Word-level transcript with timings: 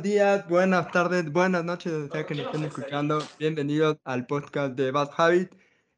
buenos 0.00 0.14
días, 0.14 0.48
buenas 0.48 0.90
tardes, 0.92 1.30
buenas 1.30 1.62
noches, 1.62 2.10
sea 2.10 2.24
que 2.24 2.34
nos 2.34 2.46
estén 2.46 2.64
escuchando. 2.64 3.18
Bienvenidos 3.38 3.98
al 4.04 4.26
podcast 4.26 4.74
de 4.74 4.90
Bad 4.90 5.10
Habit. 5.14 5.52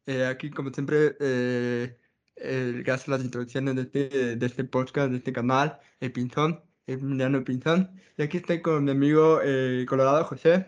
Eh, 0.07 0.27
aquí, 0.27 0.51
como 0.51 0.71
siempre, 0.71 1.17
eh, 1.21 1.97
el 2.35 2.83
que 2.85 2.91
hace 2.91 3.11
las 3.13 3.23
introducciones 3.23 3.77
de 3.77 3.83
este, 3.83 4.37
de 4.37 4.47
este 4.47 4.65
podcast, 4.65 5.11
de 5.13 5.19
este 5.19 5.33
canal, 5.33 5.79
el 6.01 6.11
Pinzón, 6.11 6.65
Emiliano 6.87 7.45
Pinzón. 7.45 7.93
Y 8.17 8.23
aquí 8.23 8.39
estoy 8.39 8.61
con 8.61 8.85
mi 8.85 8.91
amigo 8.91 9.41
eh, 9.43 9.87
Colorado 9.89 10.25
José, 10.25 10.67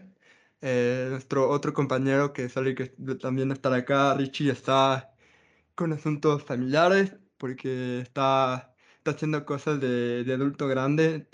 eh, 0.61 1.09
nuestro 1.11 1.49
otro 1.51 1.73
compañero 1.75 2.33
que 2.33 2.49
sale 2.49 2.75
que 2.77 2.87
también 3.21 3.51
estar 3.51 3.73
acá. 3.75 4.15
Richie 4.15 4.51
está 4.53 5.13
con 5.75 5.93
asuntos 5.93 6.45
familiares 6.45 7.17
porque 7.39 8.01
está, 8.01 8.75
está 8.99 9.13
haciendo 9.13 9.45
cosas 9.45 9.81
de, 9.81 10.25
de 10.25 10.35
adulto 10.35 10.69
grande 10.69 11.29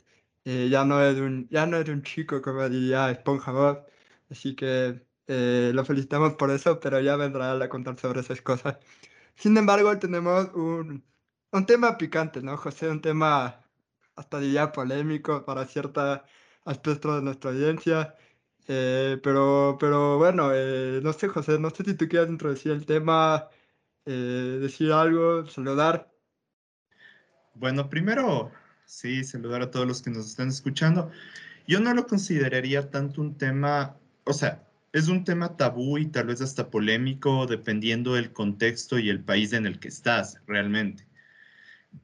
eh, 0.45 0.69
ya, 0.71 0.85
no 0.85 1.03
es 1.03 1.19
un, 1.19 1.49
ya 1.51 1.67
no 1.67 1.77
es 1.79 1.89
un 1.89 2.03
chico, 2.03 2.41
como 2.43 2.69
diría 2.69 3.11
Esponja 3.11 3.85
así 4.31 4.55
que 4.57 5.07
eh, 5.27 5.73
lo 5.75 5.85
felicitamos 5.85 6.35
por 6.35 6.51
eso, 6.51 6.81
pero 6.81 7.01
ya 7.01 7.17
vendrá 7.17 7.53
a 7.53 7.69
contar 7.69 7.99
sobre 7.99 8.21
esas 8.21 8.43
cosas. 8.43 8.79
Sin 9.37 9.57
embargo, 9.57 9.99
tenemos 9.99 10.51
un, 10.55 11.05
un 11.53 11.67
tema 11.67 11.99
picante, 11.99 12.43
¿no, 12.43 12.57
José? 12.57 12.89
Un 12.91 13.01
tema 13.03 13.65
hasta 14.17 14.41
diría 14.41 14.73
polémico 14.73 15.45
para 15.45 15.67
ciertos 15.67 16.21
aspectos 16.65 17.17
de 17.17 17.23
nuestra 17.23 17.51
audiencia. 17.51 18.17
Eh, 18.69 19.19
pero, 19.23 19.77
pero 19.81 20.19
bueno, 20.19 20.51
no 21.03 21.13
sé, 21.13 21.29
José, 21.29 21.59
no 21.59 21.71
sé 21.71 21.85
si 21.85 21.95
tú 21.95 22.09
quieres 22.09 22.31
introducir 22.31 22.73
el 22.73 22.87
tema, 22.87 23.49
decir 24.05 24.93
algo, 24.93 25.47
saludar. 25.47 26.11
Bueno, 27.55 27.89
primero 27.91 28.53
Sí, 28.91 29.23
saludar 29.23 29.63
a 29.63 29.71
todos 29.71 29.87
los 29.87 30.03
que 30.03 30.11
nos 30.11 30.27
están 30.27 30.49
escuchando. 30.49 31.13
Yo 31.69 31.79
no 31.79 31.95
lo 31.95 32.09
consideraría 32.09 32.91
tanto 32.91 33.21
un 33.21 33.39
tema, 33.39 33.97
o 34.25 34.33
sea, 34.33 34.67
es 34.93 35.07
un 35.07 35.23
tema 35.23 35.57
tabú 35.57 35.97
y 35.97 36.07
tal 36.07 36.27
vez 36.27 36.41
hasta 36.41 36.71
polémico 36.71 37.47
dependiendo 37.47 38.15
del 38.15 38.33
contexto 38.33 38.99
y 38.99 39.09
el 39.09 39.23
país 39.23 39.53
en 39.53 39.67
el 39.67 39.79
que 39.79 39.87
estás 39.89 40.41
realmente. 40.49 41.07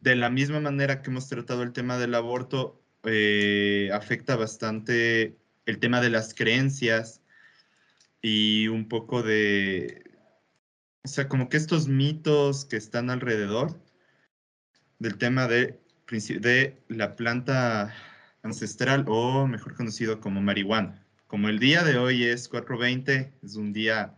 De 0.00 0.14
la 0.14 0.30
misma 0.30 0.60
manera 0.60 1.02
que 1.02 1.10
hemos 1.10 1.28
tratado 1.28 1.64
el 1.64 1.72
tema 1.72 1.98
del 1.98 2.14
aborto, 2.14 2.80
eh, 3.02 3.90
afecta 3.92 4.36
bastante 4.36 5.36
el 5.66 5.80
tema 5.80 6.00
de 6.00 6.10
las 6.10 6.34
creencias 6.34 7.20
y 8.22 8.68
un 8.68 8.88
poco 8.88 9.24
de, 9.24 10.04
o 11.04 11.08
sea, 11.08 11.28
como 11.28 11.48
que 11.48 11.56
estos 11.56 11.88
mitos 11.88 12.64
que 12.64 12.76
están 12.76 13.10
alrededor 13.10 13.76
del 15.00 15.18
tema 15.18 15.48
de 15.48 15.84
de 16.06 16.80
la 16.88 17.16
planta 17.16 17.92
ancestral 18.42 19.04
o 19.08 19.46
mejor 19.46 19.74
conocido 19.74 20.20
como 20.20 20.40
marihuana. 20.40 21.04
Como 21.26 21.48
el 21.48 21.58
día 21.58 21.82
de 21.82 21.98
hoy 21.98 22.24
es 22.24 22.48
4.20, 22.50 23.32
es 23.42 23.56
un 23.56 23.72
día, 23.72 24.16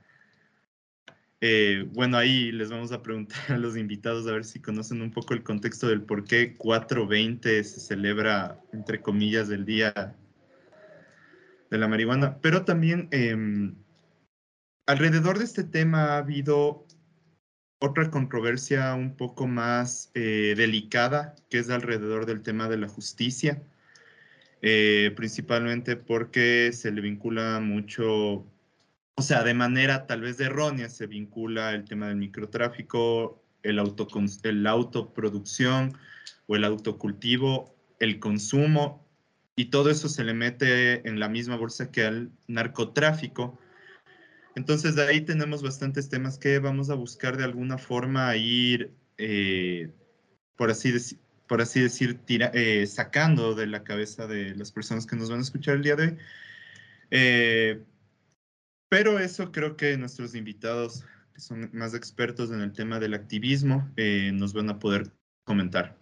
eh, 1.40 1.88
bueno, 1.92 2.18
ahí 2.18 2.52
les 2.52 2.70
vamos 2.70 2.92
a 2.92 3.02
preguntar 3.02 3.38
a 3.48 3.56
los 3.56 3.76
invitados 3.76 4.26
a 4.26 4.32
ver 4.32 4.44
si 4.44 4.60
conocen 4.60 5.00
un 5.00 5.10
poco 5.10 5.32
el 5.32 5.42
contexto 5.42 5.88
del 5.88 6.02
por 6.02 6.24
qué 6.24 6.56
4.20 6.58 7.62
se 7.62 7.80
celebra, 7.80 8.60
entre 8.72 9.00
comillas, 9.00 9.48
el 9.48 9.64
día 9.64 10.14
de 11.70 11.78
la 11.78 11.88
marihuana. 11.88 12.38
Pero 12.42 12.66
también 12.66 13.08
em, 13.12 13.76
alrededor 14.86 15.38
de 15.38 15.44
este 15.44 15.64
tema 15.64 16.12
ha 16.12 16.18
habido 16.18 16.86
otra 17.80 18.10
controversia 18.10 18.94
un 18.94 19.16
poco 19.16 19.46
más 19.46 20.10
eh, 20.14 20.54
delicada, 20.56 21.34
que 21.48 21.58
es 21.58 21.70
alrededor 21.70 22.26
del 22.26 22.42
tema 22.42 22.68
de 22.68 22.78
la 22.78 22.88
justicia, 22.88 23.62
eh, 24.62 25.12
principalmente 25.16 25.96
porque 25.96 26.72
se 26.72 26.90
le 26.90 27.00
vincula 27.00 27.60
mucho, 27.60 28.44
o 29.14 29.22
sea, 29.22 29.44
de 29.44 29.54
manera 29.54 30.06
tal 30.06 30.22
vez 30.22 30.40
errónea, 30.40 30.88
se 30.88 31.06
vincula 31.06 31.72
el 31.72 31.84
tema 31.84 32.08
del 32.08 32.16
microtráfico, 32.16 33.42
el, 33.62 33.78
auto, 33.78 34.08
el 34.42 34.66
autoproducción 34.66 35.96
o 36.46 36.56
el 36.56 36.64
autocultivo, 36.64 37.76
el 38.00 38.18
consumo, 38.18 39.06
y 39.54 39.66
todo 39.66 39.90
eso 39.90 40.08
se 40.08 40.24
le 40.24 40.34
mete 40.34 41.08
en 41.08 41.18
la 41.18 41.28
misma 41.28 41.56
bolsa 41.56 41.90
que 41.90 42.04
al 42.04 42.30
narcotráfico 42.46 43.58
entonces, 44.58 44.96
de 44.96 45.04
ahí 45.04 45.20
tenemos 45.20 45.62
bastantes 45.62 46.08
temas 46.08 46.36
que 46.36 46.58
vamos 46.58 46.90
a 46.90 46.94
buscar 46.94 47.36
de 47.36 47.44
alguna 47.44 47.78
forma 47.78 48.34
ir, 48.34 48.92
eh, 49.16 49.88
por, 50.56 50.68
así 50.68 50.92
por 51.46 51.60
así 51.62 51.80
decir, 51.80 52.18
eh, 52.28 52.84
sacando 52.88 53.54
de 53.54 53.68
la 53.68 53.84
cabeza 53.84 54.26
de 54.26 54.56
las 54.56 54.72
personas 54.72 55.06
que 55.06 55.14
nos 55.14 55.30
van 55.30 55.38
a 55.38 55.42
escuchar 55.42 55.76
el 55.76 55.82
día 55.84 55.94
de 55.94 56.02
hoy. 56.02 56.16
Eh, 57.12 57.84
pero 58.88 59.20
eso 59.20 59.52
creo 59.52 59.76
que 59.76 59.96
nuestros 59.96 60.34
invitados, 60.34 61.04
que 61.34 61.40
son 61.40 61.70
más 61.72 61.94
expertos 61.94 62.50
en 62.50 62.60
el 62.60 62.72
tema 62.72 62.98
del 62.98 63.14
activismo, 63.14 63.88
nos 64.32 64.54
van 64.54 64.70
a 64.70 64.80
poder 64.80 65.12
comentar. 65.44 65.96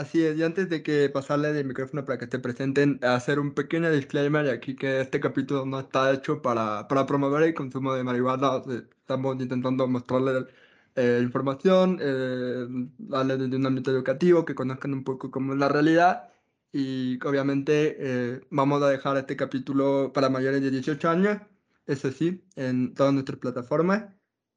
Así 0.00 0.24
es, 0.24 0.38
y 0.38 0.42
antes 0.42 0.70
de 0.70 0.82
que 0.82 1.10
pasarle 1.10 1.50
el 1.50 1.66
micrófono 1.66 2.06
para 2.06 2.18
que 2.18 2.26
te 2.26 2.38
presenten, 2.38 2.98
hacer 3.02 3.38
un 3.38 3.52
pequeño 3.52 3.90
disclaimer 3.90 4.48
aquí 4.48 4.74
que 4.74 5.02
este 5.02 5.20
capítulo 5.20 5.66
no 5.66 5.80
está 5.80 6.10
hecho 6.14 6.40
para, 6.40 6.88
para 6.88 7.04
promover 7.04 7.42
el 7.42 7.52
consumo 7.54 7.92
de 7.92 8.02
marihuana, 8.02 8.62
estamos 8.66 9.36
intentando 9.42 9.86
mostrarle 9.86 10.46
eh, 10.94 11.20
información, 11.22 11.98
eh, 12.00 12.66
darle 12.96 13.36
desde 13.36 13.56
un 13.56 13.66
ámbito 13.66 13.90
educativo, 13.90 14.46
que 14.46 14.54
conozcan 14.54 14.94
un 14.94 15.04
poco 15.04 15.30
cómo 15.30 15.52
es 15.52 15.58
la 15.58 15.68
realidad 15.68 16.30
y 16.72 17.18
obviamente 17.26 17.96
eh, 17.98 18.40
vamos 18.50 18.82
a 18.82 18.88
dejar 18.88 19.18
este 19.18 19.36
capítulo 19.36 20.12
para 20.14 20.30
mayores 20.30 20.62
de 20.62 20.70
18 20.70 21.10
años, 21.10 21.42
eso 21.86 22.10
sí, 22.10 22.42
en 22.56 22.94
todas 22.94 23.12
nuestras 23.12 23.38
plataformas 23.38 24.04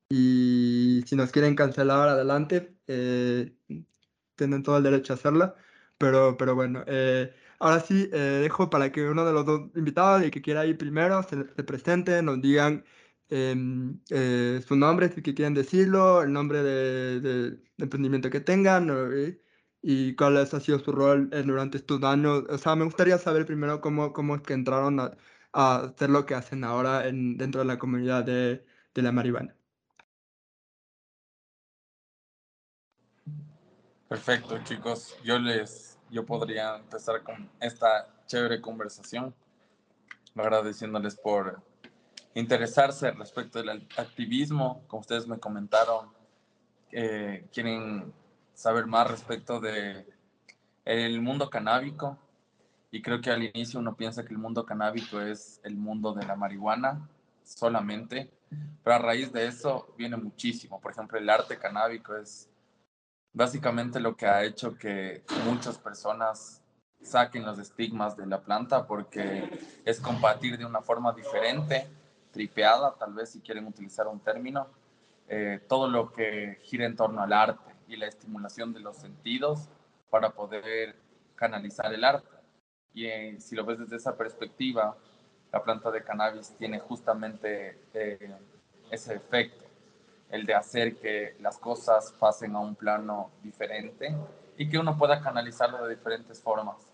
y 0.09 1.03
si 1.07 1.15
nos 1.15 1.31
quieren 1.31 1.55
cancelar 1.55 2.07
adelante, 2.09 2.77
eh, 2.87 3.55
tienen 4.35 4.63
todo 4.63 4.77
el 4.77 4.83
derecho 4.83 5.13
a 5.13 5.15
hacerla, 5.15 5.55
pero, 5.97 6.37
pero 6.37 6.55
bueno, 6.55 6.83
eh, 6.87 7.33
ahora 7.59 7.79
sí, 7.79 8.09
eh, 8.13 8.17
dejo 8.43 8.69
para 8.69 8.91
que 8.91 9.07
uno 9.09 9.25
de 9.25 9.33
los 9.33 9.45
dos 9.45 9.69
invitados, 9.75 10.21
el 10.23 10.31
que 10.31 10.41
quiera 10.41 10.65
ir 10.65 10.77
primero, 10.77 11.23
se, 11.23 11.37
presente, 11.63 12.21
nos 12.21 12.41
digan 12.41 12.83
em, 13.29 13.99
eh, 14.09 14.61
su 14.67 14.75
nombre, 14.75 15.09
si 15.09 15.21
quieren 15.21 15.53
decirlo, 15.53 16.21
el 16.23 16.33
nombre 16.33 16.61
de, 16.63 17.19
de, 17.21 17.59
emprendimiento 17.77 18.29
que 18.29 18.39
tengan 18.41 18.89
y 19.81 20.15
cuál 20.15 20.37
ha 20.37 20.45
sido 20.45 20.79
su 20.79 20.91
rol 20.91 21.29
durante 21.45 21.77
estos 21.77 22.01
años. 22.03 22.43
O 22.49 22.57
sea, 22.57 22.75
me 22.75 22.85
gustaría 22.85 23.17
saber 23.17 23.45
primero 23.45 23.81
cómo, 23.81 24.13
cómo 24.13 24.35
es 24.35 24.41
que 24.41 24.53
entraron 24.53 24.99
a, 24.99 25.17
a 25.53 25.77
hacer 25.85 26.09
lo 26.09 26.25
que 26.25 26.35
hacen 26.35 26.63
ahora 26.63 27.07
en, 27.07 27.37
dentro 27.37 27.61
de 27.61 27.67
la 27.67 27.79
comunidad 27.79 28.23
de, 28.23 28.65
de 28.93 29.01
la 29.01 29.11
marihuana. 29.11 29.55
Perfecto, 34.13 34.59
chicos. 34.63 35.17
Yo 35.23 35.39
les, 35.39 35.97
yo 36.11 36.23
podría 36.23 36.75
empezar 36.75 37.23
con 37.23 37.49
esta 37.59 38.07
chévere 38.27 38.61
conversación, 38.61 39.33
agradeciéndoles 40.35 41.15
por 41.15 41.63
interesarse 42.35 43.09
respecto 43.09 43.57
del 43.57 43.87
activismo, 43.97 44.83
como 44.85 45.01
ustedes 45.01 45.25
me 45.25 45.39
comentaron, 45.39 46.13
eh, 46.91 47.47
quieren 47.51 48.13
saber 48.53 48.85
más 48.85 49.09
respecto 49.09 49.59
de 49.59 50.05
el 50.85 51.19
mundo 51.19 51.49
canábico 51.49 52.19
y 52.91 53.01
creo 53.01 53.19
que 53.19 53.31
al 53.31 53.41
inicio 53.41 53.79
uno 53.79 53.95
piensa 53.95 54.23
que 54.23 54.33
el 54.33 54.37
mundo 54.37 54.63
canábico 54.63 55.21
es 55.21 55.59
el 55.63 55.75
mundo 55.75 56.13
de 56.13 56.23
la 56.23 56.35
marihuana 56.35 57.09
solamente, 57.43 58.31
pero 58.83 58.95
a 58.95 58.99
raíz 58.99 59.33
de 59.33 59.47
eso 59.47 59.91
viene 59.97 60.17
muchísimo. 60.17 60.79
Por 60.79 60.91
ejemplo, 60.91 61.17
el 61.17 61.27
arte 61.31 61.57
canábico 61.57 62.15
es 62.15 62.52
básicamente 63.33 63.99
lo 63.99 64.15
que 64.15 64.27
ha 64.27 64.43
hecho 64.43 64.77
que 64.77 65.23
muchas 65.45 65.77
personas 65.77 66.61
saquen 67.01 67.45
los 67.45 67.59
estigmas 67.59 68.15
de 68.15 68.25
la 68.25 68.41
planta 68.41 68.87
porque 68.87 69.49
es 69.83 69.99
compartir 69.99 70.57
de 70.57 70.65
una 70.65 70.81
forma 70.81 71.11
diferente, 71.13 71.87
tripeada, 72.31 72.95
tal 72.97 73.13
vez 73.13 73.31
si 73.31 73.41
quieren 73.41 73.67
utilizar 73.67 74.07
un 74.07 74.19
término, 74.19 74.67
eh, 75.27 75.59
todo 75.67 75.89
lo 75.89 76.13
que 76.13 76.59
gira 76.63 76.85
en 76.85 76.95
torno 76.95 77.21
al 77.21 77.33
arte 77.33 77.73
y 77.87 77.97
la 77.97 78.07
estimulación 78.07 78.73
de 78.73 78.79
los 78.79 78.97
sentidos 78.97 79.67
para 80.09 80.29
poder 80.31 80.95
canalizar 81.35 81.93
el 81.93 82.03
arte. 82.03 82.29
Y 82.93 83.07
eh, 83.07 83.35
si 83.39 83.55
lo 83.55 83.65
ves 83.65 83.79
desde 83.79 83.97
esa 83.97 84.15
perspectiva, 84.15 84.95
la 85.51 85.63
planta 85.63 85.91
de 85.91 86.03
cannabis 86.03 86.55
tiene 86.57 86.79
justamente 86.79 87.79
eh, 87.93 88.35
ese 88.91 89.15
efecto 89.15 89.65
el 90.33 90.47
de 90.47 90.55
hacer 90.55 90.95
que 90.95 91.35
las 91.41 91.59
cosas 91.59 92.11
pasen 92.19 92.55
a 92.55 92.59
un 92.59 92.73
plano 92.73 93.29
diferente 93.43 94.15
y 94.57 94.67
que 94.67 94.79
uno 94.79 94.97
pueda 94.97 95.21
canalizarlo 95.21 95.85
de 95.85 95.93
diferentes 95.93 96.41
formas, 96.41 96.87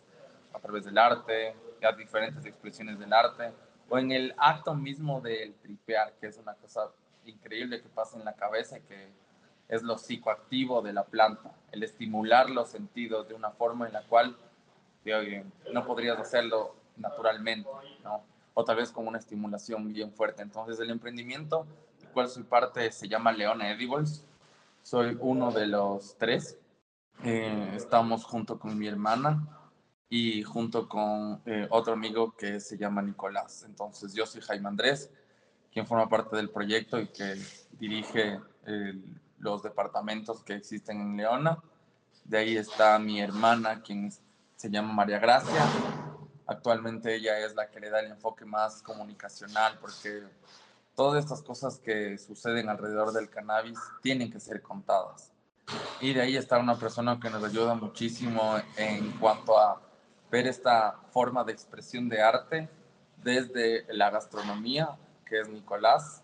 a 0.53 0.59
través 0.59 0.83
del 0.83 0.97
arte, 0.97 1.55
las 1.81 1.95
diferentes 1.95 2.45
expresiones 2.45 2.99
del 2.99 3.13
arte, 3.13 3.53
o 3.87 3.97
en 3.97 4.11
el 4.11 4.35
acto 4.37 4.75
mismo 4.75 5.21
del 5.21 5.53
tripear, 5.55 6.15
que 6.19 6.27
es 6.27 6.37
una 6.37 6.53
cosa 6.55 6.91
increíble 7.23 7.81
que 7.81 7.87
pasa 7.87 8.17
en 8.17 8.25
la 8.25 8.33
cabeza, 8.33 8.81
que 8.81 9.09
es 9.69 9.83
lo 9.83 9.97
psicoactivo 9.97 10.81
de 10.81 10.91
la 10.91 11.05
planta, 11.05 11.53
el 11.71 11.83
estimular 11.83 12.49
los 12.49 12.67
sentidos 12.67 13.29
de 13.29 13.35
una 13.35 13.51
forma 13.51 13.87
en 13.87 13.93
la 13.93 14.01
cual 14.01 14.35
no 15.71 15.85
podrías 15.85 16.19
hacerlo 16.19 16.75
naturalmente, 16.97 17.69
¿no? 18.03 18.21
O 18.53 18.65
tal 18.65 18.75
vez 18.75 18.91
con 18.91 19.07
una 19.07 19.17
estimulación 19.17 19.93
bien 19.93 20.11
fuerte. 20.11 20.41
Entonces 20.41 20.77
el 20.81 20.89
emprendimiento, 20.89 21.65
cual 22.09 22.27
soy 22.27 22.43
parte, 22.43 22.91
se 22.91 23.07
llama 23.07 23.31
Leona 23.31 23.71
Edibles. 23.71 24.25
Soy 24.81 25.17
uno 25.19 25.51
de 25.51 25.67
los 25.67 26.17
tres. 26.17 26.57
Eh, 27.23 27.71
estamos 27.75 28.23
junto 28.23 28.59
con 28.59 28.77
mi 28.77 28.87
hermana 28.87 29.45
y 30.09 30.43
junto 30.43 30.87
con 30.87 31.41
eh, 31.45 31.67
otro 31.69 31.93
amigo 31.93 32.35
que 32.35 32.59
se 32.59 32.77
llama 32.77 33.01
Nicolás. 33.01 33.63
Entonces 33.63 34.13
yo 34.13 34.25
soy 34.25 34.41
Jaime 34.41 34.67
Andrés, 34.67 35.11
quien 35.71 35.85
forma 35.85 36.09
parte 36.09 36.35
del 36.35 36.49
proyecto 36.49 36.99
y 36.99 37.07
que 37.07 37.35
dirige 37.79 38.39
los 39.39 39.63
departamentos 39.63 40.43
que 40.43 40.53
existen 40.53 41.01
en 41.01 41.17
Leona. 41.17 41.57
De 42.23 42.37
ahí 42.37 42.57
está 42.57 42.99
mi 42.99 43.19
hermana, 43.19 43.81
quien 43.81 44.11
se 44.55 44.69
llama 44.69 44.93
María 44.93 45.19
Gracia. 45.19 45.65
Actualmente 46.45 47.15
ella 47.15 47.39
es 47.39 47.55
la 47.55 47.69
que 47.69 47.79
le 47.79 47.89
da 47.89 47.99
el 47.99 48.11
enfoque 48.11 48.43
más 48.43 48.81
comunicacional 48.81 49.77
porque 49.79 50.23
todas 50.99 51.23
estas 51.23 51.41
cosas 51.41 51.79
que 51.79 52.17
suceden 52.17 52.67
alrededor 52.67 53.13
del 53.13 53.29
cannabis 53.29 53.79
tienen 54.01 54.29
que 54.29 54.37
ser 54.37 54.61
contadas. 54.61 55.31
Y 56.01 56.11
de 56.11 56.19
ahí 56.19 56.35
está 56.35 56.59
una 56.59 56.77
persona 56.77 57.17
que 57.21 57.29
nos 57.29 57.41
ayuda 57.41 57.73
muchísimo 57.73 58.57
en 58.75 59.09
cuanto 59.11 59.57
a 59.57 59.81
ver 60.29 60.45
esta 60.45 60.97
forma 61.13 61.45
de 61.45 61.53
expresión 61.53 62.09
de 62.09 62.21
arte 62.21 62.67
desde 63.15 63.85
la 63.93 64.09
gastronomía, 64.09 64.97
que 65.25 65.39
es 65.39 65.47
Nicolás, 65.47 66.21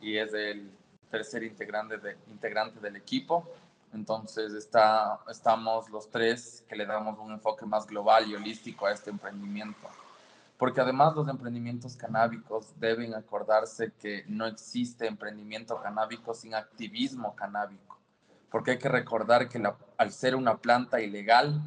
y 0.00 0.16
es 0.16 0.32
el 0.34 0.70
tercer 1.10 1.42
integrante, 1.42 1.98
de, 1.98 2.16
integrante 2.28 2.78
del 2.78 2.94
equipo. 2.94 3.50
Entonces 3.92 4.52
está, 4.54 5.18
estamos 5.28 5.90
los 5.90 6.08
tres 6.08 6.64
que 6.68 6.76
le 6.76 6.86
damos 6.86 7.18
un 7.18 7.32
enfoque 7.32 7.66
más 7.66 7.88
global 7.88 8.30
y 8.30 8.36
holístico 8.36 8.86
a 8.86 8.92
este 8.92 9.10
emprendimiento. 9.10 9.88
Porque 10.62 10.80
además 10.80 11.16
los 11.16 11.26
emprendimientos 11.26 11.96
canábicos 11.96 12.78
deben 12.78 13.16
acordarse 13.16 13.94
que 13.98 14.22
no 14.28 14.46
existe 14.46 15.08
emprendimiento 15.08 15.82
canábico 15.82 16.34
sin 16.34 16.54
activismo 16.54 17.34
canábico. 17.34 18.00
Porque 18.48 18.70
hay 18.70 18.78
que 18.78 18.88
recordar 18.88 19.48
que 19.48 19.60
al 19.96 20.12
ser 20.12 20.36
una 20.36 20.58
planta 20.58 21.00
ilegal, 21.00 21.60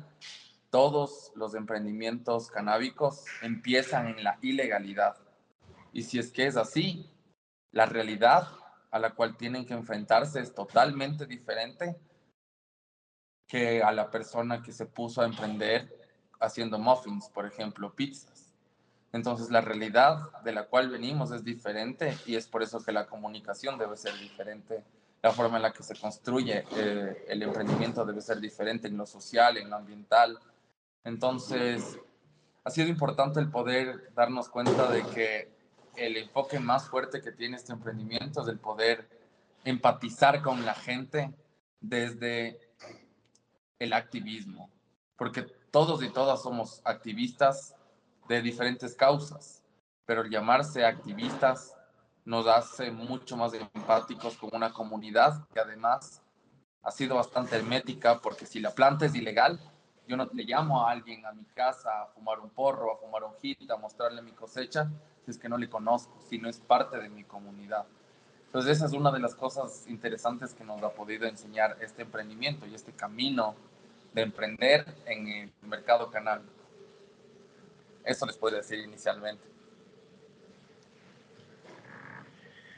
todos 0.70 1.34
los 1.36 1.56
emprendimientos 1.56 2.50
canábicos 2.50 3.26
empiezan 3.42 4.08
en 4.08 4.24
la 4.24 4.40
ilegalidad. 4.42 5.18
Y 5.92 6.04
si 6.04 6.18
es 6.18 6.32
que 6.32 6.48
es 6.48 6.56
así, 6.56 7.12
la 7.74 7.88
realidad 7.88 8.48
a 8.92 9.00
la 9.00 9.14
cual 9.14 9.36
tienen 9.36 9.66
que 9.66 9.74
enfrentarse 9.74 10.40
es 10.40 10.56
totalmente 10.56 11.26
diferente 11.26 12.00
que 13.46 13.84
a 13.84 13.92
la 13.92 14.10
persona 14.10 14.64
que 14.64 14.72
se 14.72 14.86
puso 14.86 15.22
a 15.22 15.26
emprender 15.26 15.94
haciendo 16.40 16.80
muffins, 16.80 17.28
por 17.28 17.46
ejemplo, 17.46 17.94
pizzas. 17.94 18.35
Entonces 19.16 19.50
la 19.50 19.62
realidad 19.62 20.30
de 20.44 20.52
la 20.52 20.66
cual 20.66 20.90
venimos 20.90 21.32
es 21.32 21.46
diferente 21.46 22.18
y 22.26 22.36
es 22.36 22.48
por 22.48 22.62
eso 22.62 22.84
que 22.84 22.92
la 22.92 23.06
comunicación 23.06 23.78
debe 23.78 23.96
ser 23.96 24.14
diferente, 24.20 24.84
la 25.24 25.32
forma 25.32 25.56
en 25.56 25.64
la 25.64 25.72
que 25.72 25.84
se 25.84 25.96
construye 25.96 26.66
eh, 26.76 27.26
el 27.30 27.42
emprendimiento 27.42 28.04
debe 28.04 28.20
ser 28.20 28.42
diferente 28.42 28.90
en 28.90 28.98
lo 28.98 29.06
social, 29.06 29.56
en 29.56 29.70
lo 29.70 29.78
ambiental. 29.78 30.38
Entonces 31.06 31.98
ha 32.66 32.70
sido 32.70 32.90
importante 32.90 33.40
el 33.40 33.50
poder 33.50 34.14
darnos 34.14 34.50
cuenta 34.50 34.92
de 34.92 35.02
que 35.04 35.50
el 35.96 36.18
enfoque 36.18 36.60
más 36.60 36.90
fuerte 36.90 37.22
que 37.22 37.32
tiene 37.32 37.56
este 37.56 37.72
emprendimiento 37.72 38.42
es 38.42 38.50
el 38.50 38.60
poder 38.60 39.08
empatizar 39.64 40.42
con 40.42 40.66
la 40.66 40.74
gente 40.74 41.34
desde 41.80 42.60
el 43.80 43.94
activismo, 43.94 44.70
porque 45.16 45.44
todos 45.72 46.04
y 46.04 46.10
todas 46.10 46.44
somos 46.44 46.82
activistas 46.84 47.75
de 48.28 48.42
diferentes 48.42 48.96
causas, 48.96 49.64
pero 50.06 50.22
el 50.22 50.30
llamarse 50.30 50.86
activistas 50.86 51.76
nos 52.26 52.48
hace 52.48 52.92
mucho 52.92 53.38
más 53.38 53.54
empáticos 53.54 54.36
con 54.38 54.50
una 54.54 54.74
comunidad 54.74 55.48
que 55.54 55.60
además 55.60 56.22
ha 56.82 56.92
sido 56.92 57.16
bastante 57.16 57.56
hermética, 57.56 58.20
porque 58.20 58.46
si 58.46 58.60
la 58.60 58.72
planta 58.72 59.06
es 59.06 59.16
ilegal, 59.16 59.60
yo 60.08 60.18
no 60.18 60.30
le 60.34 60.44
llamo 60.44 60.86
a 60.86 60.92
alguien 60.92 61.26
a 61.26 61.32
mi 61.32 61.46
casa 61.46 62.04
a 62.04 62.08
fumar 62.08 62.40
un 62.40 62.50
porro, 62.50 62.94
a 62.94 62.98
fumar 62.98 63.24
un 63.24 63.34
hit, 63.42 63.70
a 63.72 63.78
mostrarle 63.78 64.22
mi 64.22 64.32
cosecha, 64.32 64.90
si 65.24 65.32
es 65.32 65.38
que 65.38 65.50
no 65.50 65.58
le 65.58 65.70
conozco, 65.70 66.20
si 66.22 66.38
no 66.38 66.48
es 66.48 66.60
parte 66.60 66.98
de 66.98 67.10
mi 67.10 67.24
comunidad. 67.24 67.86
Entonces 68.46 68.78
esa 68.78 68.86
es 68.86 68.94
una 68.94 69.12
de 69.12 69.20
las 69.20 69.36
cosas 69.36 69.86
interesantes 69.88 70.54
que 70.54 70.64
nos 70.64 70.82
ha 70.84 70.90
podido 70.90 71.28
enseñar 71.28 71.78
este 71.82 72.04
emprendimiento 72.04 72.66
y 72.68 72.76
este 72.76 72.94
camino 72.94 73.56
de 74.14 74.22
emprender 74.22 74.86
en 75.06 75.28
el 75.28 75.54
mercado 75.64 76.10
canal. 76.10 76.42
Eso 78.06 78.26
les 78.26 78.38
podría 78.38 78.60
decir 78.60 78.80
inicialmente. 78.80 79.56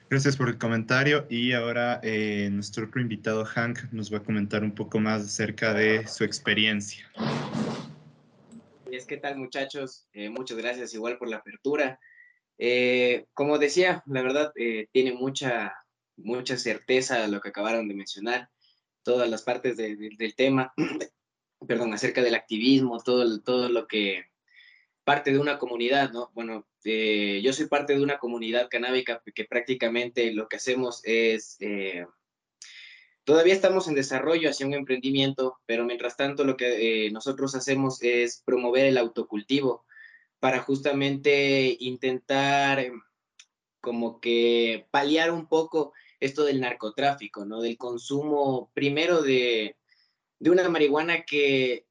Gracias 0.09 0.37
por 0.37 0.47
el 0.47 0.57
comentario 0.57 1.27
y 1.29 1.51
ahora 1.51 1.99
eh, 2.01 2.47
nuestro 2.49 2.85
otro 2.85 3.01
invitado 3.01 3.43
Hank 3.43 3.91
nos 3.91 4.11
va 4.11 4.19
a 4.19 4.23
comentar 4.23 4.63
un 4.63 4.73
poco 4.73 5.01
más 5.01 5.21
acerca 5.21 5.73
de 5.73 6.07
su 6.07 6.23
experiencia. 6.23 7.11
Es 8.89 9.05
que 9.05 9.17
tal 9.17 9.37
muchachos, 9.37 10.07
eh, 10.13 10.29
muchas 10.29 10.57
gracias 10.57 10.93
igual 10.93 11.17
por 11.17 11.27
la 11.27 11.37
apertura. 11.37 11.99
Eh, 12.57 13.25
como 13.33 13.57
decía, 13.57 14.01
la 14.05 14.21
verdad 14.21 14.53
tiene 14.93 15.11
mucha, 15.11 15.75
mucha 16.15 16.57
certeza 16.57 17.27
lo 17.27 17.41
que 17.41 17.49
acabaron 17.49 17.89
de 17.89 17.93
mencionar, 17.93 18.49
todas 19.03 19.29
las 19.29 19.41
partes 19.41 19.75
del 19.75 20.35
tema, 20.37 20.73
perdón, 21.67 21.93
acerca 21.93 22.21
del 22.21 22.35
activismo, 22.35 23.03
todo, 23.03 23.41
todo 23.41 23.67
lo 23.67 23.87
que 23.87 24.23
parte 25.07 25.31
de 25.31 25.39
una 25.39 25.57
comunidad, 25.57 26.11
¿no? 26.11 26.31
Bueno, 26.33 26.67
eh, 26.83 27.39
yo 27.41 27.53
soy 27.53 27.67
parte 27.67 27.95
de 27.95 28.03
una 28.03 28.19
comunidad 28.19 28.67
canábica 28.69 29.23
que 29.33 29.45
prácticamente 29.45 30.33
lo 30.33 30.49
que 30.49 30.57
hacemos 30.57 30.99
es, 31.05 31.55
eh, 31.61 32.05
todavía 33.23 33.53
estamos 33.53 33.87
en 33.87 33.95
desarrollo 33.95 34.49
hacia 34.49 34.67
un 34.67 34.73
emprendimiento, 34.73 35.61
pero 35.65 35.85
mientras 35.85 36.17
tanto 36.17 36.43
lo 36.43 36.57
que 36.57 37.05
eh, 37.05 37.11
nosotros 37.11 37.55
hacemos 37.55 38.03
es 38.03 38.43
promover 38.45 38.85
el 38.85 38.97
autocultivo 38.97 39.85
para 40.41 40.59
justamente 40.59 41.77
intentar 41.79 42.91
como 43.79 44.19
que 44.19 44.87
paliar 44.91 45.31
un 45.31 45.47
poco 45.47 45.93
esto 46.19 46.43
del 46.43 46.59
narcotráfico, 46.59 47.45
¿no? 47.45 47.61
Del 47.61 47.77
consumo 47.77 48.71
primero 48.73 49.21
de, 49.21 49.77
de 50.39 50.49
una 50.49 50.67
marihuana 50.67 51.23
que, 51.23 51.86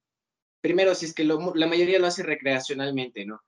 primero, 0.67 0.97
si 0.97 1.07
es 1.07 1.15
que 1.15 1.23
la 1.23 1.67
mayoría 1.69 2.01
lo 2.01 2.09
hace 2.09 2.25
recreacionalmente, 2.25 3.25
¿no? 3.25 3.41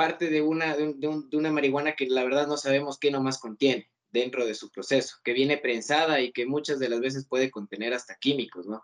parte 0.00 0.30
de 0.30 0.40
una, 0.40 0.74
de, 0.74 1.36
una 1.36 1.52
marihuana 1.52 1.92
que 1.94 2.06
la 2.08 2.24
verdad 2.24 2.46
no 2.46 2.56
sabemos 2.56 2.98
qué 2.98 3.10
nomás 3.10 3.38
contiene 3.38 3.90
dentro 4.10 4.46
de 4.46 4.54
su 4.54 4.70
proceso, 4.70 5.16
que 5.22 5.34
viene 5.34 5.58
prensada 5.58 6.22
y 6.22 6.32
que 6.32 6.46
muchas 6.46 6.78
de 6.78 6.88
las 6.88 7.00
veces 7.00 7.26
puede 7.28 7.50
contener 7.50 7.92
hasta 7.92 8.16
químicos, 8.16 8.66
¿no? 8.66 8.82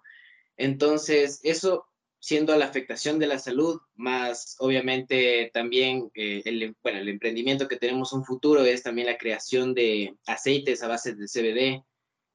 Entonces, 0.59 1.41
eso 1.43 1.87
siendo 2.19 2.55
la 2.57 2.67
afectación 2.67 3.19
de 3.19 3.29
la 3.29 3.39
salud, 3.39 3.81
más 3.95 4.57
obviamente 4.59 5.51
también 5.55 6.11
eh, 6.13 6.43
el, 6.45 6.77
bueno, 6.83 6.99
el 6.99 7.09
emprendimiento 7.09 7.67
que 7.67 7.79
tenemos 7.79 8.13
un 8.13 8.23
futuro 8.23 8.63
es 8.67 8.83
también 8.83 9.07
la 9.07 9.17
creación 9.17 9.73
de 9.73 10.15
aceites 10.27 10.83
a 10.83 10.89
base 10.89 11.15
de 11.15 11.29
CBD. 11.29 11.83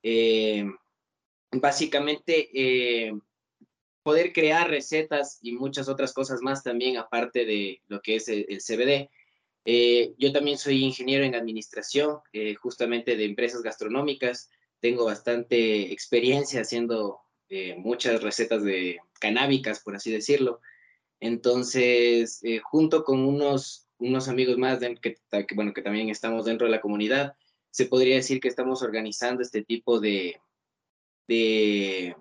Eh, 0.01 0.65
básicamente, 1.51 2.50
eh, 2.51 3.12
poder 4.03 4.34
crear 4.34 4.70
recetas 4.70 5.39
y 5.41 5.53
muchas 5.53 5.88
otras 5.88 6.13
cosas 6.13 6.41
más 6.41 6.63
también, 6.63 6.98
aparte 6.98 7.46
de 7.46 7.81
lo 7.88 8.01
que 8.01 8.15
es 8.15 8.27
el, 8.27 8.46
CBD. 8.60 9.10
Eh, 9.65 10.13
yo 10.17 10.31
también 10.31 10.58
soy 10.58 10.84
ingeniero 10.84 11.24
en 11.24 11.36
administración, 11.36 12.20
eh, 12.34 12.55
justamente 12.55 13.15
de 13.15 13.25
empresas 13.25 13.62
gastronómicas. 13.62 14.50
Tengo 14.79 15.05
bastante 15.05 15.91
experiencia 15.91 16.62
haciendo 16.62 17.20
eh, 17.50 17.75
muchas 17.77 18.24
recetas 18.24 18.63
de 18.63 19.00
canábicas, 19.20 19.81
por 19.81 19.96
así 19.96 20.12
decirlo. 20.12 20.62
Entonces, 21.20 22.41
junto 22.63 23.03
con 23.03 23.24
unos, 23.24 23.88
unos 24.00 24.27
amigos 24.27 24.58
más 24.58 24.79
que, 24.79 25.17
que, 25.29 25.55
bueno, 25.55 25.72
que 25.72 25.84
también 25.84 26.10
estamos 26.10 26.46
dentro 26.46 26.65
de 26.65 26.72
la 26.72 26.81
comunidad, 26.81 27.36
se 27.70 27.86
podría 27.86 28.15
decir 28.15 28.39
que 28.39 28.48
estamos 28.48 28.81
organizando 28.81 29.43
este 29.43 29.63
tipo 29.63 30.00
de, 30.00 30.41
de 31.27 32.15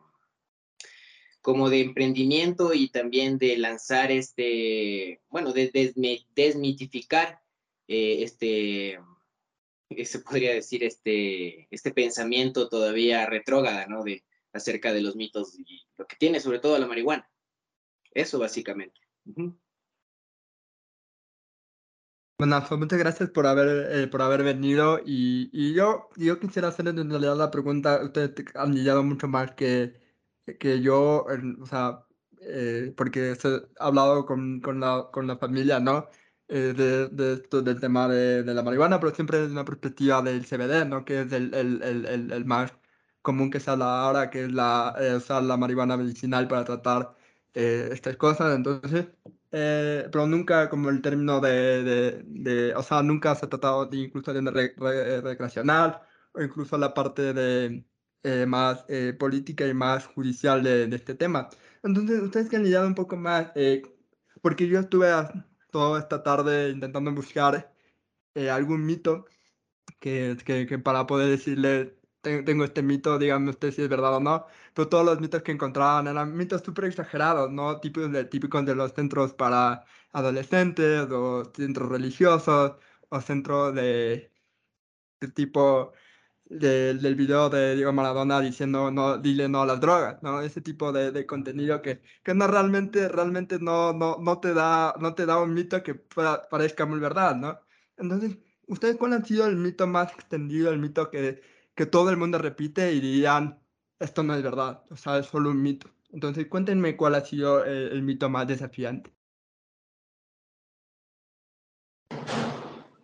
como 1.40 1.70
de 1.70 1.80
emprendimiento 1.80 2.74
y 2.74 2.90
también 2.90 3.38
de 3.38 3.56
lanzar 3.56 4.10
este, 4.10 5.20
bueno, 5.28 5.52
de, 5.52 5.70
desmitificar 6.34 7.40
eh, 7.88 8.22
este, 8.22 8.98
se 10.04 10.18
podría 10.20 10.52
decir, 10.54 10.84
este, 10.84 11.66
este 11.70 11.92
pensamiento 11.92 12.68
todavía 12.68 13.26
retrógrada, 13.26 13.86
¿no? 13.86 14.04
De, 14.04 14.24
acerca 14.52 14.92
de 14.92 15.00
los 15.00 15.16
mitos 15.16 15.58
y 15.58 15.86
lo 15.96 16.06
que 16.06 16.16
tiene 16.16 16.40
sobre 16.40 16.58
todo 16.58 16.78
la 16.78 16.86
marihuana. 16.86 17.28
Eso 18.12 18.38
básicamente. 18.38 19.00
Bueno, 22.38 22.64
pues 22.66 22.80
muchas 22.80 22.98
gracias 22.98 23.30
por 23.30 23.46
haber, 23.46 23.92
eh, 23.92 24.06
por 24.08 24.22
haber 24.22 24.42
venido 24.42 24.98
y, 25.04 25.50
y, 25.52 25.74
yo, 25.74 26.08
yo 26.16 26.40
quisiera 26.40 26.68
hacerles 26.68 26.96
en 26.96 27.10
realidad 27.10 27.36
la 27.36 27.50
pregunta, 27.50 28.02
ustedes 28.02 28.32
han 28.54 28.74
llegado 28.74 29.02
mucho 29.02 29.28
más 29.28 29.52
que, 29.52 30.00
que 30.58 30.80
yo, 30.80 31.26
o 31.60 31.66
sea, 31.66 32.04
eh, 32.40 32.92
porque 32.96 33.32
he 33.32 33.36
hablado 33.78 34.24
con, 34.26 34.60
con, 34.60 34.80
la, 34.80 35.08
con 35.12 35.26
la 35.26 35.36
familia, 35.38 35.80
¿no? 35.80 36.08
Eh, 36.48 36.74
de, 36.76 37.08
de 37.08 37.34
esto, 37.34 37.62
del 37.62 37.80
tema 37.80 38.08
de, 38.08 38.42
de, 38.42 38.54
la 38.54 38.62
marihuana, 38.62 38.98
pero 38.98 39.14
siempre 39.14 39.38
desde 39.38 39.52
una 39.52 39.64
perspectiva 39.64 40.22
del 40.22 40.44
CBD, 40.46 40.84
¿no? 40.88 41.04
Que 41.04 41.22
es 41.22 41.32
el, 41.32 41.54
el, 41.54 41.82
el, 41.82 42.32
el 42.32 42.44
más 42.44 42.74
común 43.22 43.50
que 43.50 43.60
se 43.60 43.70
habla 43.70 44.02
ahora, 44.02 44.30
que 44.30 44.44
es 44.44 44.52
la, 44.52 44.96
usar 45.16 45.42
la 45.44 45.56
marihuana 45.56 45.96
medicinal 45.96 46.48
para 46.48 46.64
tratar 46.64 47.14
estas 47.54 48.16
cosas. 48.16 48.56
Entonces, 48.56 49.06
pero 49.50 50.26
nunca 50.26 50.68
como 50.70 50.90
el 50.90 51.02
término 51.02 51.40
de, 51.40 51.84
de, 51.84 52.22
de, 52.26 52.74
o 52.74 52.82
sea, 52.82 53.02
nunca 53.02 53.34
se 53.34 53.46
ha 53.46 53.48
tratado 53.48 53.86
de 53.86 53.98
incluso 53.98 54.32
de 54.32 54.40
re, 54.50 55.20
recreacional 55.22 56.00
o 56.32 56.42
incluso 56.42 56.78
la 56.78 56.94
parte 56.94 57.32
de 57.34 57.84
eh, 58.22 58.46
más 58.46 58.84
eh, 58.88 59.14
política 59.18 59.66
y 59.66 59.74
más 59.74 60.06
judicial 60.06 60.62
de, 60.62 60.86
de, 60.86 60.96
este 60.96 61.14
tema. 61.14 61.48
Entonces, 61.82 62.20
ustedes 62.22 62.48
que 62.50 62.56
han 62.56 62.64
lidiado 62.64 62.86
un 62.86 62.94
poco 62.94 63.16
más, 63.16 63.50
eh, 63.54 63.82
porque 64.42 64.68
yo 64.68 64.80
estuve 64.80 65.08
toda 65.70 66.00
esta 66.00 66.22
tarde 66.22 66.70
intentando 66.70 67.12
buscar 67.12 67.72
algún 68.50 68.86
mito 68.86 69.26
que, 70.00 70.36
que, 70.44 70.66
que, 70.66 70.78
para 70.78 71.06
poder 71.06 71.28
decirle, 71.30 72.00
tengo 72.22 72.64
este 72.64 72.82
mito, 72.82 73.18
díganme 73.18 73.50
usted 73.50 73.72
si 73.72 73.82
es 73.82 73.88
verdad 73.88 74.16
o 74.16 74.20
no, 74.20 74.46
pero 74.74 74.88
todos 74.88 75.04
los 75.04 75.20
mitos 75.20 75.42
que 75.42 75.52
encontraban 75.52 76.06
eran 76.08 76.36
mitos 76.36 76.62
súper 76.62 76.86
exagerados, 76.86 77.50
¿no? 77.50 77.80
Típicos 77.80 78.12
de, 78.12 78.24
típicos 78.24 78.64
de 78.66 78.74
los 78.74 78.92
centros 78.92 79.34
para 79.34 79.84
adolescentes 80.12 81.10
o 81.10 81.44
centros 81.54 81.88
religiosos 81.90 82.76
o 83.08 83.20
centros 83.20 83.74
de, 83.74 84.32
de 85.20 85.28
tipo 85.28 85.92
del 86.50 87.14
video 87.14 87.48
de 87.48 87.76
Diego 87.76 87.92
Maradona 87.92 88.40
diciendo 88.40 88.90
no, 88.90 89.18
dile 89.18 89.48
no 89.48 89.62
a 89.62 89.66
las 89.66 89.80
drogas, 89.80 90.20
¿no? 90.22 90.40
Ese 90.42 90.60
tipo 90.60 90.92
de, 90.92 91.12
de 91.12 91.24
contenido 91.26 91.80
que, 91.80 92.02
que 92.24 92.34
no 92.34 92.46
realmente, 92.48 93.08
realmente 93.08 93.58
no, 93.60 93.92
no, 93.92 94.18
no, 94.20 94.40
te 94.40 94.52
da, 94.52 94.94
no 95.00 95.14
te 95.14 95.26
da 95.26 95.40
un 95.40 95.54
mito 95.54 95.82
que 95.82 95.94
parezca 95.94 96.86
muy 96.86 96.98
verdad, 96.98 97.36
¿no? 97.36 97.60
Entonces, 97.96 98.38
¿ustedes 98.66 98.96
cuál 98.96 99.12
ha 99.12 99.24
sido 99.24 99.46
el 99.46 99.56
mito 99.56 99.86
más 99.86 100.12
extendido, 100.12 100.70
el 100.72 100.80
mito 100.80 101.08
que, 101.10 101.40
que 101.74 101.86
todo 101.86 102.10
el 102.10 102.16
mundo 102.16 102.38
repite 102.38 102.92
y 102.92 103.00
dirían, 103.00 103.62
esto 104.00 104.22
no 104.24 104.34
es 104.34 104.42
verdad, 104.42 104.84
o 104.90 104.96
sea, 104.96 105.18
es 105.18 105.26
solo 105.26 105.50
un 105.50 105.62
mito? 105.62 105.88
Entonces, 106.10 106.46
cuéntenme 106.48 106.96
cuál 106.96 107.14
ha 107.14 107.24
sido 107.24 107.64
el, 107.64 107.92
el 107.92 108.02
mito 108.02 108.28
más 108.28 108.48
desafiante. 108.48 109.12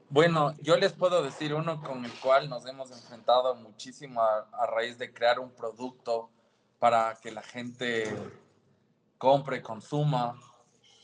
Bueno, 0.08 0.54
yo 0.62 0.76
les 0.76 0.92
puedo 0.92 1.20
decir 1.20 1.52
uno 1.52 1.82
con 1.82 2.04
el 2.04 2.12
cual 2.20 2.48
nos 2.48 2.64
hemos 2.66 2.92
enfrentado 2.92 3.56
muchísimo 3.56 4.22
a, 4.22 4.66
raíz 4.66 4.98
de 4.98 5.12
crear 5.12 5.40
un 5.40 5.50
producto 5.50 6.30
para 6.78 7.18
que 7.20 7.32
la 7.32 7.42
gente 7.42 8.14
compre, 9.18 9.62
consuma. 9.62 10.40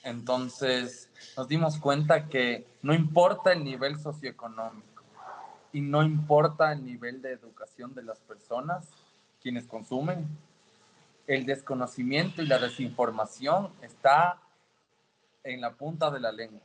Entonces 0.05 1.11
nos 1.37 1.49
dimos 1.49 1.79
cuenta 1.79 2.29
que 2.29 2.65
no 2.83 2.95
importa 2.95 3.53
el 3.53 3.65
nivel 3.65 3.99
socioeconómico 3.99 5.03
y 5.73 5.81
no 5.81 6.05
importa 6.05 6.71
el 6.71 6.85
nivel 6.85 7.21
de 7.23 7.33
educación 7.33 7.95
de 7.95 8.05
las 8.05 8.21
personas, 8.21 8.89
quienes 9.43 9.67
consumen, 9.67 10.29
el 11.27 11.45
desconocimiento 11.45 12.41
y 12.41 12.47
la 12.47 12.61
desinformación 12.61 13.73
está 13.83 14.41
en 15.43 15.61
la 15.61 15.73
punta 15.73 16.09
de 16.13 16.21
la 16.21 16.31
lengua. 16.31 16.63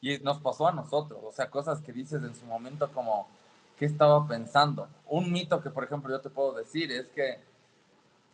Y 0.00 0.18
nos 0.18 0.40
pasó 0.40 0.66
a 0.66 0.72
nosotros, 0.72 1.20
o 1.22 1.32
sea, 1.32 1.50
cosas 1.50 1.80
que 1.82 1.92
dices 1.92 2.22
en 2.22 2.34
su 2.34 2.46
momento 2.46 2.90
como, 2.92 3.28
¿qué 3.78 3.84
estaba 3.84 4.26
pensando? 4.26 4.88
Un 5.06 5.30
mito 5.30 5.60
que, 5.60 5.70
por 5.70 5.84
ejemplo, 5.84 6.10
yo 6.10 6.20
te 6.20 6.30
puedo 6.30 6.52
decir 6.52 6.90
es 6.90 7.06
que 7.08 7.40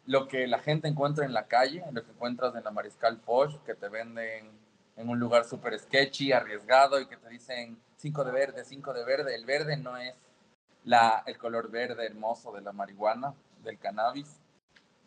lo 0.06 0.28
que 0.28 0.46
la 0.46 0.60
gente 0.60 0.86
encuentra 0.86 1.24
en 1.24 1.32
la 1.32 1.46
calle, 1.46 1.84
lo 1.92 2.04
que 2.04 2.12
encuentras 2.12 2.54
en 2.54 2.64
la 2.64 2.70
Mariscal 2.70 3.18
Foch, 3.18 3.56
que 3.64 3.74
te 3.74 3.88
venden 3.88 4.50
en 4.96 5.08
un 5.08 5.18
lugar 5.18 5.44
súper 5.44 5.78
sketchy, 5.78 6.32
arriesgado 6.32 7.00
y 7.00 7.06
que 7.06 7.16
te 7.16 7.28
dicen 7.28 7.78
cinco 7.96 8.24
de 8.24 8.32
verde, 8.32 8.64
cinco 8.64 8.92
de 8.92 9.04
verde. 9.04 9.34
El 9.34 9.44
verde 9.44 9.76
no 9.76 9.96
es 9.96 10.14
la, 10.84 11.22
el 11.26 11.36
color 11.36 11.70
verde 11.70 12.06
hermoso 12.06 12.52
de 12.52 12.62
la 12.62 12.72
marihuana, 12.72 13.34
del 13.62 13.78
cannabis. 13.78 14.40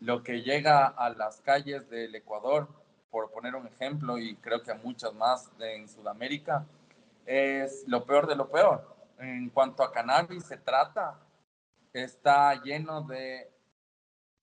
Lo 0.02 0.24
que 0.24 0.42
llega 0.42 0.86
a 0.88 1.10
las 1.10 1.42
calles 1.42 1.90
del 1.90 2.14
Ecuador 2.16 2.68
por 3.10 3.32
poner 3.32 3.56
un 3.56 3.68
ejemplo, 3.68 4.18
y 4.18 4.36
creo 4.38 4.62
que 4.62 4.72
a 4.72 4.76
muchas 4.76 5.14
más 5.14 5.50
en 5.60 5.88
Sudamérica, 5.88 6.66
es 7.26 7.84
lo 7.88 8.06
peor 8.06 8.28
de 8.28 8.36
lo 8.36 8.50
peor. 8.50 8.96
En 9.18 9.50
cuanto 9.50 9.84
a 9.84 9.92
cannabis 9.92 10.46
se 10.46 10.58
trata, 10.58 11.20
está 11.94 12.62
lleno 12.62 13.02
de 13.02 13.52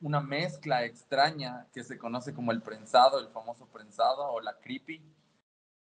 una 0.00 0.20
mezcla 0.20 0.84
extraña 0.84 1.66
que 1.72 1.82
se 1.82 1.98
conoce 1.98 2.34
como 2.34 2.52
el 2.52 2.62
prensado, 2.62 3.18
el 3.18 3.28
famoso 3.28 3.66
prensado 3.66 4.30
o 4.30 4.40
la 4.40 4.58
creepy, 4.58 5.02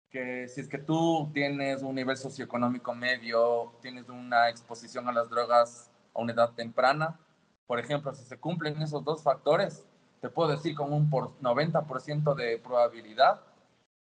que 0.09 0.47
si 0.47 0.61
es 0.61 0.67
que 0.67 0.77
tú 0.77 1.31
tienes 1.33 1.81
un 1.81 1.95
nivel 1.95 2.17
socioeconómico 2.17 2.93
medio, 2.93 3.73
tienes 3.81 4.07
una 4.09 4.49
exposición 4.49 5.07
a 5.09 5.11
las 5.11 5.29
drogas 5.29 5.89
a 6.13 6.21
una 6.21 6.33
edad 6.33 6.51
temprana, 6.53 7.19
por 7.65 7.79
ejemplo, 7.79 8.13
si 8.13 8.23
se 8.23 8.39
cumplen 8.39 8.81
esos 8.81 9.03
dos 9.03 9.23
factores, 9.23 9.85
te 10.23 10.29
puedo 10.29 10.51
decir 10.51 10.73
con 10.73 10.93
un 10.93 11.09
por 11.09 11.37
90% 11.41 12.33
de 12.33 12.57
probabilidad 12.57 13.41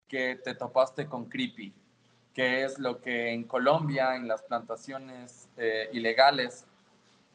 que 0.09 0.41
te 0.43 0.55
topaste 0.55 1.07
con 1.07 1.27
creepy, 1.27 1.75
que 2.33 2.65
es 2.65 2.79
lo 2.79 3.03
que 3.03 3.35
en 3.35 3.45
Colombia, 3.45 4.17
en 4.17 4.27
las 4.27 4.41
plantaciones 4.41 5.51
eh, 5.59 5.91
ilegales, 5.93 6.65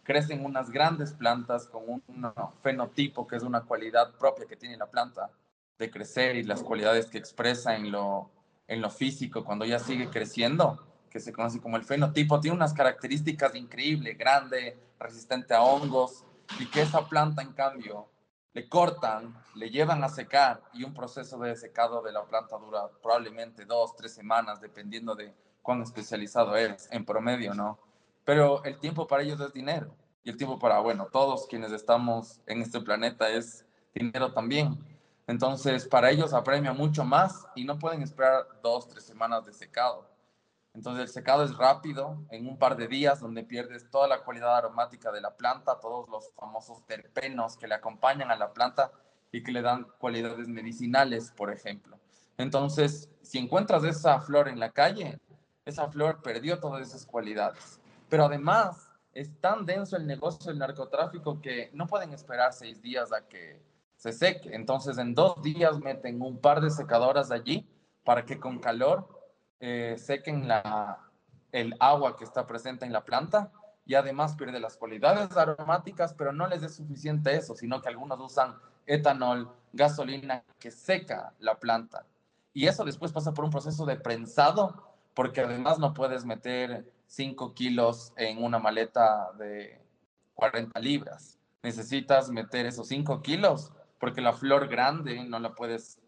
crecen 0.01 0.43
unas 0.43 0.71
grandes 0.71 1.13
plantas 1.13 1.67
con 1.67 1.83
un, 1.87 2.33
fenotipo, 2.63 3.27
que 3.27 3.35
es 3.35 3.43
una 3.43 3.61
cualidad 3.61 4.15
propia 4.15 4.47
que 4.47 4.55
tiene 4.55 4.77
la 4.77 4.87
planta 4.89 5.29
de 5.77 5.91
crecer 5.91 6.35
y 6.35 6.41
las 6.41 6.63
cualidades 6.63 7.05
que 7.05 7.19
expresa 7.19 7.75
en 7.75 7.91
lo, 7.91 8.31
en 8.67 8.81
lo 8.81 8.89
físico 8.89 9.45
cuando 9.45 9.63
ya 9.63 9.77
sigue 9.77 10.09
creciendo, 10.09 10.83
que 11.11 11.19
se 11.19 11.31
conoce 11.31 11.61
como 11.61 11.77
el 11.77 11.83
fenotipo, 11.83 12.39
tiene 12.39 12.57
unas 12.57 12.73
características 12.73 13.53
increíbles, 13.53 14.17
grande, 14.17 14.75
resistente 14.99 15.53
a 15.53 15.61
hongos, 15.61 16.25
y 16.59 16.65
que 16.65 16.81
esa 16.81 17.07
planta, 17.07 17.43
en 17.43 17.53
cambio, 17.53 18.07
le 18.53 18.67
cortan, 18.67 19.33
le 19.55 19.69
llevan 19.69 20.03
a 20.03 20.09
secar 20.09 20.61
y 20.73 20.83
un 20.83 20.93
proceso 20.93 21.37
de 21.39 21.55
secado 21.55 22.01
de 22.01 22.11
la 22.11 22.23
planta 22.23 22.57
dura 22.57 22.89
probablemente 23.01 23.65
dos, 23.65 23.95
tres 23.95 24.13
semanas, 24.13 24.59
dependiendo 24.59 25.15
de 25.15 25.33
cuán 25.61 25.81
especializado 25.81 26.55
es, 26.55 26.89
en 26.91 27.05
promedio, 27.05 27.53
¿no? 27.53 27.79
Pero 28.25 28.63
el 28.63 28.77
tiempo 28.79 29.07
para 29.07 29.23
ellos 29.23 29.39
es 29.39 29.53
dinero 29.53 29.93
y 30.23 30.29
el 30.29 30.37
tiempo 30.37 30.59
para, 30.59 30.79
bueno, 30.79 31.07
todos 31.11 31.47
quienes 31.47 31.71
estamos 31.71 32.41
en 32.45 32.61
este 32.61 32.81
planeta 32.81 33.29
es 33.29 33.65
dinero 33.93 34.33
también. 34.33 34.77
Entonces, 35.27 35.87
para 35.87 36.11
ellos 36.11 36.33
apremia 36.33 36.73
mucho 36.73 37.05
más 37.05 37.45
y 37.55 37.63
no 37.63 37.79
pueden 37.79 38.01
esperar 38.01 38.45
dos, 38.61 38.87
tres 38.87 39.05
semanas 39.05 39.45
de 39.45 39.53
secado. 39.53 40.10
Entonces 40.73 41.03
el 41.03 41.09
secado 41.09 41.43
es 41.43 41.55
rápido, 41.57 42.23
en 42.29 42.47
un 42.47 42.57
par 42.57 42.77
de 42.77 42.87
días, 42.87 43.19
donde 43.19 43.43
pierdes 43.43 43.89
toda 43.89 44.07
la 44.07 44.23
cualidad 44.23 44.55
aromática 44.55 45.11
de 45.11 45.21
la 45.21 45.35
planta, 45.35 45.79
todos 45.79 46.07
los 46.09 46.31
famosos 46.33 46.85
terpenos 46.85 47.57
que 47.57 47.67
le 47.67 47.75
acompañan 47.75 48.31
a 48.31 48.37
la 48.37 48.53
planta 48.53 48.91
y 49.31 49.43
que 49.43 49.51
le 49.51 49.61
dan 49.61 49.87
cualidades 49.99 50.47
medicinales, 50.47 51.31
por 51.31 51.51
ejemplo. 51.51 51.99
Entonces, 52.37 53.09
si 53.21 53.37
encuentras 53.37 53.83
esa 53.83 54.19
flor 54.21 54.47
en 54.47 54.59
la 54.59 54.71
calle, 54.71 55.19
esa 55.65 55.89
flor 55.89 56.21
perdió 56.21 56.59
todas 56.59 56.87
esas 56.87 57.05
cualidades. 57.05 57.79
Pero 58.09 58.25
además, 58.25 58.89
es 59.13 59.29
tan 59.41 59.65
denso 59.65 59.97
el 59.97 60.07
negocio 60.07 60.49
del 60.49 60.59
narcotráfico 60.59 61.41
que 61.41 61.69
no 61.73 61.85
pueden 61.85 62.13
esperar 62.13 62.53
seis 62.53 62.81
días 62.81 63.11
a 63.11 63.27
que 63.27 63.61
se 63.97 64.13
seque. 64.13 64.55
Entonces, 64.55 64.97
en 64.97 65.13
dos 65.13 65.41
días 65.41 65.79
meten 65.79 66.21
un 66.21 66.39
par 66.39 66.61
de 66.61 66.71
secadoras 66.71 67.29
allí 67.29 67.67
para 68.03 68.25
que 68.25 68.39
con 68.39 68.59
calor 68.59 69.20
eh, 69.61 69.95
sequen 69.97 70.49
el 71.51 71.75
agua 71.79 72.17
que 72.17 72.23
está 72.23 72.47
presente 72.47 72.85
en 72.85 72.91
la 72.91 73.05
planta 73.05 73.51
y 73.85 73.95
además 73.95 74.35
pierde 74.35 74.59
las 74.59 74.75
cualidades 74.75 75.35
aromáticas, 75.37 76.13
pero 76.13 76.33
no 76.33 76.47
les 76.47 76.63
es 76.63 76.75
suficiente 76.75 77.35
eso, 77.35 77.55
sino 77.55 77.81
que 77.81 77.89
algunos 77.89 78.19
usan 78.19 78.55
etanol, 78.85 79.51
gasolina 79.73 80.43
que 80.59 80.71
seca 80.71 81.33
la 81.39 81.59
planta. 81.59 82.05
Y 82.53 82.67
eso 82.67 82.83
después 82.83 83.11
pasa 83.11 83.33
por 83.33 83.45
un 83.45 83.51
proceso 83.51 83.85
de 83.85 83.95
prensado, 83.95 84.83
porque 85.13 85.41
además 85.41 85.79
no 85.79 85.93
puedes 85.93 86.25
meter 86.25 86.91
5 87.07 87.53
kilos 87.53 88.13
en 88.15 88.43
una 88.43 88.59
maleta 88.59 89.31
de 89.37 89.79
40 90.35 90.79
libras. 90.79 91.37
Necesitas 91.63 92.29
meter 92.29 92.65
esos 92.65 92.87
5 92.87 93.21
kilos, 93.21 93.71
porque 93.99 94.21
la 94.21 94.33
flor 94.33 94.67
grande 94.67 95.23
no 95.25 95.39
la 95.39 95.53
puedes 95.53 95.99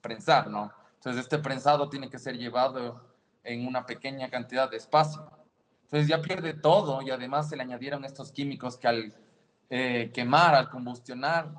prensar, 0.00 0.48
¿no? 0.48 0.72
Entonces, 1.00 1.22
este 1.22 1.38
prensado 1.38 1.88
tiene 1.88 2.10
que 2.10 2.18
ser 2.18 2.36
llevado 2.36 3.00
en 3.42 3.66
una 3.66 3.86
pequeña 3.86 4.28
cantidad 4.28 4.70
de 4.70 4.76
espacio. 4.76 5.30
Entonces 5.84 6.06
ya 6.06 6.20
pierde 6.20 6.52
todo 6.52 7.00
y 7.00 7.10
además 7.10 7.48
se 7.48 7.56
le 7.56 7.62
añadieron 7.62 8.04
estos 8.04 8.30
químicos 8.30 8.76
que 8.76 8.86
al 8.86 9.14
eh, 9.70 10.10
quemar, 10.12 10.54
al 10.54 10.68
combustionar, 10.68 11.54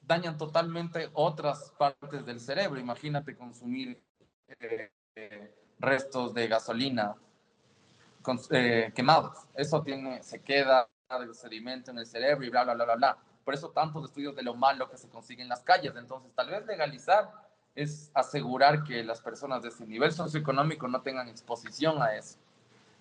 dañan 0.00 0.38
totalmente 0.38 1.10
otras 1.12 1.70
partes 1.76 2.24
del 2.24 2.40
cerebro. 2.40 2.80
Imagínate 2.80 3.36
consumir 3.36 4.02
eh, 4.48 4.90
eh, 5.16 5.54
restos 5.78 6.32
de 6.32 6.48
gasolina 6.48 7.14
quemados. 8.94 9.36
Eso 9.54 9.82
tiene, 9.82 10.22
se 10.22 10.40
queda 10.40 10.88
del 11.20 11.34
sedimento 11.34 11.90
en 11.90 11.98
el 11.98 12.06
cerebro 12.06 12.46
y 12.46 12.48
bla, 12.48 12.64
bla, 12.64 12.72
bla, 12.72 12.84
bla, 12.86 12.96
bla. 12.96 13.18
Por 13.44 13.52
eso 13.52 13.68
tantos 13.68 14.06
estudios 14.06 14.34
de 14.34 14.42
lo 14.42 14.54
malo 14.54 14.88
que 14.90 14.96
se 14.96 15.10
consigue 15.10 15.42
en 15.42 15.50
las 15.50 15.62
calles. 15.62 15.94
Entonces, 15.94 16.32
tal 16.34 16.48
vez 16.48 16.64
legalizar 16.64 17.45
es 17.76 18.10
asegurar 18.14 18.82
que 18.82 19.04
las 19.04 19.20
personas 19.20 19.62
de 19.62 19.68
ese 19.68 19.86
nivel 19.86 20.10
socioeconómico 20.10 20.88
no 20.88 21.02
tengan 21.02 21.28
exposición 21.28 22.02
a 22.02 22.16
eso. 22.16 22.38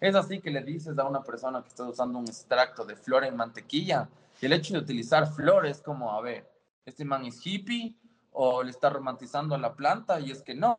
Es 0.01 0.13
así 0.15 0.41
que 0.41 0.51
le 0.51 0.61
dices 0.61 0.97
a 0.99 1.05
una 1.05 1.23
persona 1.23 1.61
que 1.61 1.69
está 1.69 1.83
usando 1.83 2.19
un 2.19 2.27
extracto 2.27 2.85
de 2.85 2.97
flor 2.97 3.23
en 3.23 3.37
mantequilla, 3.37 4.09
y 4.41 4.45
el 4.45 4.53
hecho 4.53 4.73
de 4.73 4.79
utilizar 4.79 5.31
flores 5.31 5.81
como, 5.81 6.11
a 6.11 6.21
ver, 6.21 6.51
este 6.85 7.05
man 7.05 7.25
es 7.25 7.39
hippie 7.43 7.95
o 8.33 8.61
le 8.61 8.69
está 8.69 8.89
romantizando 8.89 9.57
la 9.57 9.73
planta, 9.73 10.19
y 10.19 10.29
es 10.29 10.41
que 10.41 10.53
no, 10.53 10.77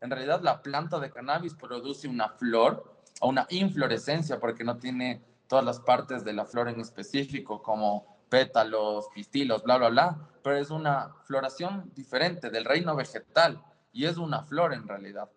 en 0.00 0.10
realidad 0.10 0.42
la 0.42 0.62
planta 0.62 1.00
de 1.00 1.10
cannabis 1.10 1.54
produce 1.54 2.06
una 2.06 2.28
flor 2.28 2.84
o 3.20 3.30
una 3.30 3.46
inflorescencia 3.48 4.38
porque 4.38 4.62
no 4.62 4.76
tiene 4.76 5.22
todas 5.48 5.64
las 5.64 5.80
partes 5.80 6.22
de 6.22 6.34
la 6.34 6.44
flor 6.44 6.68
en 6.68 6.80
específico, 6.80 7.62
como 7.62 8.07
pétalos, 8.28 9.08
pistilos, 9.14 9.62
bla, 9.62 9.78
bla, 9.78 9.88
bla, 9.88 10.28
pero 10.42 10.56
es 10.56 10.70
una 10.70 11.14
floración 11.24 11.90
diferente 11.94 12.50
del 12.50 12.64
reino 12.64 12.94
vegetal 12.96 13.62
y 13.92 14.06
es 14.06 14.16
una 14.16 14.42
flor 14.42 14.72
en 14.72 14.86
realidad. 14.86 15.28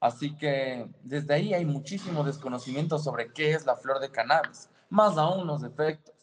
Así 0.00 0.36
que 0.36 0.88
desde 1.02 1.34
ahí 1.34 1.54
hay 1.54 1.64
muchísimo 1.64 2.22
desconocimiento 2.22 2.98
sobre 2.98 3.32
qué 3.32 3.52
es 3.52 3.66
la 3.66 3.76
flor 3.76 3.98
de 3.98 4.10
cannabis, 4.10 4.70
más 4.88 5.18
aún 5.18 5.46
los 5.46 5.64
efectos. 5.64 6.14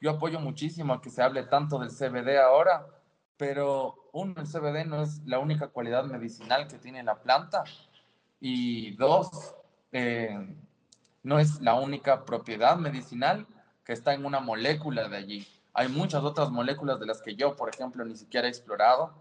Yo 0.00 0.10
apoyo 0.10 0.40
muchísimo 0.40 0.94
a 0.94 1.00
que 1.00 1.10
se 1.10 1.22
hable 1.22 1.44
tanto 1.44 1.78
del 1.78 1.90
CBD 1.90 2.38
ahora, 2.38 2.84
pero 3.36 4.08
uno, 4.12 4.34
el 4.40 4.46
CBD 4.46 4.84
no 4.86 5.02
es 5.02 5.20
la 5.24 5.38
única 5.38 5.68
cualidad 5.68 6.04
medicinal 6.04 6.66
que 6.66 6.78
tiene 6.78 7.02
la 7.02 7.16
planta 7.22 7.62
y 8.40 8.96
dos, 8.96 9.54
eh, 9.92 10.36
no 11.22 11.38
es 11.38 11.60
la 11.60 11.74
única 11.74 12.24
propiedad 12.24 12.76
medicinal 12.76 13.46
que 13.84 13.92
está 13.92 14.14
en 14.14 14.24
una 14.24 14.40
molécula 14.40 15.08
de 15.08 15.16
allí. 15.16 15.48
Hay 15.74 15.88
muchas 15.88 16.22
otras 16.22 16.50
moléculas 16.50 17.00
de 17.00 17.06
las 17.06 17.22
que 17.22 17.34
yo, 17.34 17.56
por 17.56 17.68
ejemplo, 17.68 18.04
ni 18.04 18.16
siquiera 18.16 18.46
he 18.46 18.50
explorado 18.50 19.14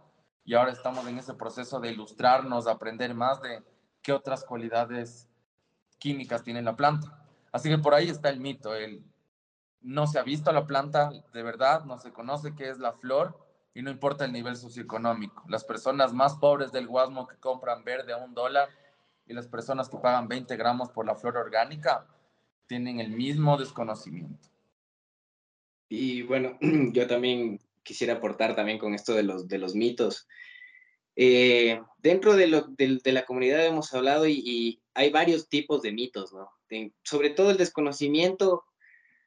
y 0.43 0.55
ahora 0.55 0.71
estamos 0.71 1.05
en 1.07 1.17
ese 1.17 1.33
proceso 1.33 1.79
de 1.79 1.91
ilustrarnos, 1.91 2.65
de 2.65 2.71
aprender 2.71 3.13
más 3.13 3.41
de 3.41 3.63
qué 4.01 4.11
otras 4.13 4.43
cualidades 4.43 5.29
químicas 5.97 6.43
tiene 6.43 6.61
la 6.61 6.75
planta. 6.75 7.25
Así 7.51 7.69
que 7.69 7.77
por 7.77 7.93
ahí 7.93 8.09
está 8.09 8.29
el 8.29 8.39
mito, 8.39 8.73
el 8.75 9.03
no 9.81 10.07
se 10.07 10.19
ha 10.19 10.23
visto 10.23 10.51
la 10.51 10.67
planta 10.67 11.11
de 11.33 11.43
verdad, 11.43 11.85
no 11.85 11.97
se 11.97 12.11
conoce 12.11 12.55
qué 12.55 12.69
es 12.69 12.79
la 12.79 12.93
flor 12.93 13.37
y 13.73 13.81
no 13.81 13.89
importa 13.89 14.25
el 14.25 14.31
nivel 14.31 14.55
socioeconómico. 14.55 15.43
Las 15.47 15.63
personas 15.63 16.13
más 16.13 16.35
pobres 16.35 16.71
del 16.71 16.87
Guasmo 16.87 17.27
que 17.27 17.37
compran 17.37 17.83
verde 17.83 18.13
a 18.13 18.17
un 18.17 18.33
dólar 18.33 18.69
y 19.25 19.33
las 19.33 19.47
personas 19.47 19.89
que 19.89 19.97
pagan 19.97 20.27
20 20.27 20.55
gramos 20.57 20.89
por 20.89 21.05
la 21.05 21.15
flor 21.15 21.37
orgánica 21.37 22.05
tienen 22.67 22.99
el 22.99 23.11
mismo 23.11 23.57
desconocimiento. 23.57 24.50
Y 25.91 26.21
bueno, 26.21 26.57
yo 26.93 27.05
también 27.05 27.59
quisiera 27.83 28.13
aportar 28.13 28.55
también 28.55 28.79
con 28.79 28.93
esto 28.93 29.13
de 29.13 29.23
los, 29.23 29.49
de 29.49 29.57
los 29.57 29.75
mitos. 29.75 30.25
Eh, 31.17 31.81
dentro 31.97 32.37
de, 32.37 32.47
lo, 32.47 32.61
de, 32.61 33.01
la 33.11 33.25
comunidad 33.25 33.65
hemos 33.65 33.93
hablado 33.93 34.25
y, 34.25 34.81
hay 34.93 35.09
varios 35.09 35.49
tipos 35.49 35.81
de 35.81 35.91
mitos, 35.93 36.33
¿no? 36.33 36.49
sobre 37.03 37.29
todo 37.29 37.51
el 37.51 37.57
desconocimiento 37.57 38.65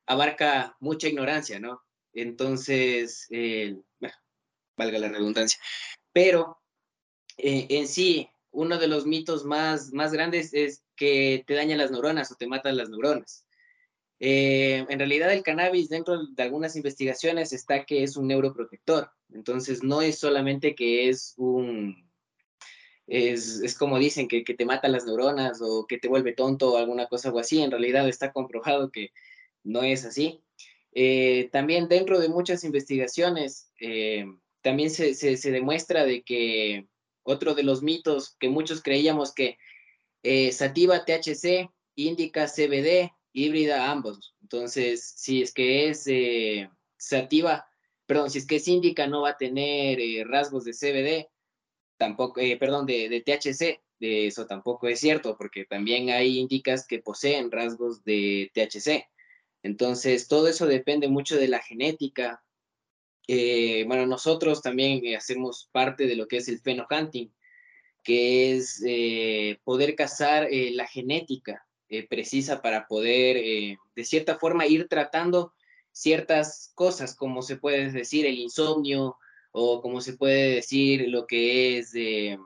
abarca 0.05 0.77
mucha 0.79 1.09
ignorancia, 1.09 1.59
¿no? 1.59 1.83
Entonces, 2.13 3.27
eh, 3.31 3.79
valga 4.77 4.99
la 4.99 5.09
redundancia. 5.09 5.59
Pero 6.13 6.59
eh, 7.39 7.67
en 7.71 7.89
sí, 7.89 8.29
uno 8.51 8.79
de 8.79 8.89
los 8.89 9.07
mitos 9.07 9.47
más, 9.47 9.93
más 9.93 10.13
grandes 10.13 10.53
es 10.53 10.83
que 10.97 11.45
te 11.47 11.55
dañan 11.55 11.79
las 11.79 11.91
neuronas 11.91 12.31
o 12.31 12.37
te 12.37 12.47
matan 12.47 12.77
las 12.77 12.91
neuronas. 12.91 13.44
Eh, 14.21 14.87
en 14.89 14.99
realidad 14.99 15.33
el 15.33 15.43
cannabis 15.43 15.89
dentro 15.89 16.27
de 16.27 16.43
algunas 16.43 16.77
investigaciones 16.77 17.53
está 17.53 17.85
que 17.85 18.03
es 18.03 18.17
un 18.17 18.29
neuroprotector. 18.29 19.11
Entonces 19.33 19.83
no 19.83 20.03
es 20.03 20.19
solamente 20.19 20.75
que 20.75 21.09
es 21.09 21.35
un, 21.37 22.11
es, 23.07 23.61
es 23.61 23.77
como 23.77 23.99
dicen, 23.99 24.29
que, 24.29 24.45
que, 24.45 24.55
te 24.55 24.65
mata 24.65 24.89
las 24.89 25.05
neuronas 25.05 25.61
o 25.61 25.87
que 25.87 25.99
te 25.99 26.09
vuelve 26.09 26.33
tonto 26.33 26.73
o 26.73 26.77
alguna 26.79 27.07
cosa 27.07 27.31
o 27.31 27.39
así. 27.39 27.61
En 27.61 27.71
realidad 27.71 28.09
está 28.09 28.33
comprobado 28.33 28.91
que 28.91 29.11
no 29.65 29.83
es 29.83 30.05
así. 30.05 30.43
Eh, 30.93 31.49
también 31.53 31.89
dentro 31.89 32.21
de 32.21 32.29
muchas 32.29 32.63
investigaciones, 32.65 33.73
eh, 33.81 34.27
también 34.63 34.91
se, 34.91 35.15
se, 35.15 35.51
demuestra 35.51 36.07
de 36.07 36.23
que 36.23 36.87
otro 37.25 37.55
de 37.55 37.65
los 37.65 37.83
mitos 37.83 38.37
que 38.39 38.49
muchos 38.49 38.83
creíamos 38.83 39.35
que 39.35 39.59
sativa 40.53 41.05
THC, 41.05 41.69
indica 41.97 42.47
CBD, 42.47 43.13
híbrida 43.35 43.91
ambos. 43.91 44.35
Entonces, 44.41 45.13
si 45.17 45.43
es 45.43 45.53
que 45.53 45.91
es 45.91 46.07
eh, 46.07 46.71
sativa, 46.97 47.67
perdón, 48.07 48.31
si 48.31 48.39
es 48.39 48.47
que 48.47 48.57
es 48.57 48.69
índica, 48.69 49.07
no 49.07 49.23
va 49.23 49.31
a 49.31 49.37
tener 49.37 50.01
eh, 50.01 50.25
rasgos 50.25 50.65
de 50.65 50.73
CBD, 50.73 51.29
tampoco, 51.99 52.41
eh, 52.41 52.57
perdón, 52.57 52.87
de, 52.87 53.09
de, 53.09 53.21
THC, 53.21 53.83
de 54.01 54.29
eso 54.29 54.47
tampoco 54.47 54.89
es 54.89 55.01
cierto, 55.01 55.37
porque 55.37 55.67
también 55.67 56.11
hay 56.11 56.39
indicas 56.39 56.87
que 56.87 57.01
poseen 57.01 57.51
rasgos 57.51 58.05
de 58.05 58.51
THC. 58.55 59.07
Entonces, 59.63 60.29
todo 60.29 60.49
eso 60.49 60.67
depende 60.67 61.09
mucho 61.09 61.37
de 61.37 61.49
la 61.49 61.61
genética. 61.61 62.45
bueno, 63.29 64.07
nosotros 64.07 64.63
también 64.63 65.03
hacemos 65.17 65.69
parte 65.73 66.07
de 66.07 66.17
lo 66.17 66.29
que 66.29 66.39
es 66.39 66.49
el 66.49 66.61
phenohunting, 66.61 67.33
que 68.03 68.57
es 68.57 68.83
poder 69.65 69.97
cazar 69.97 70.49
la 70.51 70.87
genética 70.87 71.64
eh, 71.89 72.07
precisa 72.09 72.63
para 72.63 72.87
poder, 72.87 73.37
eh, 73.37 73.77
de 73.95 74.05
cierta 74.05 74.39
forma, 74.39 74.67
ir 74.67 74.89
tratando 74.89 75.53
ciertas 75.93 76.73
cosas, 76.75 77.15
como 77.15 77.43
se 77.43 77.57
puede 77.57 77.91
decir 77.93 78.27
el 78.27 78.39
insomnio 78.39 79.17
o 79.53 79.81
como 79.83 80.01
se 80.01 80.15
puede 80.15 80.57
decir 80.57 81.09
lo 81.09 81.27
que 81.27 81.79
es 81.79 81.93
eh, 81.95 82.39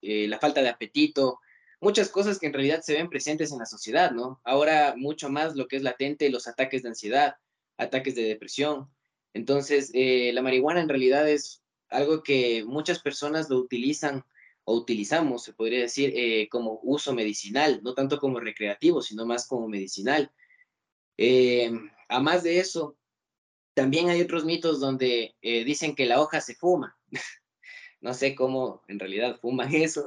la 0.00 0.38
falta 0.38 0.62
de 0.62 0.68
apetito, 0.68 1.40
muchas 1.80 2.08
cosas 2.08 2.38
que 2.38 2.46
en 2.46 2.54
realidad 2.54 2.80
se 2.82 2.94
ven 2.94 3.08
presentes 3.08 3.52
en 3.52 3.58
la 3.58 3.66
sociedad, 3.66 4.12
¿no? 4.12 4.40
Ahora 4.44 4.94
mucho 4.96 5.28
más 5.28 5.56
lo 5.56 5.66
que 5.66 5.76
es 5.76 5.82
latente, 5.82 6.30
los 6.30 6.46
ataques 6.46 6.82
de 6.82 6.90
ansiedad, 6.90 7.36
ataques 7.76 8.14
de 8.14 8.22
depresión. 8.22 8.88
Entonces, 9.34 9.92
la 9.92 10.40
marihuana 10.40 10.80
en 10.80 10.88
realidad 10.88 11.28
es 11.28 11.62
algo 11.90 12.22
que 12.22 12.64
muchas 12.64 13.00
personas 13.00 13.50
lo 13.50 13.58
utilizan 13.58 14.24
o 14.68 14.74
utilizamos, 14.74 15.44
se 15.44 15.54
podría 15.54 15.80
decir, 15.80 16.12
eh, 16.14 16.46
como 16.50 16.78
uso 16.82 17.14
medicinal, 17.14 17.80
no 17.82 17.94
tanto 17.94 18.18
como 18.18 18.38
recreativo, 18.38 19.00
sino 19.00 19.24
más 19.24 19.48
como 19.48 19.66
medicinal. 19.66 20.30
Eh, 21.16 21.72
a 22.10 22.20
más 22.20 22.42
de 22.42 22.60
eso, 22.60 22.98
también 23.72 24.10
hay 24.10 24.20
otros 24.20 24.44
mitos 24.44 24.78
donde 24.78 25.34
eh, 25.40 25.64
dicen 25.64 25.94
que 25.94 26.04
la 26.04 26.20
hoja 26.20 26.42
se 26.42 26.54
fuma. 26.54 26.98
no 28.02 28.12
sé 28.12 28.34
cómo 28.34 28.82
en 28.88 28.98
realidad 28.98 29.40
fuman 29.40 29.74
eso. 29.74 30.06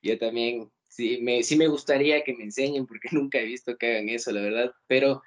Yo 0.00 0.16
también, 0.18 0.70
sí 0.86 1.18
me, 1.20 1.42
sí 1.42 1.56
me 1.56 1.66
gustaría 1.66 2.22
que 2.22 2.36
me 2.36 2.44
enseñen 2.44 2.86
porque 2.86 3.08
nunca 3.10 3.40
he 3.40 3.44
visto 3.44 3.76
que 3.76 3.88
hagan 3.88 4.08
eso, 4.08 4.30
la 4.30 4.40
verdad. 4.40 4.72
Pero 4.86 5.20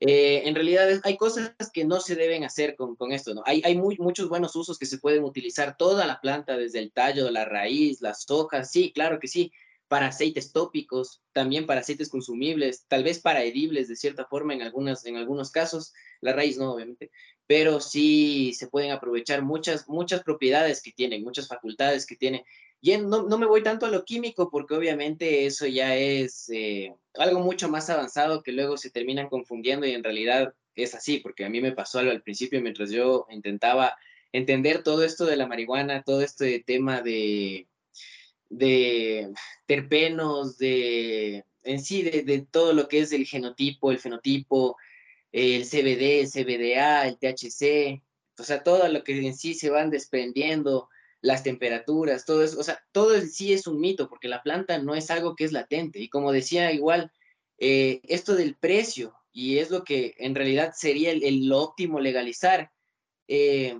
eh, 0.00 0.42
en 0.44 0.54
realidad 0.54 0.88
hay 1.04 1.16
cosas 1.16 1.54
que 1.72 1.84
no 1.84 2.00
se 2.00 2.16
deben 2.16 2.44
hacer 2.44 2.76
con, 2.76 2.96
con 2.96 3.12
esto. 3.12 3.42
Hay, 3.46 3.62
hay 3.64 3.76
muchos 3.76 4.28
buenos 4.28 4.54
usos 4.54 4.78
que 4.78 4.86
se 4.86 4.98
pueden 4.98 5.24
utilizar 5.24 5.76
toda 5.76 6.06
la 6.06 6.20
planta, 6.20 6.56
desde 6.56 6.80
el 6.80 6.92
tallo, 6.92 7.30
la 7.30 7.44
raíz, 7.44 8.00
las 8.00 8.28
hojas, 8.30 8.70
sí, 8.70 8.92
claro 8.92 9.18
que 9.18 9.28
sí, 9.28 9.52
para 9.88 10.08
aceites 10.08 10.52
tópicos, 10.52 11.22
también 11.32 11.66
para 11.66 11.80
aceites 11.80 12.08
consumibles, 12.08 12.84
tal 12.88 13.04
vez 13.04 13.20
para 13.20 13.44
edibles 13.44 13.88
de 13.88 13.96
cierta 13.96 14.26
forma 14.26 14.52
en, 14.52 14.62
algunas, 14.62 15.06
en 15.06 15.16
algunos 15.16 15.50
casos, 15.50 15.92
la 16.20 16.32
raíz 16.32 16.58
no, 16.58 16.72
obviamente, 16.72 17.10
pero 17.46 17.80
sí 17.80 18.52
se 18.54 18.66
pueden 18.66 18.90
aprovechar 18.90 19.42
muchas, 19.42 19.88
muchas 19.88 20.22
propiedades 20.24 20.82
que 20.82 20.92
tienen, 20.92 21.22
muchas 21.22 21.46
facultades 21.46 22.04
que 22.04 22.16
tiene 22.16 22.44
y 22.80 22.96
no, 22.98 23.22
no, 23.22 23.38
me 23.38 23.46
voy 23.46 23.62
tanto 23.62 23.86
a 23.86 23.90
lo 23.90 24.04
químico 24.04 24.50
porque 24.50 24.74
obviamente 24.74 25.46
eso 25.46 25.66
ya 25.66 25.96
es 25.96 26.48
eh, 26.50 26.94
algo 27.14 27.40
mucho 27.40 27.68
más 27.68 27.90
avanzado 27.90 28.42
que 28.42 28.52
luego 28.52 28.76
se 28.76 28.90
terminan 28.90 29.28
confundiendo 29.28 29.86
y 29.86 29.92
en 29.92 30.04
realidad 30.04 30.54
es 30.74 30.94
así, 30.94 31.18
porque 31.18 31.44
a 31.44 31.48
mí 31.48 31.60
me 31.60 31.72
pasó 31.72 31.98
algo 31.98 32.12
al 32.12 32.22
principio 32.22 32.60
mientras 32.60 32.90
yo 32.90 33.26
intentaba 33.30 33.96
entender 34.32 34.82
todo 34.82 35.04
esto 35.04 35.24
de 35.24 35.36
la 35.36 35.46
marihuana, 35.46 36.02
todo 36.02 36.20
este 36.20 36.60
tema 36.60 37.00
de, 37.00 37.66
de 38.50 39.32
terpenos, 39.66 40.58
de 40.58 41.44
en 41.62 41.80
sí, 41.80 42.02
de, 42.02 42.22
de 42.22 42.46
todo 42.48 42.72
lo 42.72 42.86
que 42.88 43.00
es 43.00 43.12
el 43.12 43.26
genotipo, 43.26 43.90
el 43.90 43.98
fenotipo, 43.98 44.76
el 45.32 45.64
CBD, 45.64 46.20
el 46.20 46.30
CBDA, 46.30 47.08
el 47.08 47.18
THC, 47.18 48.02
o 48.38 48.42
sea, 48.42 48.62
todo 48.62 48.86
lo 48.88 49.02
que 49.02 49.26
en 49.26 49.34
sí 49.34 49.54
se 49.54 49.70
van 49.70 49.90
desprendiendo 49.90 50.88
las 51.26 51.42
temperaturas, 51.42 52.24
todo 52.24 52.44
eso, 52.44 52.58
o 52.60 52.62
sea, 52.62 52.80
todo 52.92 53.20
sí 53.20 53.52
es 53.52 53.66
un 53.66 53.80
mito, 53.80 54.08
porque 54.08 54.28
la 54.28 54.42
planta 54.42 54.78
no 54.78 54.94
es 54.94 55.10
algo 55.10 55.34
que 55.34 55.44
es 55.44 55.52
latente. 55.52 55.98
Y 55.98 56.08
como 56.08 56.30
decía 56.30 56.72
igual, 56.72 57.10
eh, 57.58 58.00
esto 58.04 58.36
del 58.36 58.54
precio, 58.54 59.14
y 59.32 59.58
es 59.58 59.70
lo 59.70 59.82
que 59.82 60.14
en 60.18 60.36
realidad 60.36 60.72
sería 60.76 61.10
el, 61.10 61.46
lo 61.46 61.58
óptimo 61.58 61.98
legalizar, 61.98 62.70
eh, 63.26 63.76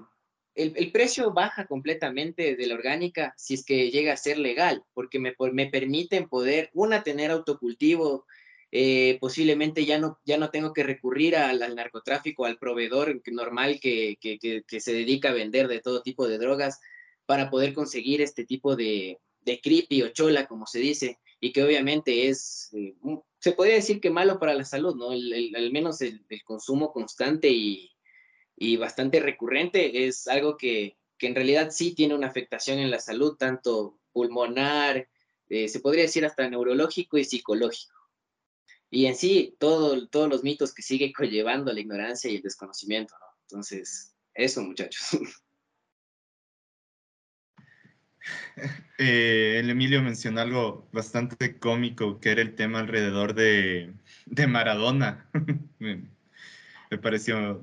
el, 0.57 0.91
precio 0.91 1.33
baja 1.33 1.67
completamente 1.67 2.57
de 2.57 2.67
la 2.67 2.75
orgánica 2.75 3.35
si 3.37 3.55
es 3.55 3.65
que 3.65 3.91
llega 3.91 4.13
a 4.13 4.17
ser 4.17 4.39
legal, 4.39 4.83
porque 4.93 5.21
me, 5.21 5.35
me 5.53 5.67
permiten 5.67 6.29
poder, 6.29 6.71
una, 6.73 7.05
tener 7.05 7.31
autocultivo, 7.31 8.27
eh, 8.73 9.19
posiblemente 9.21 9.85
ya 9.85 9.99
no, 9.99 10.19
ya 10.25 10.37
no 10.37 10.51
tengo 10.51 10.73
que 10.73 10.83
recurrir 10.83 11.37
al, 11.37 11.63
al 11.63 11.77
narcotráfico, 11.77 12.45
al 12.45 12.59
proveedor 12.59 13.23
normal 13.31 13.79
que, 13.81 14.17
que, 14.21 14.39
que, 14.67 14.81
se 14.81 14.93
dedica 14.93 15.29
a 15.29 15.35
vender 15.35 15.69
de 15.69 15.81
todo 15.81 16.03
tipo 16.03 16.27
de 16.27 16.39
drogas 16.39 16.81
para 17.27 17.51
poder 17.51 17.75
conseguir 17.75 18.23
este 18.23 18.45
tipo 18.45 18.77
de, 18.77 19.21
de 19.43 19.61
creepy 19.61 20.03
o 20.03 20.09
chola, 20.09 20.47
como 20.47 20.67
se 20.67 20.79
dice, 20.79 21.19
y 21.41 21.53
que 21.53 21.63
obviamente 21.63 22.29
es, 22.29 22.71
eh, 22.73 22.95
se 23.39 23.53
podría 23.53 23.75
decir 23.75 24.01
que 24.01 24.11
malo 24.11 24.39
para 24.39 24.55
la 24.55 24.65
salud, 24.65 24.97
¿no? 24.97 25.13
El, 25.13 25.55
al 25.55 25.71
menos 25.71 26.01
el, 26.01 26.25
consumo 26.45 26.93
constante 26.93 27.49
y, 27.49 27.93
y 28.57 28.77
bastante 28.77 29.21
recurrente 29.21 30.07
es 30.07 30.27
algo 30.29 30.57
que, 30.57 30.97
que, 31.19 31.27
en 31.27 31.35
realidad 31.35 31.71
sí 31.71 31.95
tiene 31.95 32.15
una 32.15 32.29
afectación 32.29 32.79
en 32.79 32.91
la 32.91 33.01
salud, 33.01 33.37
tanto 33.37 33.99
pulmonar, 34.13 35.09
eh, 35.49 35.69
se 35.69 35.81
podría 35.81 36.03
decir 36.03 36.25
hasta 36.25 36.49
neurológico 36.49 37.19
y 37.19 37.25
psicológico. 37.25 37.95
Y 38.91 39.07
en 39.07 39.17
sí, 39.17 39.57
todo, 39.59 40.09
todos 40.09 40.29
los 40.29 40.43
mitos 40.43 40.75
que 40.75 40.83
sigue 40.83 41.13
conllevando 41.17 41.73
la 41.73 41.81
ignorancia 41.81 42.31
y 42.31 42.37
el 42.37 42.43
desconocimiento, 42.43 43.15
¿no? 43.19 43.27
Entonces, 43.43 44.15
eso, 44.35 44.63
muchachos. 44.63 45.11
Eh, 48.99 49.59
el 49.59 49.69
Emilio 49.69 50.03
mencionó 50.03 50.41
algo 50.41 50.89
bastante 50.91 51.59
cómico, 51.59 52.19
que 52.19 52.31
era 52.31 52.41
el 52.41 52.55
tema 52.55 52.79
alrededor 52.81 53.35
de, 53.35 53.93
de 54.25 54.47
Maradona. 54.47 55.29
me, 55.79 56.09
pareció 57.03 57.63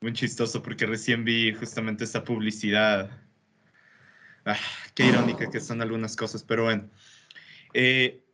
muy 0.00 0.12
chistoso 0.12 0.60
porque 0.60 0.86
recién 0.86 1.24
vi 1.24 1.52
justamente 1.52 2.02
esta 2.02 2.24
publicidad. 2.24 3.10
Ah, 4.44 4.58
qué 4.94 5.06
irónica 5.06 5.48
que 5.50 5.60
son 5.60 5.82
algunas 5.82 6.16
cosas, 6.16 6.42
pero 6.42 6.64
bueno. 6.64 6.90
Eh, 7.74 8.24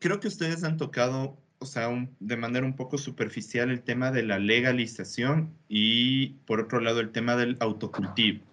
creo 0.00 0.18
que 0.18 0.26
ustedes 0.26 0.64
han 0.64 0.78
tocado, 0.78 1.40
o 1.58 1.66
sea, 1.66 1.88
de 2.18 2.36
manera 2.36 2.66
un 2.66 2.74
poco 2.74 2.98
superficial 2.98 3.70
el 3.70 3.82
tema 3.82 4.10
de 4.10 4.24
la 4.24 4.40
legalización 4.40 5.56
y, 5.68 6.30
por 6.44 6.58
otro 6.58 6.80
lado, 6.80 6.98
el 6.98 7.12
tema 7.12 7.36
del 7.36 7.56
autocultivo. 7.60 8.44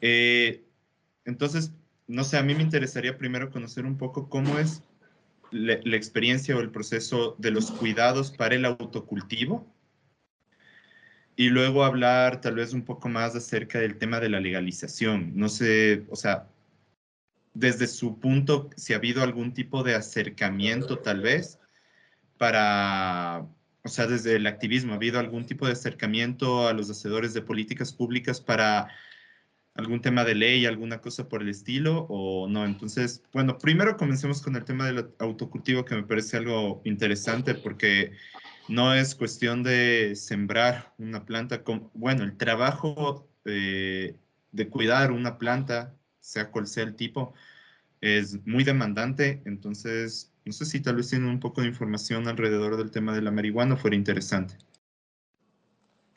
Eh, 0.00 0.64
entonces, 1.24 1.72
no 2.06 2.24
sé, 2.24 2.36
a 2.36 2.42
mí 2.42 2.54
me 2.54 2.62
interesaría 2.62 3.16
primero 3.16 3.50
conocer 3.50 3.86
un 3.86 3.96
poco 3.96 4.28
cómo 4.28 4.58
es 4.58 4.82
la, 5.50 5.74
experiencia 5.96 6.56
o 6.56 6.60
el 6.60 6.70
proceso 6.70 7.36
de 7.38 7.50
los 7.50 7.70
cuidados 7.70 8.32
para 8.32 8.54
el 8.54 8.64
autocultivo 8.64 9.66
y 11.36 11.48
luego 11.48 11.84
hablar 11.84 12.40
tal 12.40 12.56
vez 12.56 12.72
un 12.72 12.82
poco 12.82 13.08
más 13.08 13.34
acerca 13.34 13.78
del 13.78 13.96
tema 13.96 14.20
de 14.20 14.28
la 14.28 14.40
legalización. 14.40 15.32
No 15.34 15.48
sé, 15.48 16.04
o 16.10 16.16
sea, 16.16 16.48
desde 17.54 17.86
su 17.86 18.18
punto, 18.18 18.70
si 18.76 18.92
ha 18.92 18.96
habido 18.96 19.22
algún 19.22 19.52
tipo 19.52 19.82
de 19.82 19.94
acercamiento 19.94 20.98
tal 20.98 21.20
vez 21.20 21.58
para, 22.38 23.46
o 23.82 23.88
sea, 23.88 24.06
desde 24.06 24.36
el 24.36 24.46
activismo, 24.46 24.92
¿ha 24.92 24.96
habido 24.96 25.20
algún 25.20 25.46
tipo 25.46 25.66
de 25.66 25.72
acercamiento 25.72 26.68
a 26.68 26.72
los 26.72 26.90
hacedores 26.90 27.34
de 27.34 27.42
políticas 27.42 27.92
públicas 27.92 28.40
para 28.40 28.88
algún 29.74 30.00
tema 30.00 30.24
de 30.24 30.34
ley, 30.34 30.66
alguna 30.66 31.00
cosa 31.00 31.28
por 31.28 31.42
el 31.42 31.48
estilo 31.48 32.06
o 32.08 32.48
no? 32.48 32.64
Entonces, 32.64 33.22
bueno, 33.32 33.58
primero 33.58 33.96
comencemos 33.96 34.42
con 34.42 34.56
el 34.56 34.64
tema 34.64 34.86
del 34.86 35.10
autocultivo 35.18 35.84
que 35.84 35.94
me 35.94 36.02
parece 36.02 36.36
algo 36.36 36.82
interesante 36.84 37.54
porque 37.54 38.12
no 38.68 38.94
es 38.94 39.14
cuestión 39.14 39.62
de 39.62 40.14
sembrar 40.16 40.94
una 40.98 41.24
planta, 41.24 41.62
con, 41.64 41.90
bueno, 41.94 42.24
el 42.24 42.36
trabajo 42.36 43.28
eh, 43.44 44.16
de 44.52 44.68
cuidar 44.68 45.12
una 45.12 45.38
planta, 45.38 45.96
sea 46.20 46.50
cual 46.50 46.66
sea 46.66 46.84
el 46.84 46.94
tipo, 46.94 47.34
es 48.00 48.44
muy 48.46 48.64
demandante, 48.64 49.42
entonces 49.46 50.32
no 50.44 50.52
sé 50.52 50.64
si 50.64 50.80
tal 50.80 50.96
vez 50.96 51.08
tienen 51.08 51.28
un 51.28 51.40
poco 51.40 51.60
de 51.60 51.68
información 51.68 52.28
alrededor 52.28 52.76
del 52.76 52.90
tema 52.90 53.14
de 53.14 53.22
la 53.22 53.30
marihuana, 53.30 53.76
fuera 53.76 53.96
interesante. 53.96 54.56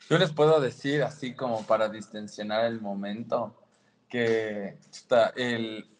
Yo 0.08 0.18
les 0.18 0.32
puedo 0.32 0.60
decir, 0.60 1.02
así 1.02 1.34
como 1.34 1.66
para 1.66 1.88
distensionar 1.88 2.64
el 2.66 2.80
momento, 2.80 3.56
que 4.08 4.78
el 5.34 5.90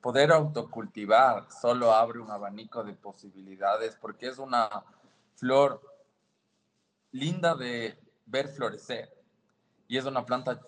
poder 0.00 0.32
autocultivar 0.32 1.46
solo 1.52 1.92
abre 1.92 2.18
un 2.18 2.30
abanico 2.30 2.82
de 2.82 2.94
posibilidades 2.94 3.96
porque 4.00 4.26
es 4.26 4.38
una 4.38 4.68
flor 5.36 5.80
linda 7.12 7.54
de 7.54 7.96
ver 8.26 8.48
florecer. 8.48 9.14
Y 9.86 9.98
es 9.98 10.04
una 10.04 10.26
planta 10.26 10.60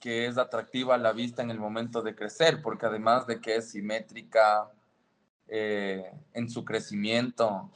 que 0.00 0.26
es 0.26 0.38
atractiva 0.38 0.94
a 0.94 0.98
la 0.98 1.12
vista 1.12 1.42
en 1.42 1.50
el 1.50 1.58
momento 1.58 2.00
de 2.00 2.14
crecer, 2.14 2.62
porque 2.62 2.86
además 2.86 3.26
de 3.26 3.40
que 3.42 3.56
es 3.56 3.70
simétrica 3.70 4.70
eh, 5.48 6.10
en 6.32 6.48
su 6.48 6.64
crecimiento, 6.64 7.70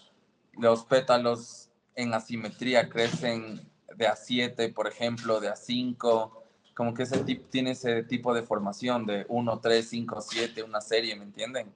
los 0.52 0.84
pétalos 0.84 1.70
en 1.94 2.14
asimetría 2.14 2.88
crecen 2.88 3.69
de 4.00 4.08
A7, 4.08 4.72
por 4.72 4.88
ejemplo, 4.88 5.40
de 5.40 5.50
A5, 5.50 6.30
como 6.74 6.94
que 6.94 7.02
ese 7.02 7.18
tipo, 7.22 7.46
tiene 7.50 7.72
ese 7.72 8.02
tipo 8.02 8.32
de 8.32 8.42
formación 8.42 9.04
de 9.04 9.26
1, 9.28 9.60
3, 9.60 9.86
5, 9.86 10.20
7, 10.22 10.62
una 10.62 10.80
serie, 10.80 11.14
¿me 11.16 11.24
entienden? 11.24 11.70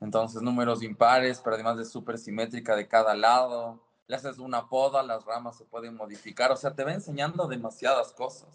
Entonces, 0.00 0.40
números 0.40 0.82
impares, 0.82 1.38
pero 1.44 1.56
además 1.56 1.76
de 1.76 1.84
súper 1.84 2.16
simétrica 2.16 2.74
de 2.74 2.88
cada 2.88 3.14
lado 3.14 3.78
le 4.08 4.16
haces 4.16 4.38
una 4.38 4.68
poda, 4.68 5.02
las 5.02 5.24
ramas 5.26 5.58
se 5.58 5.64
pueden 5.64 5.94
modificar, 5.94 6.50
o 6.50 6.56
sea, 6.56 6.74
te 6.74 6.82
va 6.82 6.94
enseñando 6.94 7.46
demasiadas 7.46 8.12
cosas, 8.12 8.48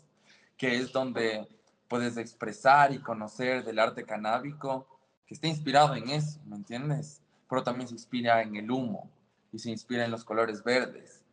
que 0.58 0.76
es 0.76 0.92
donde 0.92 1.48
puedes 1.88 2.18
expresar 2.18 2.92
y 2.92 3.00
conocer 3.00 3.64
del 3.64 3.80
arte 3.80 4.04
canábico, 4.04 4.88
que 5.28 5.36
está 5.36 5.48
inspirado 5.48 5.96
en 5.96 6.10
eso, 6.10 6.40
¿me 6.46 6.56
entiendes? 6.56 7.22
Pero 7.48 7.64
también 7.64 7.88
se 7.88 7.94
inspira 7.94 8.42
en 8.42 8.56
el 8.56 8.70
humo 8.70 9.10
y 9.54 9.60
se 9.60 9.70
inspira 9.70 10.04
en 10.04 10.12
los 10.12 10.26
colores 10.26 10.64
verdes. 10.64 11.25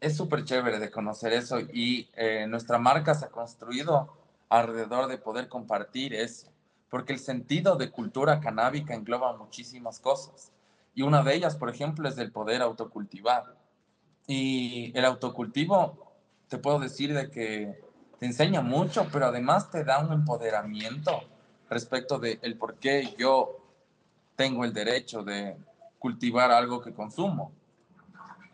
Es 0.00 0.16
súper 0.16 0.44
chévere 0.44 0.78
de 0.78 0.90
conocer 0.90 1.32
eso 1.32 1.60
y 1.60 2.08
eh, 2.14 2.46
nuestra 2.48 2.78
marca 2.78 3.14
se 3.14 3.26
ha 3.26 3.30
construido 3.30 4.12
alrededor 4.48 5.08
de 5.08 5.18
poder 5.18 5.48
compartir 5.48 6.14
eso, 6.14 6.48
porque 6.88 7.12
el 7.12 7.18
sentido 7.18 7.76
de 7.76 7.90
cultura 7.90 8.40
canábica 8.40 8.94
engloba 8.94 9.36
muchísimas 9.36 10.00
cosas 10.00 10.52
y 10.98 11.02
una 11.02 11.22
de 11.22 11.32
ellas, 11.32 11.54
por 11.54 11.70
ejemplo, 11.70 12.08
es 12.08 12.18
el 12.18 12.32
poder 12.32 12.60
autocultivar. 12.60 13.54
Y 14.26 14.90
el 14.98 15.04
autocultivo, 15.04 16.12
te 16.48 16.58
puedo 16.58 16.80
decir 16.80 17.14
de 17.14 17.30
que 17.30 17.80
te 18.18 18.26
enseña 18.26 18.62
mucho, 18.62 19.06
pero 19.12 19.26
además 19.26 19.70
te 19.70 19.84
da 19.84 20.00
un 20.04 20.12
empoderamiento 20.12 21.22
respecto 21.70 22.18
de 22.18 22.40
el 22.42 22.56
por 22.58 22.80
qué 22.80 23.14
yo 23.16 23.60
tengo 24.34 24.64
el 24.64 24.72
derecho 24.72 25.22
de 25.22 25.56
cultivar 26.00 26.50
algo 26.50 26.80
que 26.80 26.92
consumo. 26.92 27.52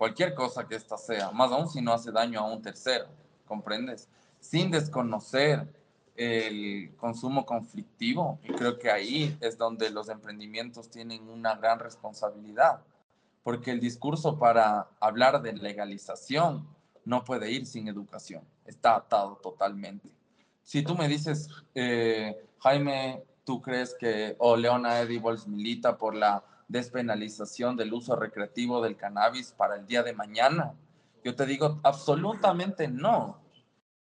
Cualquier 0.05 0.35
cosa 0.35 0.69
que 0.69 0.75
ésta 0.75 0.99
sea, 0.99 1.31
más 1.31 1.51
aún 1.51 1.67
si 1.67 1.81
no 1.81 1.91
hace 1.91 2.13
daño 2.13 2.39
a 2.39 2.53
un 2.53 2.61
tercero, 2.61 3.07
¿comprendes? 3.47 4.07
Sin 4.39 4.71
desconocer 4.71 5.67
el 6.15 6.95
consumo 6.99 7.47
conflictivo 7.47 8.39
y 8.43 8.53
creo 8.53 8.79
que 8.79 8.91
ahí 8.91 9.35
es 9.41 9.57
donde 9.57 9.89
los 9.89 10.11
emprendimientos 10.11 10.91
tienen 10.91 11.27
una 11.31 11.55
gran 11.55 11.79
responsabilidad, 11.79 12.83
porque 13.43 13.71
el 13.71 13.81
discurso 13.81 14.39
para 14.39 14.89
hablar 15.01 15.41
de 15.41 15.55
legalización 15.55 16.69
no 17.07 17.25
puede 17.25 17.51
ir 17.51 17.65
sin 17.65 17.89
educación, 17.89 18.45
está 18.67 18.97
atado 18.97 19.37
totalmente. 19.43 20.11
Si 20.63 20.83
tú 20.83 20.95
me 20.97 21.09
dices, 21.09 21.49
eh, 21.75 22.47
Jaime, 22.59 23.25
¿tú 23.43 23.63
crees 23.63 23.97
que, 23.99 24.37
o 24.39 24.55
Leona 24.55 25.01
Edibles 25.01 25.47
milita 25.47 25.97
por 25.97 26.15
la 26.15 26.45
despenalización 26.69 27.77
del 27.77 27.93
uso 27.93 28.17
recreativo 28.17 28.83
del 28.83 28.97
cannabis 28.97 29.53
para 29.53 29.77
el 29.77 29.87
día 29.87 30.03
de 30.03 30.13
mañana? 30.13 30.75
Yo 31.23 31.35
te 31.35 31.47
digo, 31.47 31.81
absolutamente 31.83 32.89
no 32.89 33.45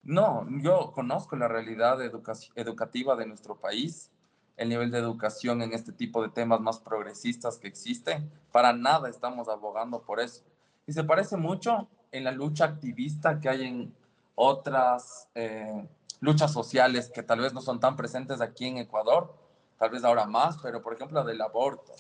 no, 0.04 0.48
yo 0.62 0.92
conozco 0.92 1.36
la 1.36 1.48
realidad 1.48 2.00
educativa 2.02 3.16
de 3.16 3.26
nuestro 3.26 3.56
país, 3.58 4.12
el 4.58 4.70
nivel 4.70 4.92
de 4.92 4.98
educación 4.98 5.62
en 5.62 5.74
este 5.74 5.92
tipo 5.92 6.22
de 6.22 6.30
temas 6.30 6.62
más 6.62 6.80
progresistas 6.80 7.58
que 7.58 7.68
existe. 7.68 8.22
Para 8.52 8.74
nada 8.74 9.10
estamos 9.10 9.50
abogando 9.50 10.02
por 10.02 10.20
eso. 10.20 10.44
Y 10.88 10.94
se 10.94 11.04
parece 11.04 11.38
mucho 11.38 11.88
en 12.12 12.24
la 12.24 12.32
lucha 12.32 12.66
activista 12.66 13.40
que 13.40 13.50
hay 13.50 13.68
en 13.68 13.96
otras 14.36 15.28
eh, 15.36 15.88
luchas 16.22 16.52
sociales 16.52 17.12
que 17.14 17.24
tal 17.24 17.42
vez 17.42 17.54
no 17.54 17.62
son 17.62 17.80
tan 17.80 17.96
presentes 17.96 18.42
aquí 18.42 18.66
en 18.66 18.78
Ecuador, 18.78 19.36
tal 19.78 19.92
vez 19.92 20.04
ahora 20.04 20.26
más, 20.26 20.58
pero 20.62 20.82
por 20.82 20.94
ejemplo 20.94 21.20
la 21.20 21.30
del 21.30 21.42
aborto. 21.42 21.94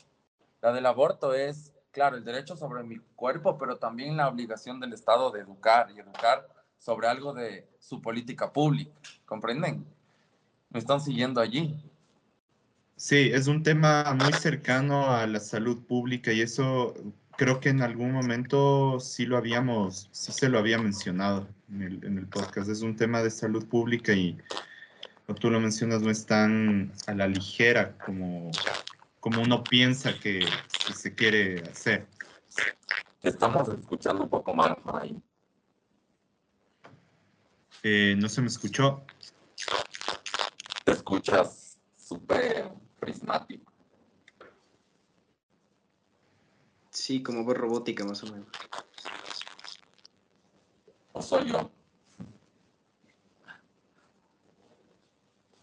La 0.61 0.73
del 0.73 0.85
aborto 0.85 1.33
es, 1.33 1.73
claro, 1.91 2.17
el 2.17 2.23
derecho 2.23 2.57
sobre 2.57 2.83
mi 2.83 2.97
cuerpo, 3.15 3.57
pero 3.57 3.77
también 3.77 4.17
la 4.17 4.27
obligación 4.27 4.79
del 4.79 4.93
Estado 4.93 5.31
de 5.31 5.41
educar 5.41 5.89
y 5.91 5.99
educar 5.99 6.47
sobre 6.77 7.07
algo 7.07 7.33
de 7.33 7.67
su 7.79 8.01
política 8.01 8.51
pública. 8.51 8.91
¿Comprenden? 9.25 9.85
Me 10.69 10.79
están 10.79 11.01
siguiendo 11.01 11.41
allí. 11.41 11.75
Sí, 12.95 13.31
es 13.33 13.47
un 13.47 13.63
tema 13.63 14.03
muy 14.13 14.33
cercano 14.33 15.09
a 15.09 15.25
la 15.25 15.39
salud 15.39 15.81
pública 15.85 16.33
y 16.33 16.41
eso 16.41 16.93
creo 17.37 17.61
que 17.61 17.69
en 17.69 17.81
algún 17.81 18.11
momento 18.11 18.99
sí 18.99 19.25
lo 19.25 19.37
habíamos, 19.37 20.09
sí 20.11 20.33
se 20.33 20.49
lo 20.49 20.59
había 20.59 20.77
mencionado 20.77 21.47
en 21.69 21.81
el, 21.81 22.03
en 22.03 22.17
el 22.17 22.27
podcast. 22.27 22.69
Es 22.69 22.81
un 22.81 22.97
tema 22.97 23.23
de 23.23 23.31
salud 23.31 23.65
pública 23.65 24.11
y 24.11 24.37
como 25.25 25.39
tú 25.39 25.49
lo 25.49 25.61
mencionas 25.61 26.01
no 26.01 26.09
es 26.09 26.25
tan 26.25 26.91
a 27.07 27.13
la 27.13 27.27
ligera 27.27 27.97
como, 27.99 28.51
como 29.19 29.41
uno 29.41 29.63
piensa 29.63 30.17
que, 30.17 30.45
se 30.95 31.13
quiere 31.13 31.61
hacer. 31.69 32.07
Estamos 33.21 33.67
escuchando 33.69 34.23
un 34.23 34.29
poco 34.29 34.53
más 34.53 34.77
ahí. 34.93 35.21
Eh, 37.83 38.15
no 38.17 38.27
se 38.27 38.41
me 38.41 38.47
escuchó. 38.47 39.03
Te 40.83 40.91
escuchas 40.93 41.77
súper 41.97 42.71
prismático. 42.99 43.71
Sí, 46.89 47.21
como 47.21 47.43
voz 47.43 47.57
robótica 47.57 48.03
más 48.03 48.23
o 48.23 48.27
menos. 48.27 48.47
¿O 51.13 51.21
soy 51.21 51.49
yo? 51.49 51.71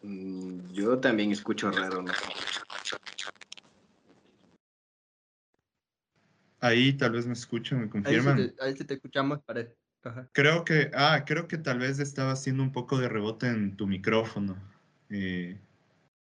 Mm, 0.03 0.73
yo 0.73 0.99
también 0.99 1.33
escucho 1.33 1.71
raro, 1.71 2.03
¿no? 2.03 2.13
Ahí 6.61 6.93
tal 6.95 7.13
vez 7.13 7.27
me 7.27 7.35
escuchan, 7.35 7.81
me 7.81 7.89
confirman. 7.89 8.37
Ahí 8.37 8.45
sí 8.45 8.55
te, 8.57 8.65
ahí 8.65 8.77
sí 8.77 8.85
te 8.85 8.95
escuchamos, 8.95 9.41
parece. 9.45 9.77
Ajá. 10.03 10.29
Creo 10.33 10.65
que, 10.65 10.91
ah, 10.95 11.25
creo 11.27 11.49
que 11.49 11.59
tal 11.59 11.81
vez 11.81 11.99
estaba 11.99 12.33
haciendo 12.33 12.63
un 12.63 12.73
poco 12.73 12.99
de 12.99 13.09
rebote 13.09 13.49
en 13.49 13.77
tu 13.77 13.87
micrófono. 13.87 14.57
Eh, 15.11 15.59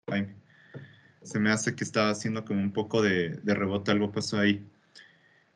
Jaime. 0.10 0.36
Se 1.22 1.40
me 1.40 1.52
hace 1.52 1.76
que 1.76 1.84
estaba 1.84 2.10
haciendo 2.10 2.44
como 2.44 2.62
un 2.62 2.74
poco 2.74 3.02
de, 3.02 3.30
de 3.30 3.56
rebote, 3.56 3.92
algo 3.92 4.12
pasó 4.12 4.40
ahí. 4.40 4.66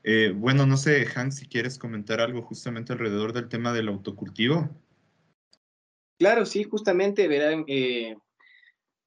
Eh, 0.04 0.32
bueno, 0.34 0.66
no 0.66 0.78
sé, 0.78 1.06
Hank, 1.06 1.32
si 1.32 1.48
quieres 1.48 1.78
comentar 1.78 2.22
algo 2.22 2.42
justamente 2.42 2.94
alrededor 2.94 3.34
del 3.34 3.50
tema 3.50 3.74
del 3.74 3.90
autocultivo. 3.90 4.70
Claro, 6.18 6.46
sí, 6.46 6.64
justamente, 6.64 7.28
verán, 7.28 7.66
eh, 7.68 8.18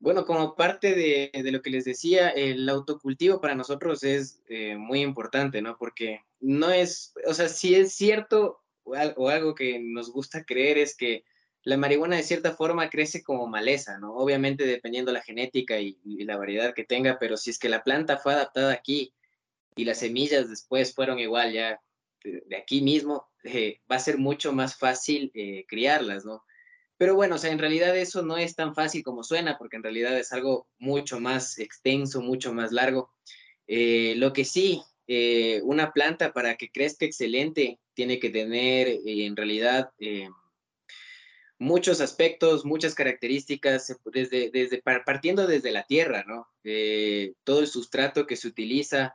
bueno, 0.01 0.25
como 0.25 0.57
parte 0.57 0.95
de, 0.95 1.31
de, 1.33 1.53
lo 1.53 1.63
que 1.63 1.71
les 1.71 1.85
decía, 1.85 2.31
el 2.31 2.69
autocultivo 2.69 3.41
para 3.41 3.55
nosotros 3.55 4.03
es 4.03 4.43
eh, 4.49 4.77
muy 4.77 5.03
importante, 5.03 5.61
¿no? 5.61 5.77
Porque 5.79 6.23
no 6.41 6.71
es, 6.71 7.13
o 7.27 7.35
sea, 7.35 7.49
si 7.49 7.75
es 7.75 7.93
cierto 7.95 8.63
o, 8.85 9.29
algo 9.29 9.55
que 9.55 9.79
nos 9.79 10.11
gusta 10.11 10.45
creer 10.45 10.79
es 10.79 10.97
que 10.97 11.25
la 11.63 11.77
marihuana 11.77 12.17
de 12.17 12.23
cierta 12.23 12.53
forma 12.53 12.89
crece 12.89 13.23
como 13.23 13.47
maleza, 13.47 13.99
¿no? 13.99 14.15
Obviamente 14.15 14.65
dependiendo 14.65 15.13
la 15.13 15.23
genética 15.23 15.79
y, 15.79 15.99
la 16.25 16.39
variedad 16.39 16.75
que 16.75 16.85
tenga, 16.85 17.19
pero 17.19 17.37
si 17.37 17.51
es 17.51 17.59
que 17.59 17.69
la 17.69 17.85
planta 17.85 18.17
fue 18.17 18.33
adaptada 18.33 18.73
aquí 18.73 19.13
y 19.77 19.85
las 19.85 19.99
semillas 19.99 20.49
después 20.49 20.95
fueron 20.95 21.19
igual 21.19 21.53
ya 21.53 21.81
de, 22.25 22.43
de 22.47 22.57
aquí 22.57 22.81
mismo, 22.81 23.29
eh, 23.45 23.81
va 23.91 23.97
a 23.97 24.01
ser 24.01 24.17
mucho 24.17 24.53
más 24.53 24.77
fácil 24.77 25.31
eh, 25.35 25.67
criarlas, 25.69 26.25
¿no? 26.25 26.43
Pero 27.01 27.15
bueno, 27.15 27.37
o 27.37 27.39
sea, 27.39 27.51
en 27.51 27.59
realidad 27.59 27.97
eso 27.97 28.21
no 28.21 28.37
es 28.37 28.55
tan 28.55 28.75
fácil 28.75 29.03
como 29.03 29.25
suena, 29.25 29.57
porque 29.57 29.79
en 29.79 29.83
realidad 29.83 30.19
es 30.19 30.35
algo 30.35 30.69
mucho 30.79 31.19
más 31.19 31.59
extenso, 31.59 32.21
mucho 32.21 32.53
más 32.53 32.73
largo. 32.73 33.11
Eh, 33.67 34.13
lo 34.19 34.35
que 34.35 34.45
sí, 34.45 34.83
eh, 35.07 35.63
una 35.65 35.93
planta 35.93 36.35
para 36.35 36.57
que 36.57 36.69
crezca 36.69 37.07
excelente 37.07 37.79
tiene 37.95 38.19
que 38.19 38.29
tener 38.29 38.87
eh, 38.89 39.01
en 39.07 39.35
realidad 39.35 39.91
muchos 41.57 42.03
aspectos, 42.03 42.67
muchas 42.67 42.95
características, 42.95 43.97
desde, 44.05 44.51
desde, 44.51 44.83
partiendo 44.83 45.47
desde 45.47 45.73
la 45.73 45.85
tierra, 45.85 46.23
¿no? 46.27 46.49
todo 47.45 47.61
el 47.61 47.67
sustrato 47.67 48.27
que 48.27 48.37
se 48.37 48.49
utiliza, 48.49 49.15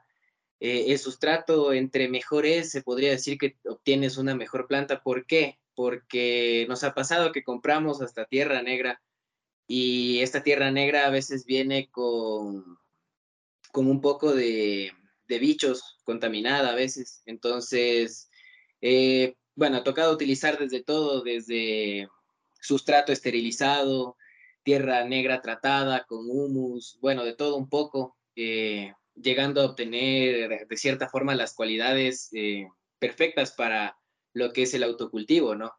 eh, 0.60 0.86
el 0.88 0.98
sustrato 0.98 1.74
entre 1.74 2.08
mejores, 2.08 2.72
se 2.72 2.82
podría 2.82 3.12
decir 3.12 3.38
que 3.38 3.58
obtienes 3.66 4.18
una 4.18 4.36
mejor 4.36 4.68
planta. 4.68 5.04
¿Por 5.04 5.26
qué? 5.26 5.60
Porque 5.76 6.66
nos 6.70 6.84
ha 6.84 6.94
pasado 6.94 7.32
que 7.32 7.44
compramos 7.44 8.02
hasta 8.02 8.26
tierra 8.26 8.62
negra 8.62 9.02
y 9.68 10.20
esta 10.20 10.44
tierra 10.44 10.72
negra 10.72 11.08
a 11.08 11.10
veces 11.10 11.46
viene 11.46 11.90
con, 11.92 12.78
con 13.72 13.88
un 13.88 14.02
poco 14.02 14.34
de, 14.34 14.92
de 15.28 15.40
bichos, 15.40 15.98
contaminada 16.04 16.72
a 16.72 16.76
veces. 16.76 17.22
Entonces, 17.26 18.30
eh, 18.82 19.36
bueno, 19.56 19.78
ha 19.78 19.84
tocado 19.84 20.14
utilizar 20.14 20.58
desde 20.58 20.84
todo, 20.84 21.24
desde 21.24 22.08
sustrato 22.62 23.12
esterilizado, 23.12 24.18
tierra 24.64 25.04
negra 25.06 25.42
tratada 25.42 26.06
con 26.06 26.30
humus, 26.30 26.98
bueno, 27.02 27.24
de 27.24 27.36
todo 27.36 27.56
un 27.56 27.70
poco. 27.70 28.18
Eh, 28.36 28.94
llegando 29.16 29.62
a 29.62 29.66
obtener 29.66 30.68
de 30.68 30.78
cierta 30.78 31.08
forma 31.08 31.36
las 31.36 31.54
cualidades 31.54 32.30
eh, 32.34 32.68
perfectas 33.00 33.52
para 33.54 33.98
lo 34.36 34.54
que 34.54 34.64
es 34.64 34.74
el 34.76 34.84
autocultivo, 34.84 35.56
¿no? 35.56 35.74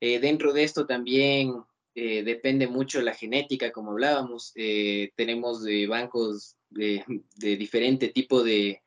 Eh, 0.00 0.20
dentro 0.20 0.54
de 0.54 0.62
esto 0.62 0.86
también 0.86 1.52
eh, 1.98 2.22
depende 2.22 2.66
mucho 2.66 3.00
la 3.00 3.14
genética, 3.14 3.72
como 3.72 3.92
hablábamos. 3.92 4.52
Eh, 4.54 5.12
tenemos 5.16 5.64
bancos 5.88 6.54
de, 6.68 7.02
diferente 7.38 8.08
tipo 8.08 8.44
de, 8.44 8.82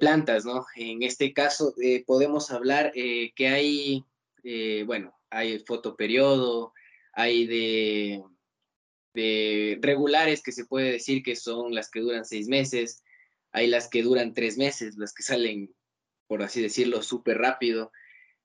plantas, 0.00 0.44
¿no? 0.44 0.66
En 0.74 1.04
este 1.04 1.32
caso 1.32 1.74
eh, 1.80 2.02
podemos 2.04 2.50
hablar 2.50 2.92
que 2.92 3.48
hay, 3.48 4.04
bueno, 4.84 5.14
hay 5.30 5.60
fotoperiodo, 5.60 6.74
hay 7.12 7.46
de 7.46 8.20
regulares 9.80 10.42
que 10.42 10.50
se 10.50 10.64
puede 10.64 10.90
decir 10.90 11.22
que 11.22 11.36
son 11.36 11.72
las 11.72 11.88
que 11.88 12.00
duran 12.00 12.24
seis 12.24 12.48
meses, 12.48 13.04
hay 13.52 13.68
las 13.68 13.88
que 13.88 14.02
duran 14.02 14.34
tres 14.34 14.58
meses, 14.58 14.96
las 14.96 15.14
que 15.14 15.22
salen, 15.22 15.72
por 16.26 16.42
así 16.42 16.60
decirlo, 16.60 17.00
súper 17.00 17.38
rápido, 17.38 17.92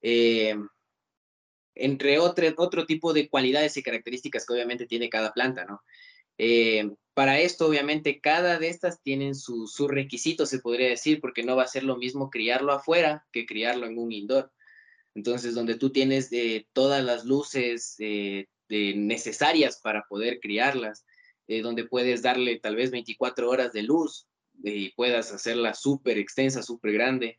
eh, 0.02 0.56
entre 1.80 2.20
otro, 2.20 2.48
otro 2.58 2.86
tipo 2.86 3.14
de 3.14 3.30
cualidades 3.30 3.78
y 3.78 3.84
características 3.84 4.46
que 4.46 4.54
obviamente 4.54 4.86
tiene 4.86 5.10
cada 5.10 5.34
planta, 5.34 5.66
¿no? 5.66 5.82
Eh, 6.38 6.92
para 7.14 7.40
esto, 7.40 7.68
obviamente, 7.68 8.20
cada 8.20 8.60
de 8.60 8.70
estas 8.70 9.02
tienen 9.02 9.34
sus 9.34 9.74
su 9.74 9.88
requisitos, 9.88 10.50
se 10.50 10.60
podría 10.60 10.90
decir, 10.90 11.20
porque 11.20 11.44
no 11.44 11.56
va 11.56 11.64
a 11.64 11.68
ser 11.68 11.84
lo 11.84 11.98
mismo 11.98 12.30
criarlo 12.30 12.72
afuera 12.72 13.26
que 13.32 13.46
criarlo 13.48 13.88
en 13.88 13.98
un 13.98 14.12
indoor. 14.12 14.52
Entonces, 15.16 15.56
donde 15.56 15.76
tú 15.76 15.92
tienes 15.92 16.32
eh, 16.32 16.68
todas 16.74 17.04
las 17.04 17.26
luces, 17.26 17.96
eh, 18.00 18.48
necesarias 18.70 19.80
para 19.82 20.04
poder 20.10 20.40
criarlas, 20.40 21.06
donde 21.48 21.86
puedes 21.86 22.22
darle 22.22 22.60
tal 22.60 22.76
vez 22.76 22.92
24 22.92 23.50
horas 23.50 23.72
de 23.72 23.82
luz 23.82 24.28
y 24.62 24.90
puedas 24.90 25.32
hacerla 25.32 25.74
súper 25.74 26.18
extensa, 26.18 26.62
súper 26.62 26.92
grande. 26.92 27.38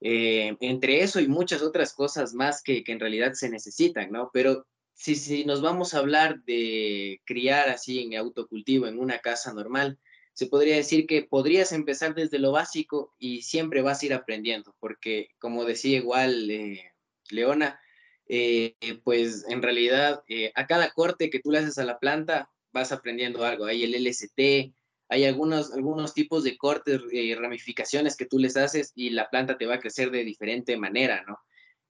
Eh, 0.00 0.56
entre 0.60 1.02
eso 1.02 1.20
y 1.20 1.28
muchas 1.28 1.62
otras 1.62 1.92
cosas 1.92 2.32
más 2.32 2.62
que, 2.62 2.82
que, 2.82 2.92
en 2.92 3.00
realidad 3.00 3.34
se 3.34 3.50
necesitan, 3.50 4.10
¿no? 4.10 4.30
Pero 4.32 4.66
si, 4.94 5.14
si 5.14 5.44
nos 5.44 5.60
vamos 5.60 5.92
a 5.92 5.98
hablar 5.98 6.42
de 6.44 7.20
criar 7.26 7.68
así 7.68 8.00
en 8.00 8.16
autocultivo 8.16 8.86
en 8.86 8.98
una 8.98 9.18
casa 9.18 9.52
normal, 9.52 9.98
se 10.32 10.46
podría 10.46 10.76
decir 10.76 11.06
que 11.06 11.22
podrías 11.22 11.72
empezar 11.72 12.14
desde 12.14 12.38
lo 12.38 12.52
básico 12.52 13.14
y 13.18 13.42
siempre 13.42 13.82
vas 13.82 14.02
a 14.02 14.06
ir 14.06 14.14
aprendiendo, 14.14 14.74
porque 14.80 15.28
como 15.38 15.64
decía 15.64 15.98
igual 15.98 16.50
eh, 16.50 16.92
Leona, 17.28 17.78
eh, 18.26 18.76
pues 19.04 19.44
en 19.48 19.60
realidad 19.60 20.22
a 20.54 20.66
cada 20.66 20.92
corte 20.92 21.30
que 21.30 21.40
tú 21.40 21.50
le 21.50 21.58
haces 21.58 21.78
a 21.78 21.84
la 21.84 21.98
planta 21.98 22.48
vas 22.72 22.92
aprendiendo 22.92 23.44
algo. 23.44 23.64
Hay 23.64 23.84
el 23.84 23.94
LST, 23.94 24.72
hay 25.10 25.24
algunos, 25.24 25.72
algunos 25.72 26.14
tipos 26.14 26.44
de 26.44 26.56
cortes, 26.56 27.00
eh, 27.10 27.36
ramificaciones 27.36 28.16
que 28.16 28.26
tú 28.26 28.38
les 28.38 28.56
haces 28.56 28.92
y 28.94 29.10
la 29.10 29.28
planta 29.28 29.58
te 29.58 29.66
va 29.66 29.74
a 29.74 29.80
crecer 29.80 30.12
de 30.12 30.24
diferente 30.24 30.76
manera, 30.76 31.24
¿no? 31.26 31.36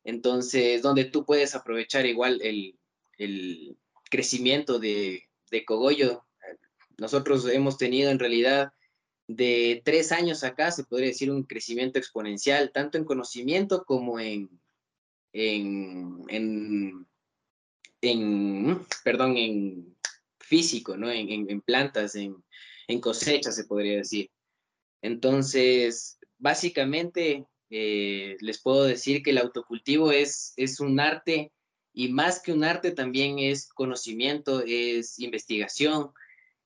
Entonces, 0.05 0.81
donde 0.81 1.05
tú 1.05 1.27
puedes 1.27 1.55
aprovechar 1.55 2.07
igual 2.07 2.41
el, 2.43 2.79
el 3.19 3.77
crecimiento 4.11 4.79
de, 4.79 5.29
de 5.51 5.65
cogollo. 5.67 6.25
Nosotros 6.97 7.47
hemos 7.47 7.77
tenido 7.77 8.11
en 8.11 8.19
realidad 8.19 8.73
de 9.29 9.83
tres 9.85 10.13
años 10.13 10.43
acá, 10.43 10.73
se 10.73 10.85
podría 10.85 11.09
decir 11.09 11.31
un 11.31 11.43
crecimiento 11.43 11.99
exponencial, 11.99 12.73
tanto 12.73 12.97
en 12.97 13.05
conocimiento 13.05 13.85
como 13.85 14.19
en, 14.19 14.49
en, 15.35 16.25
en, 18.01 18.81
perdón, 19.05 19.37
en 19.37 19.95
físico, 20.39 20.97
¿no? 20.97 21.11
En, 21.11 21.51
en 21.51 21.61
plantas, 21.61 22.15
en, 22.15 22.43
en 22.91 23.01
cosecha, 23.01 23.53
se 23.53 23.65
podría 23.65 23.99
decir. 23.99 24.31
Entonces, 25.03 26.19
básicamente, 26.39 27.47
eh, 27.71 28.37
les 28.41 28.61
puedo 28.61 28.85
decir 28.85 29.23
que 29.23 29.31
el 29.31 29.39
autocultivo 29.39 30.11
es, 30.13 30.53
es 30.57 30.81
un 30.81 31.01
arte 31.01 31.53
y 31.93 32.09
más 32.09 32.41
que 32.43 32.53
un 32.53 32.65
arte 32.65 32.93
también 32.93 33.39
es 33.39 33.69
conocimiento, 33.69 34.63
es 34.67 35.19
investigación 35.19 36.11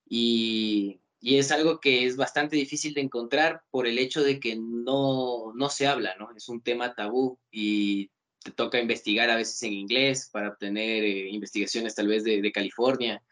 y, 0.08 1.00
y, 1.20 1.38
es 1.38 1.50
algo 1.50 1.80
que 1.80 2.06
es 2.06 2.16
bastante 2.16 2.56
difícil 2.56 2.94
de 2.94 3.02
encontrar 3.02 3.62
por 3.70 3.87
el 3.87 3.98
hecho 3.98 4.22
de 4.22 4.38
que 4.38 4.56
no, 4.56 5.52
no 5.54 5.70
se 5.70 5.87
habla, 5.87 6.14
¿no? 6.18 6.28
Es 6.37 6.48
un 6.48 6.60
tema 6.60 6.94
tabú 6.94 7.38
y 7.50 8.10
te 8.42 8.50
toca 8.52 8.80
investigar 8.80 9.30
a 9.30 9.37
veces 9.37 9.62
en 9.62 9.72
inglés 9.72 10.28
para 10.30 10.50
obtener 10.50 11.04
eh, 11.04 11.28
investigaciones 11.30 11.94
tal 11.94 12.08
vez 12.08 12.24
de, 12.24 12.42
de, 12.42 12.52
California 12.52 13.22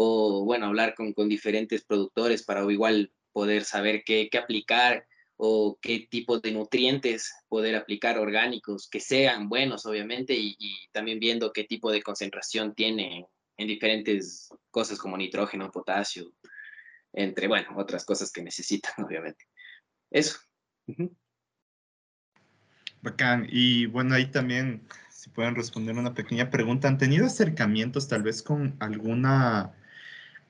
o, 0.00 0.44
bueno, 0.44 0.66
hablar 0.66 0.94
con, 0.94 1.12
con, 1.12 1.28
diferentes 1.28 1.84
productores 1.84 2.44
para 2.44 2.60
igual 2.70 3.12
poder 3.32 3.64
saber 3.64 4.04
qué, 4.04 4.28
qué, 4.30 4.38
aplicar 4.38 5.04
o 5.36 5.76
qué 5.82 6.06
tipo 6.08 6.38
de 6.38 6.52
nutrientes 6.52 7.34
poder 7.48 7.74
aplicar 7.74 8.16
orgánicos 8.18 8.88
que 8.88 9.00
sean 9.00 9.48
buenos, 9.48 9.86
obviamente, 9.86 10.34
y, 10.34 10.54
y 10.56 10.76
también 10.92 11.18
viendo 11.18 11.52
qué 11.52 11.64
tipo 11.64 11.90
de 11.90 12.02
concentración 12.02 12.74
tiene 12.76 13.26
en 13.56 13.66
diferentes 13.66 14.48
cosas 14.70 14.98
como 14.98 15.16
nitrógeno, 15.16 15.72
potasio, 15.72 16.32
entre, 17.12 17.48
bueno, 17.48 17.70
otras 17.76 18.04
cosas 18.04 18.30
que 18.30 18.42
necesitan, 18.42 18.92
obviamente. 19.04 19.46
Eso. 20.10 20.38
Bacán. 23.02 23.48
Y 23.50 23.86
bueno, 23.86 24.14
ahí 24.14 24.30
también, 24.30 24.86
si 25.10 25.28
pueden 25.30 25.56
responder 25.56 25.96
una 25.96 26.14
pequeña 26.14 26.50
pregunta, 26.50 26.86
¿han 26.86 26.98
tenido 26.98 27.26
acercamientos 27.26 28.06
tal 28.06 28.22
vez 28.22 28.42
con 28.42 28.76
alguna, 28.78 29.74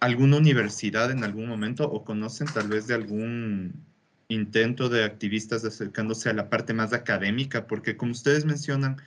alguna 0.01 0.37
universidad 0.39 1.11
en 1.11 1.25
algún 1.25 1.47
momento 1.49 1.85
o 1.91 2.05
conocen 2.05 2.47
tal 2.49 2.69
vez 2.69 2.87
de 2.87 2.95
algún 2.95 3.85
intento 4.29 4.89
de 4.89 5.05
activistas 5.05 5.65
acercándose 5.65 6.31
a 6.31 6.35
la 6.35 6.51
parte 6.51 6.75
más 6.75 6.93
académica? 6.93 7.67
Porque 7.67 7.97
como 7.97 8.13
ustedes 8.13 8.45
mencionan, 8.45 9.01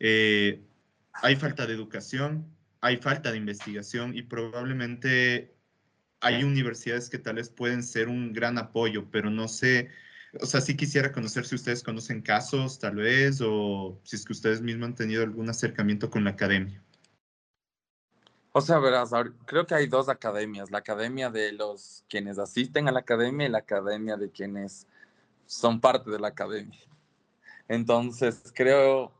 eh, 0.00 0.62
hay 1.12 1.36
falta 1.36 1.66
de 1.66 1.74
educación, 1.74 2.46
hay 2.80 2.98
falta 2.98 3.32
de 3.32 3.38
investigación 3.38 4.16
y 4.16 4.22
probablemente 4.22 5.54
hay 6.20 6.44
universidades 6.44 7.10
que 7.10 7.18
tal 7.18 7.36
vez 7.36 7.50
pueden 7.50 7.82
ser 7.82 8.08
un 8.08 8.32
gran 8.32 8.58
apoyo, 8.58 9.10
pero 9.10 9.30
no 9.30 9.48
sé, 9.48 9.90
o 10.40 10.46
sea, 10.46 10.60
sí 10.60 10.76
quisiera 10.76 11.12
conocer 11.12 11.46
si 11.46 11.54
ustedes 11.54 11.82
conocen 11.82 12.22
casos 12.22 12.78
tal 12.78 12.96
vez 12.96 13.40
o 13.42 14.00
si 14.04 14.16
es 14.16 14.24
que 14.24 14.32
ustedes 14.32 14.60
mismos 14.62 14.88
han 14.88 14.94
tenido 14.94 15.22
algún 15.22 15.48
acercamiento 15.48 16.10
con 16.10 16.24
la 16.24 16.30
academia. 16.30 16.82
O 18.58 18.62
sea, 18.62 18.78
verás, 18.78 19.10
creo 19.44 19.66
que 19.66 19.74
hay 19.74 19.86
dos 19.86 20.08
academias, 20.08 20.70
la 20.70 20.78
academia 20.78 21.28
de 21.28 21.52
los 21.52 22.06
quienes 22.08 22.38
asisten 22.38 22.88
a 22.88 22.90
la 22.90 23.00
academia 23.00 23.46
y 23.46 23.50
la 23.50 23.58
academia 23.58 24.16
de 24.16 24.30
quienes 24.30 24.86
son 25.44 25.78
parte 25.78 26.10
de 26.10 26.18
la 26.18 26.28
academia. 26.28 26.80
Entonces, 27.68 28.50
creo, 28.54 29.12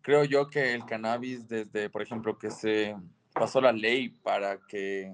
creo 0.00 0.22
yo 0.22 0.48
que 0.48 0.74
el 0.74 0.84
cannabis 0.84 1.48
desde, 1.48 1.90
por 1.90 2.02
ejemplo, 2.02 2.38
que 2.38 2.52
se 2.52 2.96
pasó 3.34 3.60
la 3.60 3.72
ley 3.72 4.10
para 4.10 4.60
que 4.68 5.12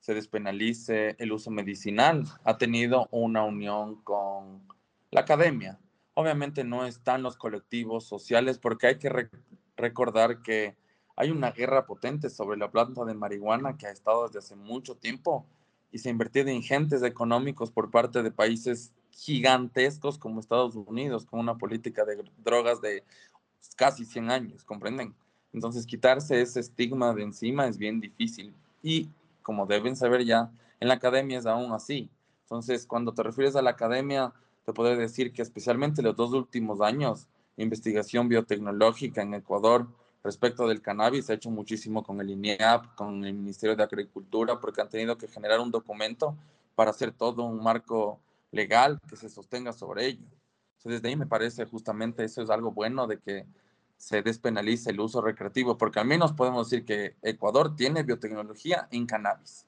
se 0.00 0.12
despenalice 0.12 1.14
el 1.20 1.30
uso 1.30 1.52
medicinal, 1.52 2.24
ha 2.42 2.58
tenido 2.58 3.06
una 3.12 3.44
unión 3.44 4.02
con 4.02 4.66
la 5.12 5.20
academia. 5.20 5.78
Obviamente 6.14 6.64
no 6.64 6.84
están 6.84 7.22
los 7.22 7.36
colectivos 7.36 8.02
sociales 8.02 8.58
porque 8.58 8.88
hay 8.88 8.98
que 8.98 9.30
recordar 9.76 10.42
que 10.42 10.79
hay 11.20 11.30
una 11.30 11.50
guerra 11.50 11.84
potente 11.84 12.30
sobre 12.30 12.56
la 12.56 12.70
planta 12.70 13.04
de 13.04 13.12
marihuana 13.12 13.76
que 13.76 13.86
ha 13.86 13.90
estado 13.90 14.26
desde 14.26 14.38
hace 14.38 14.56
mucho 14.56 14.94
tiempo 14.96 15.44
y 15.92 15.98
se 15.98 16.08
ha 16.08 16.12
invertido 16.12 16.48
ingentes 16.48 17.02
económicos 17.02 17.70
por 17.70 17.90
parte 17.90 18.22
de 18.22 18.30
países 18.30 18.94
gigantescos 19.10 20.16
como 20.16 20.40
Estados 20.40 20.76
Unidos, 20.76 21.26
con 21.26 21.38
una 21.38 21.58
política 21.58 22.06
de 22.06 22.24
drogas 22.38 22.80
de 22.80 23.04
casi 23.76 24.06
100 24.06 24.30
años, 24.30 24.64
¿comprenden? 24.64 25.14
Entonces 25.52 25.84
quitarse 25.84 26.40
ese 26.40 26.60
estigma 26.60 27.12
de 27.12 27.24
encima 27.24 27.66
es 27.66 27.76
bien 27.76 28.00
difícil. 28.00 28.54
Y 28.82 29.10
como 29.42 29.66
deben 29.66 29.96
saber 29.96 30.24
ya, 30.24 30.50
en 30.80 30.88
la 30.88 30.94
academia 30.94 31.38
es 31.38 31.44
aún 31.44 31.74
así. 31.74 32.08
Entonces, 32.44 32.86
cuando 32.86 33.12
te 33.12 33.22
refieres 33.22 33.56
a 33.56 33.62
la 33.62 33.72
academia, 33.72 34.32
te 34.64 34.72
puedo 34.72 34.96
decir 34.96 35.34
que 35.34 35.42
especialmente 35.42 36.00
los 36.00 36.16
dos 36.16 36.32
últimos 36.32 36.80
años, 36.80 37.28
investigación 37.58 38.26
biotecnológica 38.30 39.20
en 39.20 39.34
Ecuador 39.34 39.86
respecto 40.22 40.68
del 40.68 40.82
cannabis 40.82 41.26
se 41.26 41.32
ha 41.32 41.36
hecho 41.36 41.50
muchísimo 41.50 42.02
con 42.02 42.20
el 42.20 42.30
INEAP, 42.30 42.94
con 42.94 43.24
el 43.24 43.34
Ministerio 43.34 43.76
de 43.76 43.82
Agricultura, 43.82 44.60
porque 44.60 44.80
han 44.80 44.88
tenido 44.88 45.16
que 45.16 45.28
generar 45.28 45.60
un 45.60 45.70
documento 45.70 46.36
para 46.74 46.90
hacer 46.90 47.12
todo 47.12 47.44
un 47.44 47.62
marco 47.62 48.20
legal 48.52 49.00
que 49.08 49.16
se 49.16 49.28
sostenga 49.28 49.72
sobre 49.72 50.06
ello. 50.06 50.24
Entonces, 50.78 51.02
desde 51.02 51.08
ahí 51.08 51.16
me 51.16 51.26
parece 51.26 51.64
justamente 51.66 52.24
eso 52.24 52.42
es 52.42 52.50
algo 52.50 52.72
bueno 52.72 53.06
de 53.06 53.18
que 53.18 53.46
se 53.96 54.22
despenalice 54.22 54.90
el 54.90 55.00
uso 55.00 55.20
recreativo, 55.20 55.76
porque 55.76 56.00
al 56.00 56.06
menos 56.06 56.32
podemos 56.32 56.70
decir 56.70 56.86
que 56.86 57.16
Ecuador 57.20 57.76
tiene 57.76 58.02
biotecnología 58.02 58.88
en 58.90 59.06
cannabis. 59.06 59.66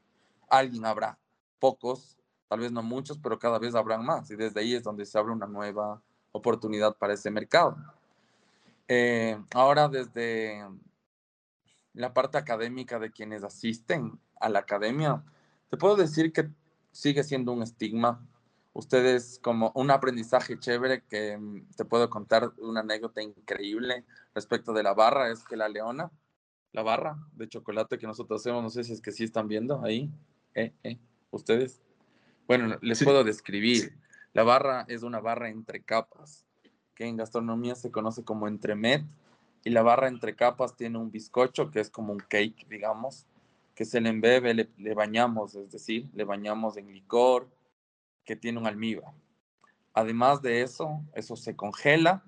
Alguien 0.48 0.86
habrá, 0.86 1.18
pocos, 1.58 2.16
tal 2.48 2.60
vez 2.60 2.72
no 2.72 2.82
muchos, 2.82 3.18
pero 3.18 3.38
cada 3.38 3.58
vez 3.58 3.74
habrán 3.74 4.04
más. 4.06 4.30
Y 4.30 4.36
desde 4.36 4.60
ahí 4.60 4.74
es 4.74 4.82
donde 4.82 5.04
se 5.04 5.18
abre 5.18 5.32
una 5.32 5.46
nueva 5.46 6.00
oportunidad 6.32 6.96
para 6.96 7.12
ese 7.12 7.30
mercado. 7.30 7.76
Eh, 8.88 9.38
ahora, 9.54 9.88
desde 9.88 10.66
la 11.94 12.12
parte 12.12 12.38
académica 12.38 12.98
de 12.98 13.12
quienes 13.12 13.44
asisten 13.44 14.18
a 14.40 14.48
la 14.48 14.60
academia, 14.60 15.22
te 15.70 15.76
puedo 15.76 15.96
decir 15.96 16.32
que 16.32 16.50
sigue 16.90 17.24
siendo 17.24 17.52
un 17.52 17.62
estigma 17.62 18.26
ustedes 18.72 19.38
como 19.42 19.72
un 19.74 19.90
aprendizaje 19.90 20.58
chévere 20.58 21.02
que 21.08 21.36
mm, 21.36 21.70
te 21.76 21.84
puedo 21.84 22.08
contar 22.10 22.52
una 22.58 22.80
anécdota 22.80 23.22
increíble 23.22 24.04
respecto 24.34 24.72
de 24.72 24.82
la 24.82 24.94
barra, 24.94 25.30
es 25.30 25.44
que 25.44 25.56
la 25.56 25.68
leona, 25.68 26.10
la 26.72 26.82
barra 26.82 27.16
de 27.32 27.48
chocolate 27.48 27.98
que 27.98 28.06
nosotros 28.06 28.40
hacemos, 28.40 28.62
no 28.62 28.70
sé 28.70 28.84
si 28.84 28.92
es 28.92 29.00
que 29.00 29.12
sí 29.12 29.24
están 29.24 29.48
viendo 29.48 29.82
ahí, 29.82 30.10
eh, 30.54 30.72
eh, 30.82 30.98
ustedes. 31.30 31.82
Bueno, 32.46 32.78
les 32.80 33.02
puedo 33.02 33.24
describir. 33.24 33.96
La 34.32 34.42
barra 34.42 34.84
es 34.88 35.02
una 35.02 35.20
barra 35.20 35.50
entre 35.50 35.82
capas, 35.82 36.46
que 36.94 37.06
en 37.06 37.16
gastronomía 37.16 37.74
se 37.74 37.90
conoce 37.90 38.24
como 38.24 38.48
entremet, 38.48 39.04
y 39.64 39.70
la 39.70 39.82
barra 39.82 40.08
entre 40.08 40.34
capas 40.34 40.76
tiene 40.76 40.98
un 40.98 41.10
bizcocho, 41.10 41.70
que 41.70 41.80
es 41.80 41.90
como 41.90 42.12
un 42.12 42.18
cake, 42.18 42.66
digamos, 42.68 43.26
que 43.74 43.84
se 43.84 44.00
le 44.00 44.10
embebe, 44.10 44.54
le, 44.54 44.94
bañamos, 44.94 45.54
es 45.54 45.70
decir, 45.70 46.08
le 46.14 46.24
bañamos 46.24 46.76
en 46.76 46.92
licor, 46.92 47.48
que 48.24 48.36
tiene 48.36 48.58
un 48.58 48.66
almíbar. 48.66 49.12
Además 49.94 50.42
de 50.42 50.62
eso, 50.62 51.02
eso 51.14 51.36
se 51.36 51.56
congela, 51.56 52.24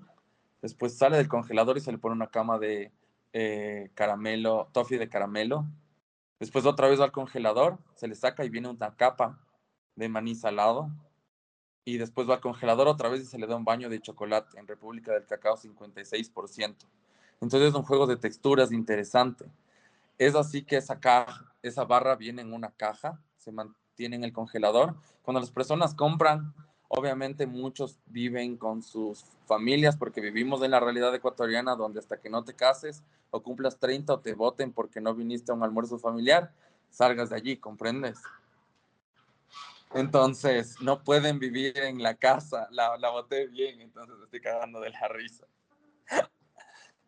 después 0.62 0.96
sale 0.96 1.16
del 1.16 1.28
congelador 1.28 1.76
y 1.76 1.80
se 1.80 1.92
le 1.92 1.98
pone 1.98 2.14
una 2.14 2.28
cama 2.28 2.58
de 2.58 2.92
eh, 3.32 3.90
caramelo, 3.94 4.68
toffee 4.72 4.98
de 4.98 5.08
caramelo. 5.08 5.66
Después 6.38 6.66
otra 6.66 6.88
vez 6.88 7.00
al 7.00 7.12
congelador, 7.12 7.78
se 7.94 8.08
le 8.08 8.14
saca 8.14 8.44
y 8.44 8.48
viene 8.48 8.68
una 8.68 8.96
capa 8.96 9.40
de 9.96 10.08
maní 10.08 10.34
salado. 10.34 10.90
Y 11.84 11.98
después 11.98 12.28
va 12.28 12.34
al 12.34 12.40
congelador 12.40 12.88
otra 12.88 13.08
vez 13.08 13.22
y 13.22 13.26
se 13.26 13.38
le 13.38 13.46
da 13.46 13.56
un 13.56 13.64
baño 13.64 13.88
de 13.88 14.00
chocolate. 14.00 14.58
En 14.58 14.66
República 14.66 15.12
del 15.12 15.26
Cacao, 15.26 15.56
56%. 15.56 16.74
Entonces 17.40 17.68
es 17.68 17.74
un 17.74 17.82
juego 17.82 18.06
de 18.06 18.16
texturas 18.16 18.72
interesante. 18.72 19.46
Es 20.18 20.34
así 20.34 20.62
que 20.62 20.76
esa 20.76 21.00
caja, 21.00 21.52
esa 21.62 21.84
barra 21.84 22.16
viene 22.16 22.42
en 22.42 22.52
una 22.52 22.70
caja, 22.70 23.20
se, 23.36 23.52
tienen 23.94 24.24
el 24.24 24.32
congelador. 24.32 24.94
Cuando 25.22 25.40
las 25.40 25.50
personas 25.50 25.94
compran, 25.94 26.54
obviamente 26.88 27.46
muchos 27.46 27.98
viven 28.06 28.56
con 28.56 28.82
sus 28.82 29.24
familias 29.46 29.96
porque 29.96 30.20
vivimos 30.20 30.62
en 30.62 30.70
la 30.70 30.80
realidad 30.80 31.14
ecuatoriana 31.14 31.74
donde 31.74 31.98
hasta 31.98 32.20
que 32.20 32.30
no 32.30 32.44
te 32.44 32.54
cases 32.54 33.02
o 33.30 33.42
cumplas 33.42 33.78
30 33.78 34.14
o 34.14 34.20
te 34.20 34.34
voten 34.34 34.72
porque 34.72 35.00
no 35.00 35.14
viniste 35.14 35.50
a 35.50 35.54
un 35.54 35.64
almuerzo 35.64 35.98
familiar, 35.98 36.52
salgas 36.90 37.30
de 37.30 37.36
allí, 37.36 37.56
¿comprendes? 37.56 38.20
Entonces, 39.94 40.80
no 40.80 41.02
pueden 41.04 41.38
vivir 41.38 41.78
en 41.78 42.02
la 42.02 42.14
casa. 42.14 42.68
La, 42.70 42.96
la 42.98 43.10
boté 43.10 43.46
bien, 43.46 43.80
entonces 43.80 44.16
estoy 44.24 44.40
cagando 44.40 44.80
de 44.80 44.90
la 44.90 45.08
risa. 45.08 45.46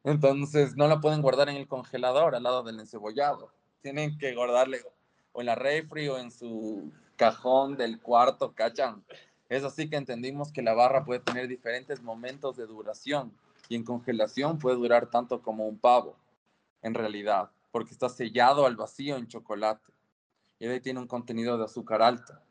Entonces, 0.04 0.76
no 0.76 0.86
la 0.86 1.00
pueden 1.00 1.20
guardar 1.20 1.48
en 1.48 1.56
el 1.56 1.66
congelador 1.66 2.36
al 2.36 2.44
lado 2.44 2.62
del 2.62 2.78
encebollado. 2.78 3.50
Tienen 3.82 4.16
que 4.18 4.36
guardarle 4.36 4.80
o 5.32 5.40
en 5.40 5.46
la 5.46 5.56
refri 5.56 6.08
o 6.08 6.16
en 6.16 6.30
su 6.30 6.92
cajón 7.16 7.76
del 7.76 8.00
cuarto, 8.00 8.54
¿cachan? 8.54 9.04
Es 9.48 9.64
así 9.64 9.90
que 9.90 9.96
entendimos 9.96 10.52
que 10.52 10.62
la 10.62 10.74
barra 10.74 11.04
puede 11.04 11.20
tener 11.20 11.48
diferentes 11.48 12.00
momentos 12.02 12.56
de 12.56 12.66
duración 12.66 13.36
y 13.68 13.76
en 13.76 13.84
congelación 13.84 14.58
puede 14.58 14.76
durar 14.76 15.10
tanto 15.10 15.42
como 15.42 15.66
un 15.66 15.78
pavo, 15.78 16.16
en 16.82 16.94
realidad, 16.94 17.50
porque 17.70 17.92
está 17.92 18.08
sellado 18.08 18.64
al 18.64 18.76
vacío 18.76 19.16
en 19.16 19.26
chocolate 19.26 19.92
y 20.58 20.66
ahí 20.66 20.80
tiene 20.80 21.00
un 21.00 21.06
contenido 21.06 21.58
de 21.58 21.64
azúcar 21.64 22.00
alto. 22.00 22.45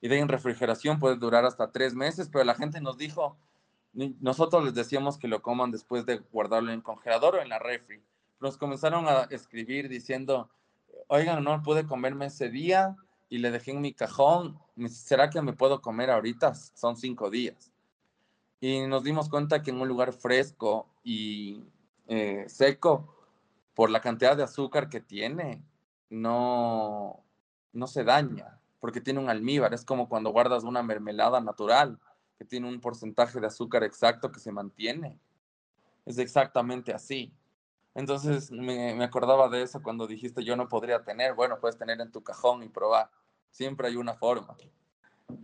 Y 0.00 0.08
de 0.08 0.18
en 0.18 0.28
refrigeración 0.28 0.98
puede 0.98 1.16
durar 1.16 1.44
hasta 1.44 1.70
tres 1.70 1.94
meses, 1.94 2.28
pero 2.32 2.44
la 2.44 2.54
gente 2.54 2.80
nos 2.80 2.96
dijo, 2.96 3.36
nosotros 3.92 4.64
les 4.64 4.74
decíamos 4.74 5.18
que 5.18 5.28
lo 5.28 5.42
coman 5.42 5.70
después 5.70 6.06
de 6.06 6.18
guardarlo 6.32 6.72
en 6.72 6.80
congelador 6.80 7.36
o 7.36 7.42
en 7.42 7.48
la 7.48 7.58
refri. 7.58 8.02
Nos 8.40 8.56
comenzaron 8.56 9.06
a 9.08 9.22
escribir 9.30 9.88
diciendo, 9.88 10.48
oigan, 11.08 11.44
no 11.44 11.62
pude 11.62 11.86
comerme 11.86 12.26
ese 12.26 12.48
día 12.48 12.96
y 13.28 13.38
le 13.38 13.50
dejé 13.50 13.72
en 13.72 13.80
mi 13.80 13.92
cajón, 13.92 14.58
¿será 14.88 15.28
que 15.28 15.42
me 15.42 15.52
puedo 15.52 15.80
comer 15.80 16.10
ahorita? 16.10 16.54
Son 16.54 16.96
cinco 16.96 17.30
días. 17.30 17.70
Y 18.60 18.86
nos 18.86 19.04
dimos 19.04 19.28
cuenta 19.28 19.62
que 19.62 19.70
en 19.70 19.80
un 19.80 19.88
lugar 19.88 20.12
fresco 20.12 20.88
y 21.02 21.64
eh, 22.08 22.44
seco, 22.48 23.14
por 23.74 23.90
la 23.90 24.00
cantidad 24.00 24.36
de 24.36 24.42
azúcar 24.42 24.88
que 24.88 25.00
tiene, 25.00 25.62
no, 26.10 27.24
no 27.72 27.86
se 27.86 28.04
daña, 28.04 28.59
porque 28.80 29.00
tiene 29.00 29.20
un 29.20 29.30
almíbar. 29.30 29.72
Es 29.74 29.84
como 29.84 30.08
cuando 30.08 30.30
guardas 30.30 30.64
una 30.64 30.82
mermelada 30.82 31.40
natural, 31.40 31.98
que 32.38 32.44
tiene 32.44 32.68
un 32.68 32.80
porcentaje 32.80 33.38
de 33.38 33.46
azúcar 33.46 33.84
exacto 33.84 34.32
que 34.32 34.40
se 34.40 34.50
mantiene. 34.50 35.20
Es 36.06 36.18
exactamente 36.18 36.92
así. 36.92 37.32
Entonces 37.94 38.50
me, 38.50 39.02
acordaba 39.04 39.48
de 39.48 39.62
eso 39.62 39.82
cuando 39.82 40.06
dijiste 40.06 40.42
yo 40.42 40.56
no 40.56 40.68
podría 40.68 41.04
tener. 41.04 41.34
Bueno, 41.34 41.60
puedes 41.60 41.76
tener 41.76 42.00
en 42.00 42.10
tu 42.10 42.22
cajón 42.22 42.62
y 42.62 42.68
probar. 42.68 43.10
Siempre 43.50 43.88
hay 43.88 43.96
una 43.96 44.14
forma. 44.14 44.56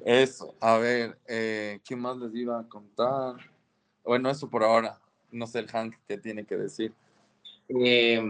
Eso, 0.04 0.54
a 0.60 0.78
ver, 0.78 1.18
eh, 1.26 1.80
¿qué 1.84 1.94
más 1.96 2.16
les 2.16 2.34
iba 2.34 2.58
a 2.58 2.68
contar? 2.68 3.36
Bueno, 4.04 4.30
eso 4.30 4.48
por 4.48 4.64
ahora. 4.64 4.98
No 5.30 5.46
sé 5.46 5.58
el 5.58 5.68
Hank 5.68 5.96
qué 6.08 6.16
tiene 6.18 6.44
que 6.44 6.56
decir. 6.56 6.94
Eh, 7.68 8.22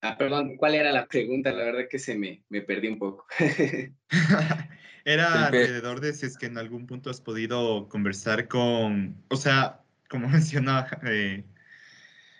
Ah, 0.00 0.16
perdón, 0.18 0.56
¿cuál 0.56 0.74
era 0.74 0.92
la 0.92 1.06
pregunta? 1.06 1.50
La 1.50 1.64
verdad 1.64 1.88
que 1.90 1.98
se 1.98 2.14
me, 2.14 2.42
me 2.48 2.60
perdí 2.60 2.88
un 2.88 2.98
poco. 2.98 3.26
era 5.04 5.46
alrededor 5.46 6.00
de 6.00 6.12
si 6.12 6.26
es 6.26 6.36
que 6.36 6.46
en 6.46 6.58
algún 6.58 6.86
punto 6.86 7.10
has 7.10 7.20
podido 7.20 7.88
conversar 7.88 8.48
con, 8.48 9.22
o 9.28 9.36
sea, 9.36 9.80
como 10.08 10.28
mencionaba, 10.28 10.88
eh, 11.06 11.44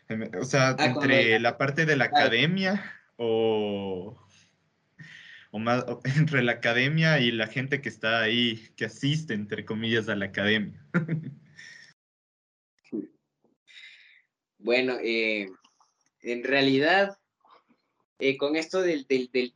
em, 0.09 0.30
o 0.41 0.45
sea, 0.45 0.76
ah, 0.78 0.85
entre 0.87 1.39
la 1.41 1.59
parte 1.59 1.87
de 1.87 1.97
la 1.97 2.07
academia 2.07 2.85
o, 3.16 4.16
o 5.51 5.59
más 5.59 5.85
entre 6.16 6.43
la 6.43 6.53
academia 6.53 7.18
y 7.20 7.30
la 7.32 7.47
gente 7.47 7.80
que 7.80 7.89
está 7.89 8.22
ahí, 8.22 8.68
que 8.76 8.87
asiste, 8.87 9.35
entre 9.35 9.64
comillas, 9.64 10.09
a 10.09 10.16
la 10.16 10.26
academia. 10.26 10.80
bueno, 14.59 14.97
eh, 15.03 15.49
en 16.22 16.43
realidad 16.45 17.18
eh, 18.19 18.37
con 18.37 18.57
esto 18.57 18.81
del, 18.83 19.07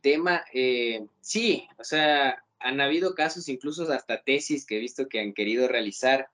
tema, 0.01 0.43
eh, 0.53 1.05
sí, 1.21 1.67
o 1.77 1.83
sea, 1.83 2.43
han 2.59 2.81
habido 2.81 3.15
casos, 3.15 3.47
incluso 3.47 3.89
hasta 3.91 4.21
tesis 4.23 4.65
que 4.65 4.77
he 4.77 4.79
visto 4.79 5.07
que 5.07 5.19
han 5.21 5.33
querido 5.33 5.67
realizar, 5.67 6.29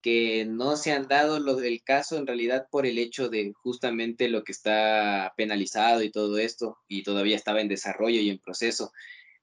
que 0.00 0.44
no 0.44 0.76
se 0.76 0.92
han 0.92 1.08
dado 1.08 1.40
lo 1.40 1.56
del 1.56 1.82
caso 1.82 2.16
en 2.16 2.26
realidad 2.26 2.68
por 2.70 2.86
el 2.86 2.98
hecho 2.98 3.28
de 3.28 3.52
justamente 3.54 4.28
lo 4.28 4.44
que 4.44 4.52
está 4.52 5.34
penalizado 5.36 6.02
y 6.02 6.10
todo 6.12 6.38
esto, 6.38 6.78
y 6.86 7.02
todavía 7.02 7.36
estaba 7.36 7.60
en 7.60 7.68
desarrollo 7.68 8.20
y 8.20 8.30
en 8.30 8.38
proceso. 8.38 8.92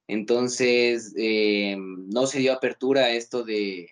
Entonces, 0.07 1.13
eh, 1.17 1.75
no 1.77 2.27
se 2.27 2.39
dio 2.39 2.53
apertura 2.53 3.05
a 3.05 3.11
esto 3.11 3.43
de, 3.43 3.89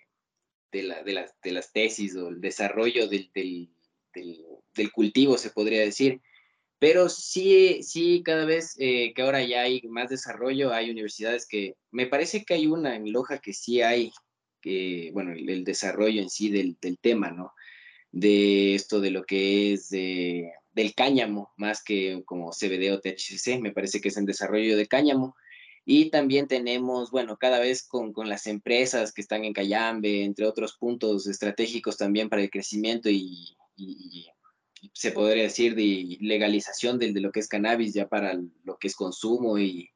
de, 0.71 0.83
las, 0.83 1.73
tesis 1.73 2.15
o 2.15 2.29
el 2.29 2.39
desarrollo 2.39 3.09
del, 3.09 3.29
del 3.33 4.91
cultivo, 4.93 5.37
se 5.37 5.49
podría 5.49 5.81
decir. 5.81 6.21
Pero 6.83 7.07
sí, 7.07 7.81
sí, 7.81 8.23
cada 8.25 8.43
vez 8.43 8.75
eh, 8.77 9.13
que 9.13 9.21
ahora 9.21 9.41
ya 9.41 9.61
hay 9.61 9.81
más 9.87 10.09
desarrollo, 10.09 10.73
hay 10.73 10.89
universidades 10.91 11.47
que, 11.47 11.75
me 11.91 12.07
parece 12.07 12.43
que 12.43 12.55
hay 12.55 12.67
una 12.67 12.97
en 12.97 13.13
Loja 13.13 13.37
que 13.37 13.53
sí 13.53 13.81
hay, 13.81 14.11
que, 14.59 15.09
bueno, 15.13 15.31
el, 15.31 15.63
desarrollo 15.63 16.21
en 16.21 16.29
sí 16.29 16.49
del, 16.49 16.77
tema, 16.99 17.31
¿no? 17.31 17.53
De 18.11 18.75
esto 18.75 18.99
de 18.99 19.11
lo 19.11 19.23
que 19.23 19.71
es 19.71 19.91
del 19.91 20.93
cáñamo, 20.93 21.53
más 21.55 21.81
que 21.81 22.21
como 22.25 22.51
CBD 22.51 22.91
o 22.91 22.99
THC, 22.99 23.61
me 23.61 23.71
parece 23.71 24.01
que 24.01 24.09
es 24.09 24.17
en 24.17 24.25
desarrollo 24.25 24.75
de 24.75 24.87
cáñamo. 24.87 25.37
Y 25.85 26.09
también 26.09 26.49
tenemos, 26.49 27.11
bueno, 27.11 27.37
cada 27.37 27.59
vez 27.59 27.83
con, 27.87 28.11
con, 28.11 28.27
las 28.27 28.45
empresas 28.45 29.13
que 29.13 29.21
están 29.21 29.45
en 29.45 29.53
Cayambe, 29.53 30.25
entre 30.25 30.45
otros 30.45 30.75
puntos 30.77 31.27
estratégicos 31.27 31.95
también 31.95 32.27
para 32.27 32.41
el 32.41 32.49
crecimiento 32.49 33.09
y, 33.09 33.55
y, 33.77 34.27
se 34.93 35.11
podría 35.11 35.43
decir, 35.43 35.75
de 35.75 36.17
legalización 36.19 36.99
de, 36.99 37.13
de, 37.13 37.21
lo 37.21 37.31
que 37.31 37.39
es 37.39 37.47
cannabis 37.47 37.93
ya 37.93 38.07
para 38.07 38.33
lo 38.63 38.77
que 38.77 38.87
es 38.87 38.95
consumo 38.95 39.57
y, 39.57 39.89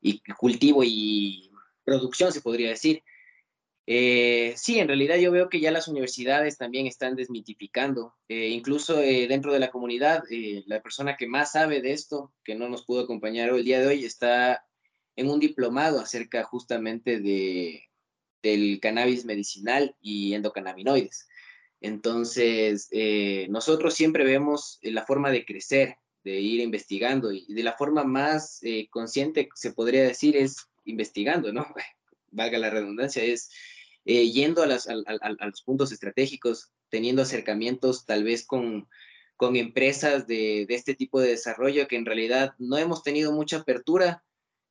y 0.00 0.20
cultivo 0.38 0.82
y 0.84 1.50
producción, 1.84 2.32
se 2.32 2.40
podría 2.40 2.68
decir. 2.68 3.02
Eh, 3.88 4.52
sí, 4.56 4.80
en 4.80 4.88
realidad 4.88 5.16
yo 5.16 5.30
veo 5.30 5.48
que 5.48 5.60
ya 5.60 5.70
las 5.70 5.86
universidades 5.86 6.58
también 6.58 6.88
están 6.88 7.14
desmitificando, 7.14 8.14
eh, 8.28 8.48
incluso 8.48 9.00
eh, 9.00 9.28
dentro 9.28 9.52
de 9.52 9.60
la 9.60 9.70
comunidad, 9.70 10.24
la 10.66 10.82
persona 10.82 11.16
que 11.16 11.28
más 11.28 11.52
sabe 11.52 11.80
de 11.80 11.92
esto, 11.92 12.32
que 12.42 12.56
no 12.56 12.68
nos 12.68 12.84
pudo 12.84 13.02
acompañar 13.02 13.50
el 13.50 13.64
día 13.64 13.78
de 13.80 13.86
hoy, 13.86 14.04
está 14.04 14.66
en 15.14 15.30
un 15.30 15.38
diplomado 15.38 16.00
acerca 16.00 16.42
justamente 16.42 17.20
de, 17.20 17.84
del 18.42 18.80
cannabis 18.80 19.24
medicinal 19.24 19.94
y 20.00 20.34
endocannabinoides. 20.34 21.28
Entonces, 21.80 22.88
eh, 22.90 23.46
nosotros 23.50 23.94
siempre 23.94 24.24
vemos 24.24 24.78
eh, 24.82 24.90
la 24.90 25.04
forma 25.04 25.30
de 25.30 25.44
crecer, 25.44 25.96
de 26.24 26.40
ir 26.40 26.60
investigando 26.60 27.32
y 27.32 27.52
de 27.52 27.62
la 27.62 27.74
forma 27.74 28.02
más 28.04 28.58
eh, 28.62 28.88
consciente, 28.90 29.48
se 29.54 29.72
podría 29.72 30.02
decir, 30.02 30.36
es 30.36 30.68
investigando, 30.84 31.52
¿no? 31.52 31.66
Valga 32.30 32.58
la 32.58 32.70
redundancia, 32.70 33.22
es 33.22 33.50
yendo 34.04 34.62
a, 34.62 34.66
los 34.66 35.62
puntos 35.64 35.90
estratégicos, 35.90 36.70
teniendo 36.90 37.22
acercamientos 37.22 38.06
tal 38.06 38.22
vez 38.22 38.46
con, 38.46 38.88
con 39.36 39.56
empresas 39.56 40.28
de, 40.28 40.64
de, 40.68 40.74
este 40.74 40.94
tipo 40.94 41.20
de 41.20 41.30
desarrollo 41.30 41.88
que 41.88 41.96
en 41.96 42.06
realidad 42.06 42.54
no 42.58 42.78
hemos 42.78 43.02
tenido 43.02 43.32
mucha 43.32 43.58
apertura 43.58 44.24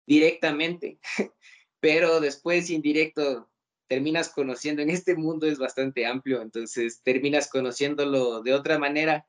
directamente, 0.05 0.99
pero 1.81 2.21
después 2.21 2.69
indirecto 2.69 3.49
terminas 3.87 4.29
conociendo, 4.29 4.81
en 4.81 4.89
este 4.89 5.15
mundo 5.15 5.47
es 5.47 5.57
bastante 5.57 6.05
amplio, 6.05 6.41
entonces 6.41 7.01
terminas 7.03 7.49
conociéndolo 7.49 8.41
de 8.41 8.53
otra 8.53 8.79
manera. 8.79 9.27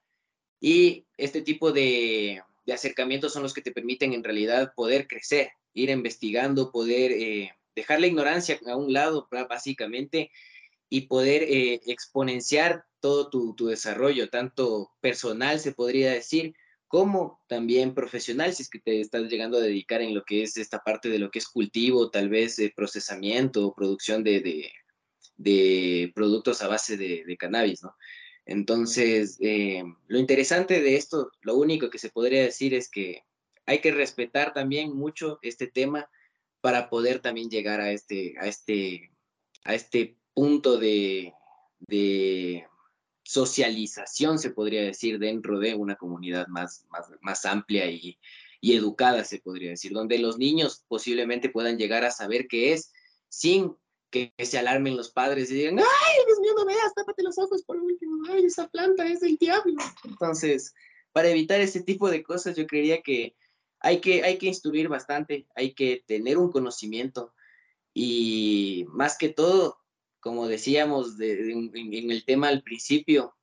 Y 0.60 1.06
este 1.16 1.42
tipo 1.42 1.72
de, 1.72 2.42
acercamientos 2.72 3.32
son 3.32 3.42
los 3.42 3.54
que 3.54 3.62
te 3.62 3.72
permiten 3.72 4.12
en 4.12 4.24
realidad 4.24 4.72
poder 4.74 5.06
crecer, 5.06 5.50
ir 5.74 5.90
investigando, 5.90 6.72
poder 6.72 7.12
eh, 7.12 7.52
dejar 7.74 8.00
la 8.00 8.06
ignorancia 8.06 8.58
a 8.66 8.76
un 8.76 8.92
lado 8.92 9.28
básicamente 9.48 10.30
y 10.88 11.02
poder 11.02 11.42
eh, 11.42 11.80
exponenciar 11.86 12.84
todo 13.00 13.28
tu 13.28 13.66
desarrollo, 13.66 14.30
tanto 14.30 14.90
personal 15.00 15.60
se 15.60 15.72
podría 15.72 16.10
decir, 16.10 16.54
como 16.88 17.40
también 17.48 17.94
profesional, 17.94 18.54
si 18.54 18.62
es 18.62 18.70
que 18.70 18.78
te 18.78 19.00
estás 19.00 19.24
llegando 19.24 19.58
a 19.58 19.62
dedicar 19.62 20.02
en 20.02 20.14
lo 20.14 20.24
que 20.24 20.42
es 20.42 20.56
esta 20.56 20.80
parte 20.82 21.08
de 21.08 21.18
lo 21.18 21.30
que 21.30 21.40
es 21.40 21.48
cultivo, 21.48 22.10
tal 22.10 22.28
vez 22.28 22.56
de 22.56 22.72
procesamiento 22.74 23.66
o 23.66 23.74
producción 23.74 24.22
de, 24.22 24.70
de, 25.36 26.12
productos 26.14 26.62
a 26.62 26.68
base 26.68 26.96
de, 26.96 27.36
cannabis, 27.36 27.82
¿no? 27.82 27.94
Entonces, 28.44 29.38
eh, 29.40 29.82
lo 30.06 30.18
interesante 30.18 30.80
de 30.80 30.94
esto, 30.94 31.32
lo 31.42 31.56
único 31.56 31.90
que 31.90 31.98
se 31.98 32.10
podría 32.10 32.42
decir 32.42 32.74
es 32.74 32.88
que 32.88 33.22
hay 33.66 33.80
que 33.80 33.90
respetar 33.90 34.52
también 34.52 34.94
mucho 34.94 35.40
este 35.42 35.66
tema 35.66 36.08
para 36.60 36.88
poder 36.88 37.18
también 37.18 37.50
llegar 37.50 37.80
a 37.80 37.90
este, 37.90 38.34
a 38.38 38.46
este, 38.46 39.10
a 39.64 39.74
este 39.74 40.16
punto 40.32 40.78
de, 40.78 41.32
de 41.80 42.66
socialización, 43.26 44.38
se 44.38 44.50
podría 44.50 44.82
decir, 44.82 45.18
dentro 45.18 45.58
de 45.58 45.74
una 45.74 45.96
comunidad 45.96 46.46
más, 46.46 46.86
más, 46.90 47.06
más 47.20 47.44
amplia 47.44 47.90
y, 47.90 48.16
y, 48.60 48.76
educada, 48.76 49.24
se 49.24 49.40
podría 49.40 49.70
decir, 49.70 49.92
donde 49.92 50.18
los 50.20 50.38
niños 50.38 50.84
posiblemente 50.86 51.48
puedan 51.48 51.76
llegar 51.76 52.04
a 52.04 52.12
saber 52.12 52.46
qué 52.46 52.72
es 52.72 52.92
sin 53.28 53.76
que, 54.10 54.32
se 54.38 54.58
alarmen 54.58 54.96
los 54.96 55.10
padres 55.10 55.50
y 55.50 55.54
digan, 55.54 55.80
ay, 55.80 56.24
Dios 56.26 56.38
mío, 56.38 56.52
no 56.56 56.64
veas, 56.64 56.94
tápate 56.94 57.24
los 57.24 57.36
ojos 57.38 57.64
por 57.64 57.76
último, 57.78 58.22
ay, 58.30 58.44
esa 58.44 58.68
planta 58.68 59.04
es 59.08 59.20
del 59.20 59.36
diablo. 59.36 59.74
Entonces, 60.04 60.72
para 61.12 61.28
evitar 61.28 61.60
ese 61.60 61.82
tipo 61.82 62.08
de 62.08 62.22
cosas, 62.22 62.54
yo 62.54 62.64
creería 62.68 63.02
que 63.02 63.34
hay 63.80 64.00
que, 64.00 64.22
hay 64.22 64.38
que 64.38 64.46
instruir 64.46 64.88
bastante, 64.88 65.48
hay 65.56 65.74
que 65.74 66.04
tener 66.06 66.38
un 66.38 66.52
conocimiento 66.52 67.34
y 67.92 68.86
más 68.90 69.18
que 69.18 69.30
todo, 69.30 69.80
como 70.26 70.48
decíamos 70.48 71.20
en, 71.20 72.10
el 72.10 72.24
tema 72.24 72.48
al 72.48 72.64
principio, 72.64 73.36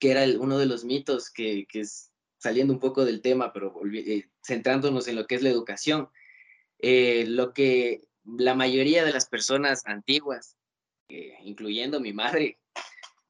que 0.00 0.10
era 0.10 0.24
uno 0.40 0.58
de 0.58 0.66
los 0.66 0.84
mitos 0.84 1.30
que, 1.30 1.68
es 1.72 2.10
saliendo 2.36 2.72
un 2.72 2.80
poco 2.80 3.04
del 3.04 3.22
tema, 3.22 3.52
pero 3.52 3.72
eh, 3.94 4.28
centrándonos 4.44 5.06
en 5.06 5.14
lo 5.14 5.28
que 5.28 5.36
es 5.36 5.42
la 5.44 5.50
educación, 5.50 6.08
eh, 6.80 7.26
lo 7.28 7.54
que 7.54 8.08
la 8.24 8.56
mayoría 8.56 9.04
de 9.04 9.12
las 9.12 9.28
personas 9.28 9.86
antiguas, 9.86 10.56
eh, 11.10 11.38
incluyendo 11.44 12.00
mi 12.00 12.12
madre, 12.12 12.58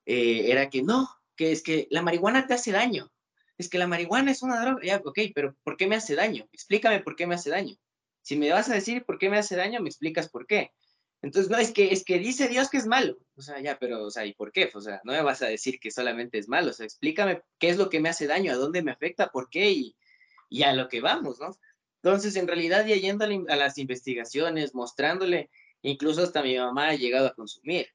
era 0.07 0.71
que 0.71 0.83
no, 0.83 1.07
que 1.37 1.53
es 1.53 1.63
que 1.63 1.87
la 1.91 2.01
marihuana 2.01 2.47
te 2.47 2.55
hace 2.55 2.73
daño, 2.73 3.13
es 3.59 3.69
que 3.69 3.77
la 3.77 3.89
marihuana 3.89 4.31
es 4.31 4.43
una 4.43 4.59
droga, 4.59 4.81
ya, 4.83 5.03
ok, 5.05 5.19
pero 5.35 5.55
¿por 5.65 5.77
qué 5.77 5.87
me 5.87 5.97
hace 5.97 6.15
daño? 6.15 6.49
Explícame 6.51 7.01
por 7.01 7.15
qué 7.15 7.27
me 7.27 7.35
hace 7.35 7.51
daño. 7.51 7.77
Si 8.23 8.37
me 8.37 8.51
vas 8.51 8.71
a 8.71 8.75
decir 8.75 9.05
por 9.05 9.19
qué 9.19 9.29
me 9.29 9.37
hace 9.37 9.55
daño, 9.55 9.83
me 9.83 9.91
explicas 9.91 10.31
por 10.31 10.47
qué. 10.47 10.73
Entonces, 11.23 11.51
no, 11.51 11.59
es 11.59 11.73
que, 11.73 11.93
es 11.93 12.05
que 12.05 12.19
dice 12.19 12.49
Dios 12.49 12.71
que 12.71 12.79
es 12.79 12.87
malo. 12.87 13.19
O 13.37 13.43
sea, 13.43 13.61
ya, 13.61 13.79
pero, 13.79 14.05
o 14.05 14.11
sea, 14.11 14.25
¿y 14.25 14.33
por 14.33 14.53
qué? 14.53 14.71
O 14.75 14.81
sea, 14.81 15.01
no 15.05 15.13
me 15.13 15.23
vas 15.23 15.43
a 15.43 15.47
decir 15.47 15.79
que 15.79 15.91
solamente 15.91 16.39
es 16.39 16.49
malo. 16.49 16.71
O 16.71 16.73
sea, 16.73 16.87
explícame 16.87 17.43
qué 17.59 17.69
es 17.69 17.77
lo 17.77 17.91
que 17.91 18.01
me 18.01 18.09
hace 18.09 18.27
daño, 18.27 18.53
a 18.53 18.57
dónde 18.57 18.83
me 18.83 18.93
afecta, 18.93 19.31
por 19.31 19.51
qué 19.51 19.71
y, 19.71 19.97
y 20.49 20.63
a 20.63 20.73
lo 20.73 20.89
que 20.89 21.01
vamos, 21.01 21.39
¿no? 21.41 21.51
Entonces, 22.03 22.37
en 22.37 22.47
realidad, 22.49 22.87
ya 22.87 22.97
yendo 22.97 23.27
a 23.27 23.57
las 23.57 23.77
investigaciones, 23.77 24.75
mostrándole, 24.75 25.51
incluso 25.83 26.23
hasta 26.23 26.43
mi 26.43 26.57
mamá 26.57 26.89
ha 26.89 26.95
llegado 26.95 27.27
a 27.27 27.35
consumir, 27.35 27.89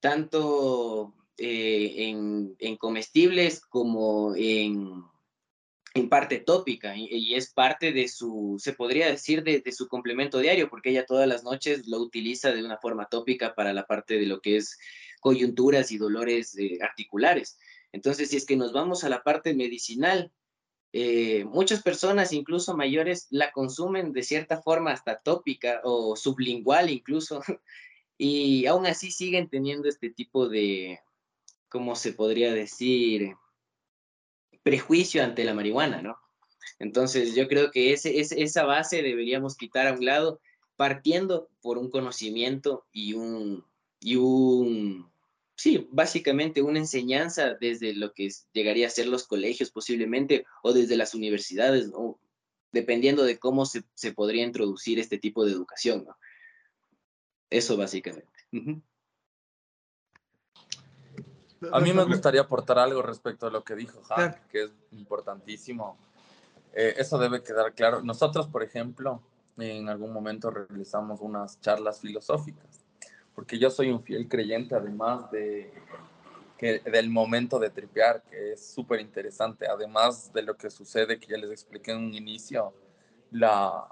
tanto 0.00 1.14
eh, 1.38 1.94
en, 2.08 2.54
en 2.58 2.76
comestibles 2.76 3.62
como 3.62 4.34
en, 4.36 5.02
en 5.94 6.08
parte 6.08 6.38
tópica 6.38 6.94
y, 6.96 7.34
es 7.34 7.52
parte 7.52 7.92
de 7.92 8.08
su, 8.08 8.56
se 8.58 8.72
podría 8.72 9.06
decir, 9.10 9.42
de, 9.42 9.62
su 9.72 9.88
complemento 9.88 10.38
diario, 10.38 10.70
porque 10.70 10.90
ella 10.90 11.06
todas 11.06 11.26
las 11.26 11.42
noches 11.42 11.88
lo 11.88 11.98
utiliza 11.98 12.52
de 12.52 12.64
una 12.64 12.78
forma 12.78 13.06
tópica 13.06 13.54
para 13.54 13.72
la 13.72 13.86
parte 13.86 14.18
de 14.18 14.26
lo 14.26 14.40
que 14.40 14.56
es 14.56 14.78
coyunturas 15.20 15.90
y 15.90 15.98
dolores 15.98 16.56
eh, 16.56 16.78
articulares. 16.80 17.58
Entonces, 17.92 18.30
si 18.30 18.36
es 18.36 18.46
que 18.46 18.56
nos 18.56 18.72
vamos 18.72 19.02
a 19.02 19.08
la 19.08 19.22
parte 19.24 19.52
medicinal, 19.54 20.32
eh, 20.92 21.44
muchas 21.44 21.82
personas, 21.82 22.32
incluso 22.32 22.76
mayores, 22.76 23.26
la 23.30 23.50
consumen 23.52 24.12
de 24.12 24.22
cierta 24.22 24.62
forma 24.62 24.92
hasta 24.92 25.20
tópica 25.20 25.80
o 25.82 26.14
sublingual 26.14 26.88
incluso, 26.88 27.42
y 28.16 28.66
aún 28.66 28.86
así 28.86 29.10
siguen 29.10 29.48
teniendo 29.48 29.88
este 29.88 30.10
tipo 30.10 30.48
de, 30.48 31.00
¿cómo 31.68 31.96
se 31.96 32.12
podría 32.12 32.52
decir? 32.52 33.34
Prejuicio 34.62 35.22
ante 35.22 35.44
la 35.44 35.54
marihuana, 35.54 36.02
¿no? 36.02 36.16
Entonces, 36.78 37.34
yo 37.34 37.48
creo 37.48 37.70
que 37.70 37.92
esa 37.92 38.64
base 38.64 39.02
deberíamos 39.02 39.56
quitar 39.56 39.86
a 39.86 39.92
un 39.92 40.04
lado, 40.04 40.40
partiendo 40.76 41.48
por 41.60 41.76
un 41.76 41.90
conocimiento 41.90 42.86
y 42.90 43.12
un, 43.12 43.64
y 44.00 44.16
un, 44.16 45.10
sí, 45.56 45.86
básicamente 45.90 46.62
una 46.62 46.78
enseñanza 46.78 47.54
desde 47.54 47.94
lo 47.94 48.14
que 48.14 48.30
llegaría 48.54 48.86
a 48.86 48.90
ser 48.90 49.06
los 49.06 49.26
colegios 49.26 49.70
posiblemente 49.70 50.46
o 50.62 50.72
desde 50.72 50.96
las 50.96 51.14
universidades, 51.14 51.90
dependiendo 52.72 53.24
de 53.24 53.38
cómo 53.38 53.66
se, 53.66 53.82
se, 53.94 54.12
podría 54.12 54.44
introducir 54.44 54.98
este 54.98 55.18
tipo 55.18 55.44
de 55.44 55.52
educación. 55.52 56.04
¿no? 56.06 56.16
Eso 57.50 57.76
básicamente. 57.76 58.32
A 61.72 61.80
mí 61.80 61.92
me 61.92 62.04
gustaría 62.04 62.40
aportar 62.40 62.78
algo 62.78 63.02
respecto 63.02 63.46
a 63.46 63.50
lo 63.50 63.62
que 63.62 63.74
dijo 63.74 64.00
Han, 64.10 64.34
que 64.50 64.64
es 64.64 64.70
importantísimo. 64.92 65.98
Eh, 66.72 66.94
eso 66.96 67.18
debe 67.18 67.42
quedar 67.42 67.74
claro. 67.74 68.02
Nosotros, 68.02 68.48
por 68.48 68.62
ejemplo, 68.62 69.20
en 69.58 69.88
algún 69.88 70.12
momento 70.12 70.50
realizamos 70.50 71.20
unas 71.20 71.60
charlas 71.60 72.00
filosóficas, 72.00 72.84
porque 73.34 73.58
yo 73.58 73.70
soy 73.70 73.90
un 73.90 74.02
fiel 74.02 74.26
creyente, 74.28 74.74
además 74.74 75.30
de 75.30 75.72
que 76.56 76.78
del 76.80 77.10
momento 77.10 77.58
de 77.58 77.70
tripear, 77.70 78.22
que 78.22 78.52
es 78.52 78.72
súper 78.72 79.00
interesante, 79.00 79.66
además 79.66 80.32
de 80.32 80.42
lo 80.42 80.56
que 80.56 80.70
sucede, 80.70 81.18
que 81.18 81.26
ya 81.26 81.38
les 81.38 81.50
expliqué 81.50 81.92
en 81.92 81.98
un 81.98 82.14
inicio, 82.14 82.74
la, 83.30 83.86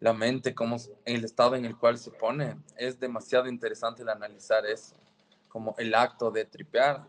la 0.00 0.12
mente, 0.12 0.54
cómo, 0.54 0.76
el 1.04 1.24
estado 1.24 1.54
en 1.56 1.64
el 1.64 1.76
cual 1.76 1.98
se 1.98 2.10
pone, 2.10 2.56
es 2.76 2.98
demasiado 2.98 3.48
interesante 3.48 4.02
el 4.02 4.08
analizar 4.08 4.66
eso 4.66 4.96
como 5.50 5.74
el 5.76 5.94
acto 5.94 6.30
de 6.30 6.46
tripear. 6.46 7.04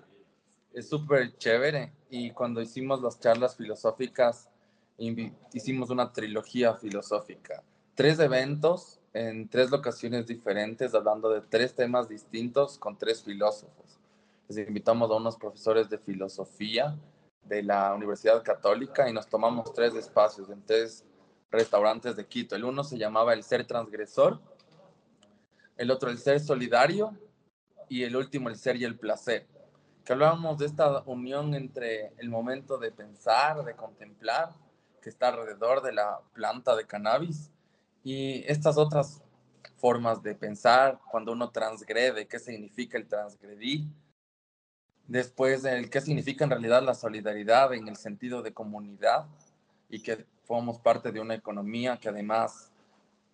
Es 0.74 0.90
súper 0.90 1.38
chévere 1.38 1.94
y 2.10 2.32
cuando 2.32 2.62
hicimos 2.62 3.02
las 3.02 3.20
charlas 3.20 3.56
filosóficas, 3.56 4.50
hicimos 5.54 5.90
una 5.90 6.12
trilogía 6.12 6.74
filosófica. 6.74 7.64
Tres 7.96 8.20
eventos 8.20 9.00
en 9.14 9.48
tres 9.48 9.70
locaciones 9.70 10.28
diferentes, 10.28 10.94
hablando 10.94 11.30
de 11.30 11.42
tres 11.42 11.74
temas 11.76 12.10
distintos 12.10 12.78
con 12.78 12.98
tres 12.98 13.24
filósofos. 13.24 14.00
Les 14.48 14.68
invitamos 14.68 15.10
a 15.12 15.16
unos 15.16 15.38
profesores 15.38 15.90
de 15.90 15.98
filosofía 15.98 16.98
de 17.44 17.64
la 17.64 17.94
Universidad 17.94 18.44
Católica 18.44 19.10
y 19.10 19.14
nos 19.14 19.28
tomamos 19.28 19.74
tres 19.74 19.94
espacios 19.96 20.50
en 20.50 20.62
tres 20.66 21.06
restaurantes 21.52 22.16
de 22.16 22.26
Quito. 22.26 22.56
El 22.56 22.64
uno 22.64 22.84
se 22.84 22.98
llamaba 22.98 23.34
El 23.34 23.44
Ser 23.44 23.66
Transgresor, 23.66 24.40
el 25.78 25.92
otro 25.92 26.10
El 26.10 26.18
Ser 26.18 26.40
Solidario 26.40 27.14
y 27.92 28.06
el 28.06 28.16
último, 28.16 28.48
el 28.48 28.56
ser 28.56 28.78
y 28.78 28.86
el 28.86 28.98
placer. 28.98 29.46
Que 30.06 30.14
hablábamos 30.14 30.58
de 30.58 30.66
esta 30.66 31.02
unión 31.02 31.54
entre 31.54 32.14
el 32.20 32.30
momento 32.30 32.78
de 32.78 32.90
pensar, 32.90 33.66
de 33.66 33.76
contemplar, 33.76 34.54
que 35.02 35.10
está 35.10 35.28
alrededor 35.28 35.82
de 35.82 35.92
la 35.92 36.22
planta 36.32 36.74
de 36.78 36.88
cannabis, 36.88 37.52
y 38.02 38.46
estas 38.48 38.78
otras 38.78 39.22
formas 39.76 40.24
de 40.24 40.36
pensar 40.36 41.02
cuando 41.12 41.34
uno 41.34 41.50
transgrede, 41.50 42.30
qué 42.30 42.40
significa 42.40 42.98
el 42.98 43.10
transgredir. 43.10 43.84
Después, 45.06 45.66
el 45.66 45.90
qué 45.90 46.00
significa 46.00 46.46
en 46.46 46.52
realidad 46.52 46.82
la 46.82 46.94
solidaridad 46.96 47.74
en 47.74 47.90
el 47.90 47.98
sentido 47.98 48.42
de 48.42 48.54
comunidad 48.54 49.26
y 49.90 50.02
que 50.02 50.26
formamos 50.46 50.80
parte 50.80 51.12
de 51.12 51.20
una 51.20 51.36
economía 51.36 51.98
que 51.98 52.08
además 52.08 52.72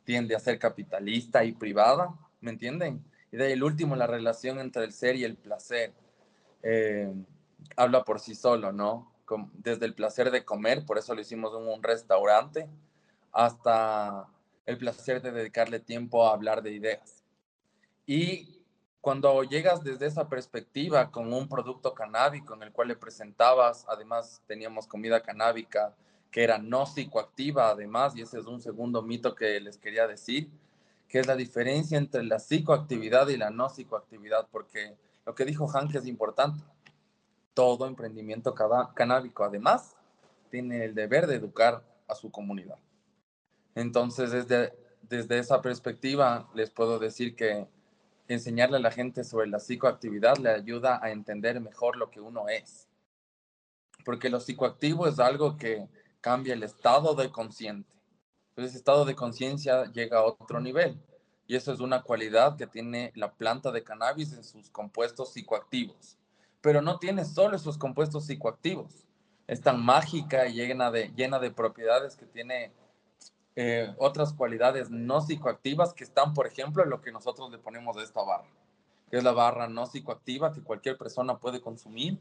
tiende 0.04 0.36
a 0.36 0.40
ser 0.40 0.58
capitalista 0.58 1.44
y 1.44 1.52
privada, 1.52 2.12
¿me 2.42 2.50
entienden? 2.50 3.06
Y 3.32 3.38
de 3.38 3.54
el 3.54 3.64
último, 3.64 3.96
la 3.96 4.08
relación 4.08 4.60
entre 4.60 4.84
el 4.84 4.94
ser 4.94 5.16
y 5.16 5.24
el 5.24 5.36
placer. 5.36 5.94
Eh, 6.64 7.14
habla 7.76 8.04
por 8.04 8.20
sí 8.20 8.36
solo, 8.36 8.72
¿no? 8.72 9.12
Desde 9.54 9.86
el 9.86 9.94
placer 9.94 10.32
de 10.32 10.46
comer, 10.46 10.86
por 10.86 10.98
eso 10.98 11.14
lo 11.14 11.22
hicimos 11.22 11.54
en 11.54 11.68
un 11.68 11.84
restaurante, 11.84 12.70
hasta 13.32 14.28
el 14.66 14.78
placer 14.78 15.22
de 15.22 15.32
dedicarle 15.32 15.80
tiempo 15.80 16.28
a 16.28 16.34
hablar 16.34 16.62
de 16.62 16.72
ideas. 16.72 17.24
Y 18.06 18.58
cuando 19.02 19.44
llegas 19.44 19.84
desde 19.84 20.06
esa 20.06 20.28
perspectiva 20.28 21.12
con 21.12 21.32
un 21.34 21.48
producto 21.48 21.94
canábico 21.94 22.54
en 22.54 22.64
el 22.64 22.72
cual 22.72 22.90
le 22.90 22.96
presentabas, 22.96 23.86
además 23.88 24.42
teníamos 24.48 24.88
comida 24.88 25.22
canábica 25.22 25.94
que 26.32 26.44
era 26.44 26.58
no 26.58 26.86
psicoactiva, 26.86 27.70
además, 27.70 28.16
y 28.16 28.22
ese 28.22 28.40
es 28.40 28.46
un 28.46 28.62
segundo 28.62 29.02
mito 29.02 29.34
que 29.34 29.60
les 29.60 29.78
quería 29.78 30.08
decir, 30.08 30.50
que 31.08 31.20
es 31.20 31.28
la 31.28 31.36
diferencia 31.36 31.98
entre 31.98 32.24
la 32.24 32.40
psicoactividad 32.40 33.28
y 33.30 33.38
la 33.38 33.50
no 33.50 33.70
psicoactividad, 33.70 34.48
porque 34.52 34.98
lo 35.26 35.34
que 35.36 35.46
dijo 35.46 35.68
Hank 35.68 35.96
es 35.96 36.06
importante. 36.06 36.64
Todo 37.54 37.88
emprendimiento 37.88 38.54
canábico, 38.54 39.44
además, 39.44 39.96
tiene 40.50 40.86
el 40.86 40.94
deber 40.94 41.28
de 41.28 41.36
educar 41.36 41.84
a 42.08 42.16
su 42.16 42.30
comunidad. 42.30 42.78
Entonces, 43.74 44.32
desde, 44.32 44.74
desde 45.02 45.40
esa 45.40 45.62
perspectiva, 45.62 46.50
les 46.54 46.70
puedo 46.70 47.00
decir 47.00 47.36
que 47.36 47.68
enseñarle 48.28 48.78
a 48.78 48.82
la 48.82 48.92
gente 48.92 49.24
sobre 49.24 49.48
la 49.48 49.60
psicoactividad 49.60 50.38
le 50.38 50.50
ayuda 50.50 51.00
a 51.02 51.12
entender 51.12 51.60
mejor 51.62 51.96
lo 51.96 52.12
que 52.12 52.20
uno 52.20 52.48
es. 52.50 52.88
Porque 54.06 54.30
lo 54.30 54.40
psicoactivo 54.40 55.08
es 55.08 55.20
algo 55.20 55.58
que 55.58 55.88
cambia 56.22 56.54
el 56.54 56.64
estado 56.64 57.16
de 57.16 57.32
consciente 57.32 57.97
ese 58.66 58.78
estado 58.78 59.06
de 59.06 59.16
conciencia 59.16 59.86
llega 59.92 60.20
a 60.20 60.24
otro 60.24 60.60
nivel. 60.60 61.00
Y 61.46 61.56
eso 61.56 61.72
es 61.72 61.80
una 61.80 62.02
cualidad 62.02 62.58
que 62.58 62.68
tiene 62.68 63.12
la 63.16 63.32
planta 63.32 63.72
de 63.72 63.84
cannabis 63.84 64.34
en 64.34 64.44
sus 64.44 64.70
compuestos 64.70 65.34
psicoactivos. 65.34 66.18
Pero 66.62 66.82
no 66.82 67.00
tiene 67.00 67.24
solo 67.24 67.56
esos 67.56 67.78
compuestos 67.78 68.26
psicoactivos. 68.26 69.06
Es 69.48 69.62
tan 69.62 69.84
mágica 69.84 70.48
y 70.48 70.56
llena 70.56 70.92
de, 70.92 71.52
propiedades 71.52 72.18
que 72.18 72.26
tiene 72.26 72.74
eh, 73.56 73.94
otras 73.98 74.34
cualidades 74.34 74.90
no 74.90 75.22
psicoactivas 75.22 75.94
que 75.94 76.04
están, 76.04 76.34
por 76.34 76.48
ejemplo, 76.48 76.84
en 76.84 76.90
lo 76.90 77.02
que 77.02 77.14
nosotros 77.14 77.50
le 77.50 77.58
ponemos 77.58 77.96
de 77.96 78.04
esta 78.04 78.22
barra, 78.24 78.50
que 79.10 79.18
es 79.18 79.24
la 79.24 79.32
barra 79.32 79.70
no 79.70 79.86
psicoactiva 79.86 80.52
que 80.52 80.62
cualquier 80.62 80.98
persona 80.98 81.38
puede 81.38 81.62
consumir 81.62 82.20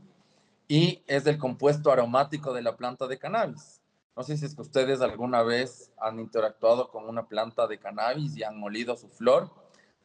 y 0.69 1.03
es 1.07 1.25
del 1.25 1.39
compuesto 1.39 1.91
aromático 1.91 2.53
de 2.53 2.63
la 2.63 2.77
planta 2.77 3.07
de 3.07 3.19
cannabis. 3.19 3.76
No 4.17 4.23
sé 4.23 4.39
si 4.39 4.47
es 4.47 4.55
que 4.55 4.63
ustedes 4.63 5.03
alguna 5.03 5.43
vez 5.43 5.93
han 5.99 6.19
interactuado 6.19 6.89
con 6.89 7.07
una 7.07 7.29
planta 7.29 7.67
de 7.67 7.79
cannabis 7.79 8.35
y 8.35 8.45
han 8.45 8.63
olido 8.63 8.97
su 8.97 9.11
flor. 9.11 9.51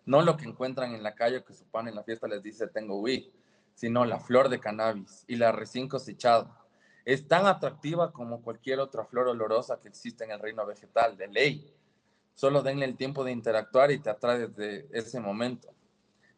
No 0.05 0.21
lo 0.21 0.35
que 0.35 0.43
encuentran 0.43 0.93
en 0.93 1.01
la 1.01 1.15
calle 1.15 1.45
que 1.45 1.53
su 1.53 1.63
pan 1.65 1.87
en 1.87 1.95
la 1.95 2.03
fiesta 2.03 2.27
les 2.27 2.43
dice 2.43 2.67
tengo 2.67 2.99
weed, 2.99 3.31
sino 3.73 4.03
la 4.03 4.19
flor 4.19 4.49
de 4.49 4.59
cannabis 4.59 5.23
y 5.27 5.37
la 5.37 5.53
recién 5.53 5.87
cosechada. 5.87 6.59
Es 7.05 7.25
tan 7.25 7.47
atractiva 7.47 8.11
como 8.11 8.41
cualquier 8.41 8.81
otra 8.81 9.05
flor 9.05 9.29
olorosa 9.29 9.79
que 9.79 9.87
existe 9.87 10.25
en 10.25 10.31
el 10.31 10.41
reino 10.41 10.65
vegetal, 10.65 11.15
de 11.15 11.29
ley. 11.29 11.73
Solo 12.35 12.61
denle 12.61 12.85
el 12.85 12.97
tiempo 12.97 13.23
de 13.23 13.31
interactuar 13.31 13.91
y 13.91 13.99
te 13.99 14.09
atrae 14.09 14.47
desde 14.49 14.89
ese 14.91 15.21
momento. 15.21 15.69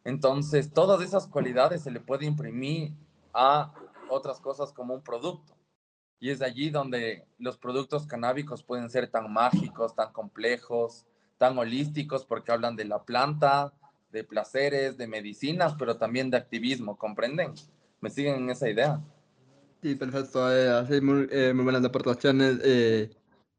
Entonces, 0.03 0.71
todas 0.71 1.01
esas 1.01 1.25
cualidades 1.25 1.81
se 1.81 1.91
le 1.91 2.01
puede 2.01 2.27
imprimir 2.27 2.93
a 3.33 3.73
otras 4.09 4.39
cosas 4.39 4.71
como 4.71 4.93
un 4.93 5.01
producto. 5.01 5.55
Y 6.19 6.29
es 6.29 6.41
allí 6.41 6.69
donde 6.69 7.25
los 7.37 7.57
productos 7.57 8.07
canábicos 8.07 8.63
pueden 8.63 8.89
ser 8.89 9.07
tan 9.07 9.31
mágicos, 9.31 9.95
tan 9.95 10.13
complejos, 10.13 11.05
tan 11.37 11.57
holísticos, 11.57 12.25
porque 12.25 12.51
hablan 12.51 12.75
de 12.75 12.85
la 12.85 13.03
planta, 13.03 13.73
de 14.11 14.23
placeres, 14.23 14.97
de 14.97 15.07
medicinas, 15.07 15.75
pero 15.77 15.97
también 15.97 16.29
de 16.29 16.37
activismo, 16.37 16.97
¿comprenden? 16.97 17.53
¿Me 17.99 18.09
siguen 18.09 18.35
en 18.35 18.49
esa 18.51 18.69
idea? 18.69 19.01
Sí, 19.81 19.95
perfecto. 19.95 20.49
Eh, 20.49 21.01
muy, 21.01 21.27
eh, 21.29 21.51
muy, 21.53 21.63
buenas 21.63 21.83
aportaciones. 21.83 22.59
Eh, 22.63 23.09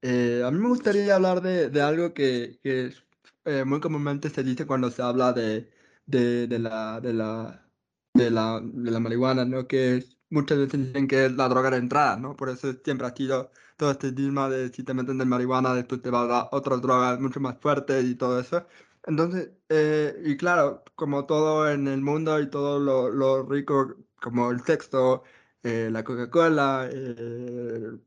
eh, 0.00 0.42
a 0.42 0.50
mí 0.50 0.58
me 0.58 0.68
gustaría 0.68 1.16
hablar 1.16 1.42
de, 1.42 1.68
de 1.68 1.82
algo 1.82 2.14
que, 2.14 2.58
que 2.62 2.94
muy 3.66 3.80
comúnmente 3.80 4.30
se 4.30 4.42
dice 4.42 4.66
cuando 4.66 4.90
se 4.90 5.02
habla 5.02 5.34
de, 5.34 5.70
de, 6.06 6.46
de 6.46 6.58
la, 6.58 7.00
de, 7.00 7.12
la, 7.12 7.68
de, 8.14 8.30
la, 8.30 8.60
de 8.62 8.90
la 8.90 9.00
marihuana, 9.00 9.44
¿no? 9.44 9.66
Que 9.66 9.96
es 9.96 10.16
muchas 10.34 10.58
veces 10.58 10.80
dicen 10.88 11.08
que 11.08 11.26
es 11.26 11.32
la 11.32 11.48
droga 11.48 11.70
de 11.70 11.78
entrada, 11.78 12.16
¿no? 12.16 12.36
Por 12.36 12.48
eso 12.50 12.72
siempre 12.84 13.06
ha 13.06 13.14
sido 13.14 13.50
todo 13.76 13.92
este 13.92 14.12
dilema 14.12 14.48
de 14.48 14.68
si 14.72 14.82
te 14.84 14.94
meten 14.94 15.18
de 15.18 15.24
marihuana, 15.24 15.74
después 15.74 16.02
te 16.02 16.10
va 16.10 16.22
a 16.22 16.26
dar 16.26 16.48
otras 16.52 16.82
drogas 16.82 17.20
mucho 17.20 17.40
más 17.40 17.56
fuertes 17.60 18.04
y 18.04 18.14
todo 18.16 18.40
eso. 18.40 18.66
Entonces, 19.06 19.50
eh, 19.68 20.14
y 20.24 20.36
claro, 20.36 20.82
como 20.94 21.26
todo 21.26 21.70
en 21.70 21.86
el 21.88 22.00
mundo 22.00 22.40
y 22.40 22.48
todo 22.50 22.78
lo, 22.80 23.10
lo 23.10 23.42
rico, 23.44 23.94
como 24.20 24.50
el 24.50 24.60
sexo, 24.62 25.22
eh, 25.62 25.88
la 25.90 26.02
Coca-Cola, 26.04 26.88
eh, 26.92 27.98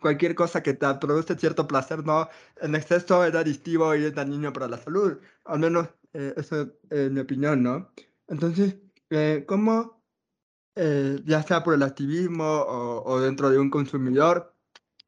cualquier 0.00 0.34
cosa 0.34 0.62
que 0.62 0.74
te 0.74 0.86
produce 0.96 1.36
cierto 1.38 1.66
placer, 1.66 2.04
¿no? 2.04 2.28
En 2.60 2.74
exceso 2.74 3.24
es 3.24 3.34
adictivo 3.34 3.94
y 3.94 4.04
es 4.04 4.14
dañino 4.14 4.52
para 4.52 4.68
la 4.68 4.78
salud. 4.78 5.18
Al 5.44 5.60
menos 5.60 5.88
eso 6.12 6.72
es 6.90 7.10
mi 7.10 7.20
opinión, 7.20 7.62
¿no? 7.62 7.90
Entonces, 8.28 8.76
¿cómo 9.46 10.01
eh, 10.76 11.20
ya 11.24 11.42
sea 11.42 11.62
por 11.62 11.74
el 11.74 11.82
activismo 11.82 12.44
o, 12.44 13.20
dentro 13.20 13.50
de 13.50 13.58
un 13.58 13.70
consumidor, 13.70 14.54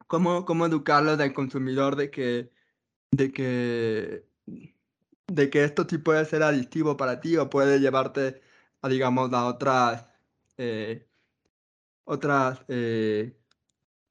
cómo, 0.07 0.45
cómo 0.45 0.67
educarlo 0.67 1.17
del 1.17 1.33
consumidor 1.35 1.97
de 1.97 2.11
que, 2.11 2.53
de 3.11 3.33
que, 3.33 4.27
de 5.29 5.51
que 5.51 5.65
esto 5.65 5.87
sí 5.89 5.99
puede 5.99 6.25
ser 6.27 6.43
adictivo 6.43 6.97
para 6.97 7.21
ti 7.21 7.37
o 7.37 7.51
puede 7.51 7.81
llevarte 7.81 8.43
a, 8.83 8.89
digamos, 8.89 9.33
a 9.33 9.47
otras, 9.47 10.07
eh, 10.59 11.09
otras, 12.05 12.61
eh, 12.69 13.37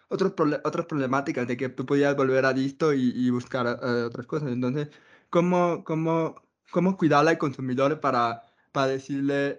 otros 0.10 0.34
otras 0.64 0.86
problemáticas 0.88 1.47
de 1.47 1.58
que 1.58 1.70
tú 1.70 1.86
podías 1.86 2.16
volver 2.16 2.45
adicto 2.45 2.93
y, 2.93 3.12
y 3.16 3.30
buscar 3.32 3.68
eh, 3.68 4.04
otras 4.04 4.28
cosas. 4.28 4.49
Entonces, 4.51 4.89
¿cómo, 5.30 5.84
cómo, 5.84 6.36
cómo 6.72 6.97
cuidar 6.97 7.28
al 7.28 7.38
consumidor 7.38 7.99
para, 7.99 8.43
para 8.72 8.88
decirle, 8.88 9.58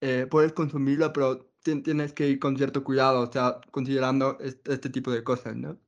eh, 0.00 0.20
eh, 0.22 0.26
puedes 0.26 0.52
consumirlo, 0.52 1.12
pero 1.12 1.50
tienes 1.62 2.12
que 2.12 2.28
ir 2.28 2.38
con 2.38 2.56
cierto 2.56 2.82
cuidado, 2.84 3.20
o 3.20 3.32
sea, 3.32 3.60
considerando 3.70 4.38
este, 4.40 4.90
tipo 4.90 5.10
de 5.10 5.22
cosas, 5.22 5.56
¿no? 5.56 5.78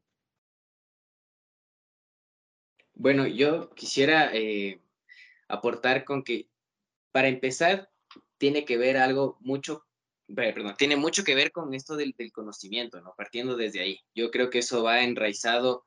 Bueno, 2.94 3.26
yo 3.26 3.70
quisiera 3.70 4.30
aportar 5.48 6.04
con 6.04 6.22
que, 6.22 6.50
para 7.12 7.28
empezar, 7.28 7.90
tiene 8.36 8.66
que 8.66 8.76
ver 8.76 8.98
algo 8.98 9.38
mucho 9.40 9.86
perdón, 10.34 10.74
tiene 10.76 10.96
mucho 10.96 11.24
que 11.24 11.34
ver 11.34 11.52
con 11.52 11.74
esto 11.74 11.96
del, 11.96 12.14
conocimiento, 12.32 13.00
¿no? 13.00 13.14
Partiendo 13.16 13.56
desde 13.56 13.80
ahí. 13.80 14.00
Yo 14.14 14.30
creo 14.30 14.50
que 14.50 14.60
eso 14.60 14.82
va 14.82 15.02
enraizado 15.02 15.86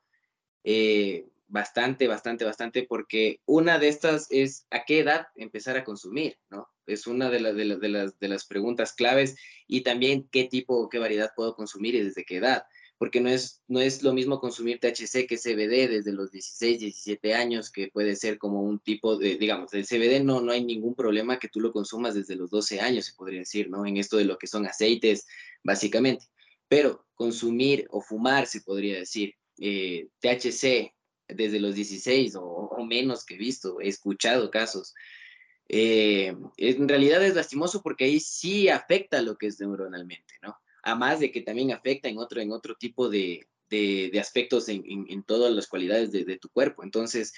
eh, 0.64 1.26
bastante, 1.46 2.08
bastante, 2.08 2.44
bastante, 2.44 2.84
porque 2.84 3.40
una 3.46 3.78
de 3.78 3.88
estas 3.88 4.26
es 4.30 4.66
a 4.70 4.84
qué 4.84 5.00
edad 5.00 5.28
empezar 5.36 5.76
a 5.76 5.84
consumir, 5.84 6.38
¿no? 6.50 6.68
Es 6.86 7.06
una 7.06 7.30
de, 7.30 7.40
de, 7.52 7.88
las, 7.88 8.18
de 8.18 8.28
las 8.28 8.44
preguntas 8.44 8.92
claves 8.92 9.36
y 9.66 9.82
también 9.82 10.28
qué 10.30 10.44
tipo, 10.44 10.88
qué 10.88 10.98
variedad 10.98 11.32
puedo 11.34 11.54
consumir 11.54 11.94
y 11.94 12.02
desde 12.02 12.24
qué 12.24 12.36
edad 12.36 12.64
porque 12.98 13.20
no 13.20 13.28
es, 13.28 13.62
no 13.66 13.80
es 13.80 14.02
lo 14.02 14.12
mismo 14.12 14.40
consumir 14.40 14.78
THC 14.78 15.26
que 15.26 15.36
CBD 15.36 15.88
desde 15.88 16.12
los 16.12 16.30
16, 16.30 16.80
17 16.80 17.34
años, 17.34 17.70
que 17.70 17.88
puede 17.88 18.14
ser 18.16 18.38
como 18.38 18.62
un 18.62 18.78
tipo 18.78 19.16
de, 19.16 19.36
digamos, 19.36 19.70
del 19.72 19.84
CBD 19.84 20.22
no, 20.22 20.40
no 20.40 20.52
hay 20.52 20.64
ningún 20.64 20.94
problema 20.94 21.38
que 21.38 21.48
tú 21.48 21.60
lo 21.60 21.72
consumas 21.72 22.14
desde 22.14 22.36
los 22.36 22.50
12 22.50 22.80
años, 22.80 23.06
se 23.06 23.14
podría 23.14 23.40
decir, 23.40 23.68
¿no? 23.68 23.84
En 23.84 23.96
esto 23.96 24.16
de 24.16 24.24
lo 24.24 24.38
que 24.38 24.46
son 24.46 24.66
aceites, 24.66 25.26
básicamente. 25.62 26.26
Pero 26.68 27.04
consumir 27.14 27.86
o 27.90 28.00
fumar, 28.00 28.46
se 28.46 28.60
podría 28.60 28.98
decir, 28.98 29.34
eh, 29.58 30.08
THC 30.20 30.94
desde 31.28 31.60
los 31.60 31.74
16 31.74 32.36
o, 32.36 32.84
menos 32.86 33.24
que 33.24 33.34
he 33.34 33.38
visto, 33.38 33.80
he 33.80 33.88
escuchado 33.88 34.50
casos. 34.50 34.94
Eh, 35.68 36.36
en 36.56 36.88
realidad 36.88 37.24
es 37.24 37.34
lastimoso 37.34 37.82
porque 37.82 38.04
ahí 38.04 38.20
sí 38.20 38.68
afecta 38.68 39.22
lo 39.22 39.36
que 39.36 39.46
es 39.46 39.60
neuronalmente, 39.60 40.34
¿no? 40.42 40.56
a 40.84 40.94
más 40.94 41.18
de 41.18 41.32
que 41.32 41.40
también 41.40 41.72
afecta 41.72 42.08
en 42.08 42.18
otro, 42.18 42.40
en 42.40 42.52
otro 42.52 42.76
tipo 42.76 43.08
de, 43.08 43.46
aspectos 44.20 44.68
en, 44.68 45.22
todas 45.24 45.52
las 45.52 45.66
cualidades 45.66 46.12
de, 46.12 46.38
tu 46.38 46.50
cuerpo. 46.50 46.84
Entonces, 46.84 47.32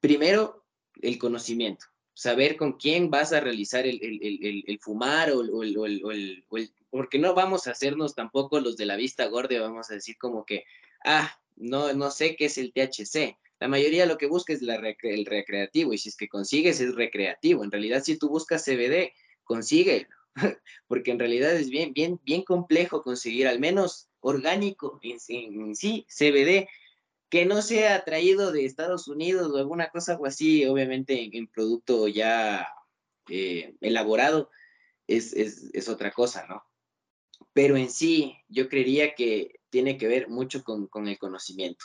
primero, 0.00 0.64
el 1.02 1.18
conocimiento, 1.18 1.86
saber 2.14 2.56
con 2.56 2.72
quién 2.72 3.10
vas 3.10 3.32
a 3.34 3.40
realizar 3.40 3.86
el, 3.86 4.78
fumar 4.80 5.30
o, 5.30 5.62
el, 5.62 6.44
porque 6.88 7.18
no 7.18 7.34
vamos 7.34 7.66
a 7.66 7.72
hacernos 7.72 8.14
tampoco 8.14 8.60
los 8.60 8.78
de 8.78 8.86
la 8.86 8.96
vista 8.96 9.26
gorda, 9.26 9.60
vamos 9.60 9.90
a 9.90 9.94
decir 9.94 10.16
como 10.16 10.46
que, 10.46 10.64
ah, 11.04 11.38
no, 11.56 11.92
no 11.92 12.10
sé 12.10 12.34
qué 12.34 12.46
es 12.46 12.56
el 12.56 12.72
THC. 12.72 13.36
La 13.60 13.68
mayoría 13.68 14.06
lo 14.06 14.18
que 14.18 14.26
busca 14.26 14.52
es 14.52 14.62
el 14.62 15.26
recreativo 15.26 15.92
y 15.92 15.98
si 15.98 16.08
es 16.08 16.16
que 16.16 16.28
consigues 16.28 16.80
es 16.80 16.94
recreativo. 16.94 17.62
En 17.62 17.70
realidad, 17.70 18.02
si 18.02 18.16
tú 18.16 18.28
buscas 18.30 18.64
CBD, 18.64 19.12
consigue 19.44 20.08
porque 20.86 21.10
en 21.10 21.18
realidad 21.18 21.54
es 21.54 21.70
bien, 21.70 21.92
bien, 21.92 22.20
bien 22.24 22.42
complejo 22.42 23.02
conseguir 23.02 23.46
al 23.46 23.60
menos 23.60 24.08
orgánico 24.20 24.98
en, 25.02 25.74
sí, 25.76 26.06
CBD, 26.08 26.68
que 27.28 27.46
no 27.46 27.62
sea 27.62 28.04
traído 28.04 28.50
de 28.50 28.64
Estados 28.64 29.08
Unidos 29.08 29.52
o 29.52 29.58
alguna 29.58 29.90
cosa 29.90 30.16
o 30.16 30.26
así, 30.26 30.64
obviamente 30.64 31.30
en, 31.32 31.46
producto 31.46 32.08
ya 32.08 32.66
eh, 33.28 33.74
elaborado, 33.80 34.50
es, 35.06 35.32
es, 35.32 35.88
otra 35.88 36.12
cosa, 36.12 36.46
¿no? 36.48 36.64
Pero 37.52 37.76
en 37.76 37.90
sí, 37.90 38.36
yo 38.48 38.68
creería 38.68 39.14
que 39.14 39.60
tiene 39.70 39.98
que 39.98 40.08
ver 40.08 40.28
mucho 40.28 40.62
con, 40.62 40.88
el 41.08 41.18
conocimiento 41.18 41.84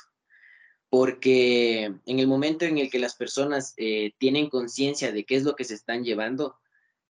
porque 0.98 1.94
en 2.06 2.20
el 2.20 2.26
momento 2.26 2.64
en 2.64 2.78
el 2.78 2.90
que 2.90 3.00
las 3.00 3.16
personas 3.16 3.74
eh, 3.76 4.14
tienen 4.18 4.48
conciencia 4.48 5.12
de 5.12 5.26
qué 5.26 5.36
es 5.36 5.44
lo 5.44 5.54
que 5.58 5.66
se 5.66 5.74
están 5.74 6.06
llevando, 6.06 6.56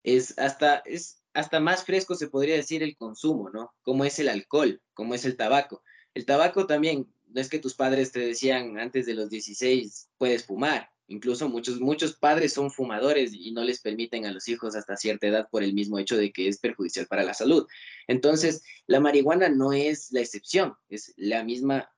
es 0.01 0.35
hasta, 0.39 0.77
es 0.77 1.21
hasta 1.35 1.59
más 1.59 1.83
fresco 1.85 2.15
se 2.15 2.27
podría 2.27 2.55
decir 2.55 2.81
el 2.81 2.97
consumo, 2.97 3.51
¿no? 3.51 3.75
Como 3.83 4.03
es 4.03 4.17
el 4.17 4.29
alcohol, 4.29 4.81
como 4.95 5.13
es 5.13 5.25
el 5.25 5.37
tabaco. 5.37 5.83
El 6.15 6.25
tabaco 6.25 6.65
también, 6.65 7.07
no 7.27 7.39
es 7.39 7.49
que 7.49 7.59
tus 7.59 7.75
padres 7.75 8.11
te 8.11 8.19
decían 8.19 8.79
antes 8.79 9.05
de 9.05 9.13
los 9.13 9.29
16 9.29 10.09
puedes 10.17 10.43
fumar. 10.43 10.89
Incluso 11.05 11.47
muchos, 11.47 11.79
muchos 11.79 12.15
padres 12.15 12.53
son 12.53 12.71
fumadores 12.71 13.31
y 13.31 13.51
no 13.51 13.63
les 13.63 13.79
permiten 13.79 14.25
a 14.25 14.31
los 14.31 14.47
hijos 14.47 14.75
hasta 14.75 14.97
cierta 14.97 15.27
edad 15.27 15.49
por 15.51 15.61
el 15.61 15.75
mismo 15.75 15.99
hecho 15.99 16.17
de 16.17 16.31
que 16.31 16.47
es 16.47 16.57
perjudicial 16.57 17.05
para 17.05 17.23
la 17.23 17.35
salud. 17.35 17.67
Entonces, 18.07 18.63
la 18.87 18.99
marihuana 18.99 19.49
no 19.49 19.71
es 19.71 20.11
la 20.11 20.21
excepción, 20.21 20.73
es 20.89 21.13
la 21.15 21.43
misma, 21.43 21.91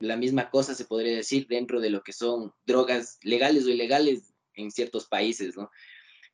la 0.00 0.16
misma 0.16 0.50
cosa, 0.50 0.74
se 0.74 0.84
podría 0.84 1.16
decir, 1.16 1.46
dentro 1.48 1.80
de 1.80 1.90
lo 1.90 2.02
que 2.02 2.12
son 2.12 2.52
drogas 2.66 3.18
legales 3.22 3.64
o 3.66 3.70
ilegales 3.70 4.34
en 4.54 4.70
ciertos 4.70 5.06
países, 5.06 5.56
¿no? 5.56 5.70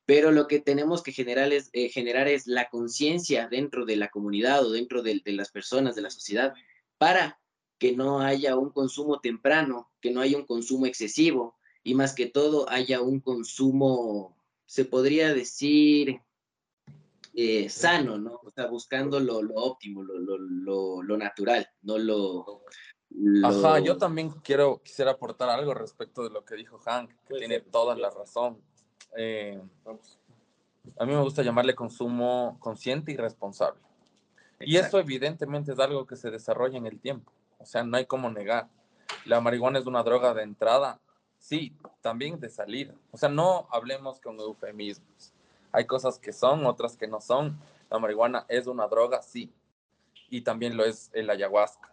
pero 0.05 0.31
lo 0.31 0.47
que 0.47 0.59
tenemos 0.59 1.03
que 1.03 1.11
generar 1.11 1.53
es, 1.53 1.69
eh, 1.71 1.89
generar 1.89 2.27
es 2.27 2.47
la 2.47 2.69
conciencia 2.69 3.47
dentro 3.47 3.85
de 3.85 3.95
la 3.95 4.09
comunidad 4.09 4.65
o 4.65 4.71
dentro 4.71 5.01
de, 5.03 5.21
las 5.25 5.51
personas, 5.51 5.95
de 5.95 6.01
la 6.01 6.09
sociedad, 6.09 6.53
para 6.97 7.39
que 7.77 7.95
no 7.95 8.19
haya 8.19 8.57
un 8.57 8.71
consumo 8.71 9.21
temprano, 9.21 9.89
que 10.01 10.11
no 10.11 10.21
haya 10.21 10.37
un 10.37 10.45
consumo 10.45 10.85
excesivo 10.85 11.55
y 11.81 11.95
más 11.95 12.13
que 12.13 12.25
todo 12.25 12.69
haya 12.69 13.01
un 13.01 13.21
consumo, 13.21 14.37
se 14.65 14.85
podría 14.85 15.33
decir, 15.33 16.19
eh, 17.33 17.69
sano, 17.69 18.17
¿no? 18.17 18.39
O 18.43 18.51
sea, 18.51 18.67
buscando 18.67 19.19
lo, 19.19 19.39
óptimo, 19.55 20.03
lo, 20.03 21.17
natural, 21.17 21.67
no 21.83 21.97
lo, 21.97 22.63
Ajá, 23.43 23.79
yo 23.79 23.97
también 23.97 24.29
quiero, 24.29 24.81
quisiera 24.83 25.11
aportar 25.11 25.49
algo 25.49 25.73
respecto 25.73 26.23
de 26.23 26.29
lo 26.29 26.43
que 26.45 26.55
dijo 26.55 26.79
Hank, 26.79 27.11
que 27.27 27.35
tiene 27.35 27.59
toda 27.59 27.95
la 27.95 28.09
razón. 28.09 28.59
Eh, 29.17 29.61
a 30.97 31.05
mí 31.05 31.13
me 31.13 31.21
gusta 31.21 31.43
llamarle 31.43 31.75
consumo 31.75 32.57
consciente 32.59 33.11
y 33.11 33.17
responsable. 33.17 33.79
Y 34.59 34.77
eso 34.77 34.99
evidentemente 34.99 35.73
es 35.73 35.79
algo 35.79 36.05
que 36.05 36.15
se 36.15 36.31
desarrolla 36.31 36.77
en 36.77 36.85
el 36.85 36.99
tiempo. 36.99 37.31
O 37.57 37.65
sea, 37.65 37.83
no 37.83 37.97
hay 37.97 38.05
como 38.05 38.29
negar. 38.29 38.69
La 39.25 39.41
marihuana 39.41 39.79
es 39.79 39.85
una 39.85 40.03
droga 40.03 40.33
de 40.33 40.43
entrada, 40.43 40.99
sí, 41.37 41.75
también 42.01 42.39
de 42.39 42.49
salida. 42.49 42.93
O 43.11 43.17
sea, 43.17 43.29
no 43.29 43.67
hablemos 43.71 44.19
con 44.19 44.39
eufemismos. 44.39 45.33
Hay 45.71 45.85
cosas 45.85 46.19
que 46.19 46.33
son, 46.33 46.65
otras 46.65 46.97
que 46.97 47.07
no 47.07 47.21
son. 47.21 47.59
La 47.89 47.99
marihuana 47.99 48.45
es 48.47 48.67
una 48.67 48.87
droga, 48.87 49.21
sí. 49.21 49.51
Y 50.29 50.41
también 50.41 50.77
lo 50.77 50.85
es 50.85 51.09
el 51.13 51.29
ayahuasca. 51.29 51.90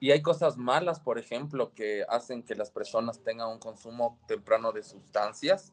Y 0.00 0.12
hay 0.12 0.22
cosas 0.22 0.56
malas, 0.56 1.00
por 1.00 1.18
ejemplo, 1.18 1.72
que 1.74 2.04
hacen 2.08 2.42
que 2.42 2.54
las 2.54 2.70
personas 2.70 3.20
tengan 3.22 3.48
un 3.48 3.58
consumo 3.58 4.18
temprano 4.26 4.72
de 4.72 4.82
sustancias 4.82 5.72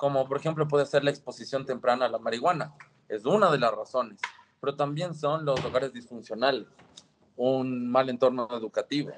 como 0.00 0.26
por 0.26 0.38
ejemplo 0.38 0.66
puede 0.66 0.86
ser 0.86 1.04
la 1.04 1.10
exposición 1.10 1.66
temprana 1.66 2.06
a 2.06 2.08
la 2.08 2.18
marihuana. 2.18 2.74
Es 3.06 3.26
una 3.26 3.50
de 3.50 3.58
las 3.58 3.70
razones, 3.70 4.18
pero 4.58 4.74
también 4.74 5.14
son 5.14 5.44
los 5.44 5.62
hogares 5.62 5.92
disfuncionales, 5.92 6.66
un 7.36 7.86
mal 7.86 8.08
entorno 8.08 8.48
educativo, 8.50 9.12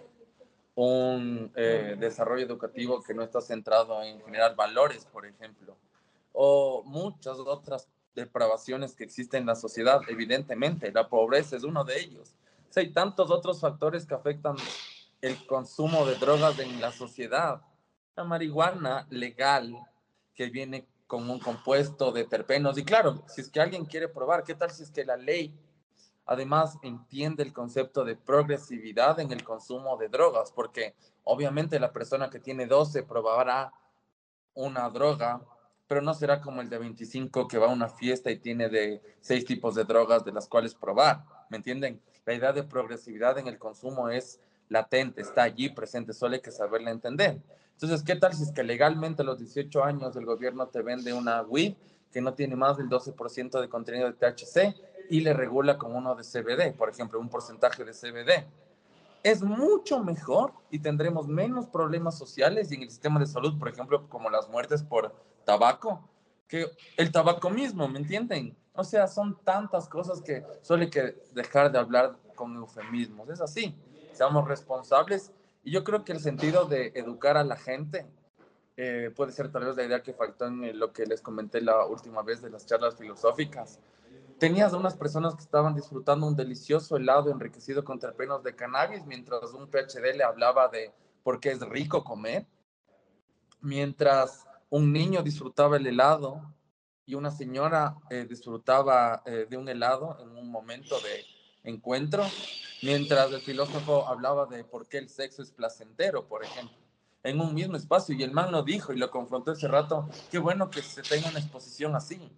un 0.75 1.53
eh, 1.55 1.95
desarrollo 2.01 2.45
educativo 2.45 3.01
que 3.01 3.15
no 3.15 3.23
está 3.23 3.41
centrado 3.41 4.03
en 4.03 4.21
generar 4.23 4.57
valores, 4.57 5.05
por 5.05 5.25
ejemplo, 5.25 5.77
o 6.33 6.83
muchas 6.85 7.39
otras 7.39 7.89
depravaciones 8.17 8.97
que 8.97 9.05
existen 9.05 9.43
en 9.43 9.47
la 9.47 9.55
sociedad, 9.55 10.01
evidentemente, 10.09 10.91
la 10.91 11.09
pobreza 11.09 11.55
es 11.55 11.63
uno 11.63 11.85
de 11.85 12.01
ellos. 12.01 12.35
Hay 12.81 12.93
tantos 12.93 13.31
otros 13.31 13.61
factores 13.61 14.07
que 14.07 14.15
afectan 14.15 14.57
el 15.21 15.47
consumo 15.47 16.05
de 16.07 16.17
drogas 16.17 16.59
en 16.59 16.81
la 16.81 16.91
sociedad. 16.93 17.63
La 18.17 18.25
marihuana 18.25 19.07
legal 19.11 19.75
que 20.35 20.47
viene 20.51 20.87
con 21.07 21.29
un 21.29 21.39
compuesto 21.39 22.11
de 22.11 22.25
terpenos. 22.25 22.79
Y 22.79 22.85
claro, 22.85 23.23
si 23.29 23.43
es 23.43 23.51
que 23.51 23.61
alguien 23.61 23.85
quiere 23.85 24.09
probar, 24.09 24.45
¿qué 24.45 24.55
tal 24.55 24.71
si 24.71 24.83
es 24.83 24.91
que 24.91 25.05
la 25.05 25.17
ley 25.17 25.55
además 26.25 26.79
entiende 26.83 27.43
el 27.43 27.53
concepto 27.53 28.05
de 28.05 28.17
progresividad 28.17 29.21
en 29.21 29.31
el 29.31 29.45
consumo 29.45 29.97
de 29.97 30.09
drogas? 30.09 30.51
Porque 30.53 30.95
obviamente 31.25 31.79
la 31.79 31.93
persona 31.93 32.31
que 32.31 32.41
tiene 32.41 32.67
12 32.67 33.03
probará 33.03 33.73
una 34.55 34.89
droga, 34.89 35.43
pero 35.87 36.01
no 36.01 36.15
será 36.15 36.41
como 36.41 36.63
el 36.63 36.71
de 36.71 36.79
25 36.79 37.47
que 37.47 37.59
va 37.59 37.67
a 37.67 37.73
una 37.73 37.89
fiesta 37.89 38.31
y 38.31 38.39
tiene 38.39 38.69
de 38.69 39.03
seis 39.21 39.45
tipos 39.45 39.75
de 39.75 39.85
drogas 39.85 40.25
de 40.25 40.33
las 40.33 40.49
cuales 40.49 40.75
probar. 40.75 41.25
¿Me 41.51 41.59
entienden? 41.59 42.01
La 42.25 42.35
idea 42.35 42.53
de 42.53 42.63
progresividad 42.63 43.39
en 43.39 43.49
el 43.49 43.59
consumo 43.59 44.09
es 44.09 44.41
latente, 44.69 45.21
está 45.21 45.43
allí 45.43 45.69
presente, 45.69 46.13
solo 46.13 46.35
hay 46.35 46.41
que 46.41 46.51
saberla 46.51 46.91
entender. 46.91 47.41
Entonces, 47.73 48.03
¿qué 48.05 48.17
tal 48.17 48.33
si 48.33 48.45
es 48.45 48.53
que 48.53 48.63
legalmente 48.63 49.23
a 49.23 49.25
los 49.25 49.39
18 49.39 49.83
años 49.83 50.15
el 50.17 50.25
gobierno 50.25 50.69
te 50.69 50.83
vende 50.83 51.13
una 51.13 51.43
WIP 51.43 51.77
que 52.13 52.21
no 52.21 52.35
tiene 52.35 52.55
más 52.55 52.77
del 52.77 52.89
12% 52.89 53.61
de 53.61 53.69
contenido 53.69 54.07
de 54.07 54.13
THC 54.13 54.75
y 55.11 55.21
le 55.21 55.33
regula 55.33 55.79
con 55.79 55.95
uno 55.97 56.15
de 56.15 56.23
CBD, 56.23 56.77
por 56.77 56.89
ejemplo, 56.89 57.19
un 57.19 57.29
porcentaje 57.29 57.85
de 57.85 57.93
CBD? 57.93 58.47
Es 59.25 59.43
mucho 59.43 60.03
mejor 60.03 60.53
y 60.71 60.79
tendremos 60.79 61.27
menos 61.27 61.67
problemas 61.67 62.17
sociales 62.17 62.71
y 62.71 62.77
en 62.77 62.83
el 62.83 62.91
sistema 62.91 63.19
de 63.19 63.27
salud, 63.27 63.59
por 63.59 63.69
ejemplo, 63.69 64.09
como 64.09 64.31
las 64.31 64.49
muertes 64.49 64.83
por 64.83 65.15
tabaco, 65.45 66.09
que 66.49 66.67
el 66.97 67.11
tabaco 67.11 67.51
mismo, 67.51 67.89
¿me 67.89 67.99
entienden? 67.99 68.57
O 68.75 68.85
sea, 68.85 69.07
son 69.07 69.39
tantas 69.45 69.89
cosas 69.89 70.23
que 70.23 70.45
solo 70.63 70.89
que 70.89 71.17
dejar 71.35 71.71
de 71.71 71.79
hablar 71.79 72.17
con 72.35 72.57
eufemismos. 72.57 73.29
Es 73.29 73.41
así, 73.41 73.75
seamos 74.13 74.49
responsables. 74.49 75.33
Y 75.63 75.73
yo 75.73 75.85
creo 75.85 76.05
que 76.05 76.13
el 76.13 76.21
sentido 76.21 76.65
de 76.65 76.93
educar 76.95 77.37
a 77.37 77.45
la 77.45 77.57
gente 77.57 78.07
eh, 78.77 79.13
puede 79.15 79.33
ser 79.33 79.53
tal 79.53 79.67
vez 79.67 79.77
la 79.77 79.85
idea 79.85 80.03
que 80.03 80.15
faltó 80.15 80.47
en 80.47 80.79
lo 80.79 80.93
que 80.93 81.05
les 81.05 81.21
comenté 81.21 81.61
la 81.61 81.87
última 81.87 82.23
vez 82.23 82.41
de 82.41 82.51
las 82.51 82.67
charlas 82.67 82.97
filosóficas. 82.97 83.79
Tenías 84.39 84.73
unas 84.73 84.97
personas 84.97 85.37
que 85.37 85.43
estaban 85.43 85.75
disfrutando 85.75 86.27
un 86.27 86.35
delicioso 86.35 86.97
helado 86.97 87.31
enriquecido 87.31 87.85
con 87.85 87.99
terpenos 87.99 88.43
de 88.43 88.57
cannabis, 88.57 89.05
mientras 89.07 89.53
un 89.53 89.69
PhD 89.69 90.17
le 90.17 90.25
hablaba 90.25 90.69
de 90.69 90.91
por 91.23 91.39
qué 91.39 91.51
es 91.51 91.61
rico 91.61 92.03
comer, 92.03 92.47
mientras 93.61 94.47
un 94.69 94.93
niño 94.93 95.23
disfrutaba 95.23 95.77
el 95.77 95.87
helado 95.87 96.43
y 97.07 97.15
una 97.15 97.31
señora 97.31 97.97
eh, 98.11 98.27
disfrutaba 98.29 99.23
eh, 99.27 99.47
de 99.49 99.57
un 99.57 99.69
helado 99.69 100.19
en 100.21 100.31
un 100.31 100.51
momento 100.51 100.97
de 101.01 101.25
encuentro, 101.65 102.25
mientras 102.83 103.33
el 103.33 103.41
filósofo 103.41 104.07
hablaba 104.07 104.47
de 104.47 104.65
por 104.65 104.89
qué 104.89 104.99
el 104.99 105.09
sexo 105.09 105.43
es 105.43 105.51
placentero, 105.51 106.27
por 106.27 106.45
ejemplo, 106.45 106.77
en 107.23 107.41
un 107.41 107.55
mismo 107.55 107.77
espacio. 107.77 108.15
Y 108.15 108.23
el 108.23 108.33
man 108.33 108.53
lo 108.53 108.63
dijo 108.63 108.93
y 108.93 108.99
lo 108.99 109.11
confrontó 109.11 109.53
ese 109.53 109.69
rato, 109.69 110.09
qué 110.31 110.39
bueno 110.39 110.71
que 110.71 110.83
se 110.83 111.03
tenga 111.03 111.29
una 111.29 111.39
exposición 111.39 111.95
así, 111.97 112.33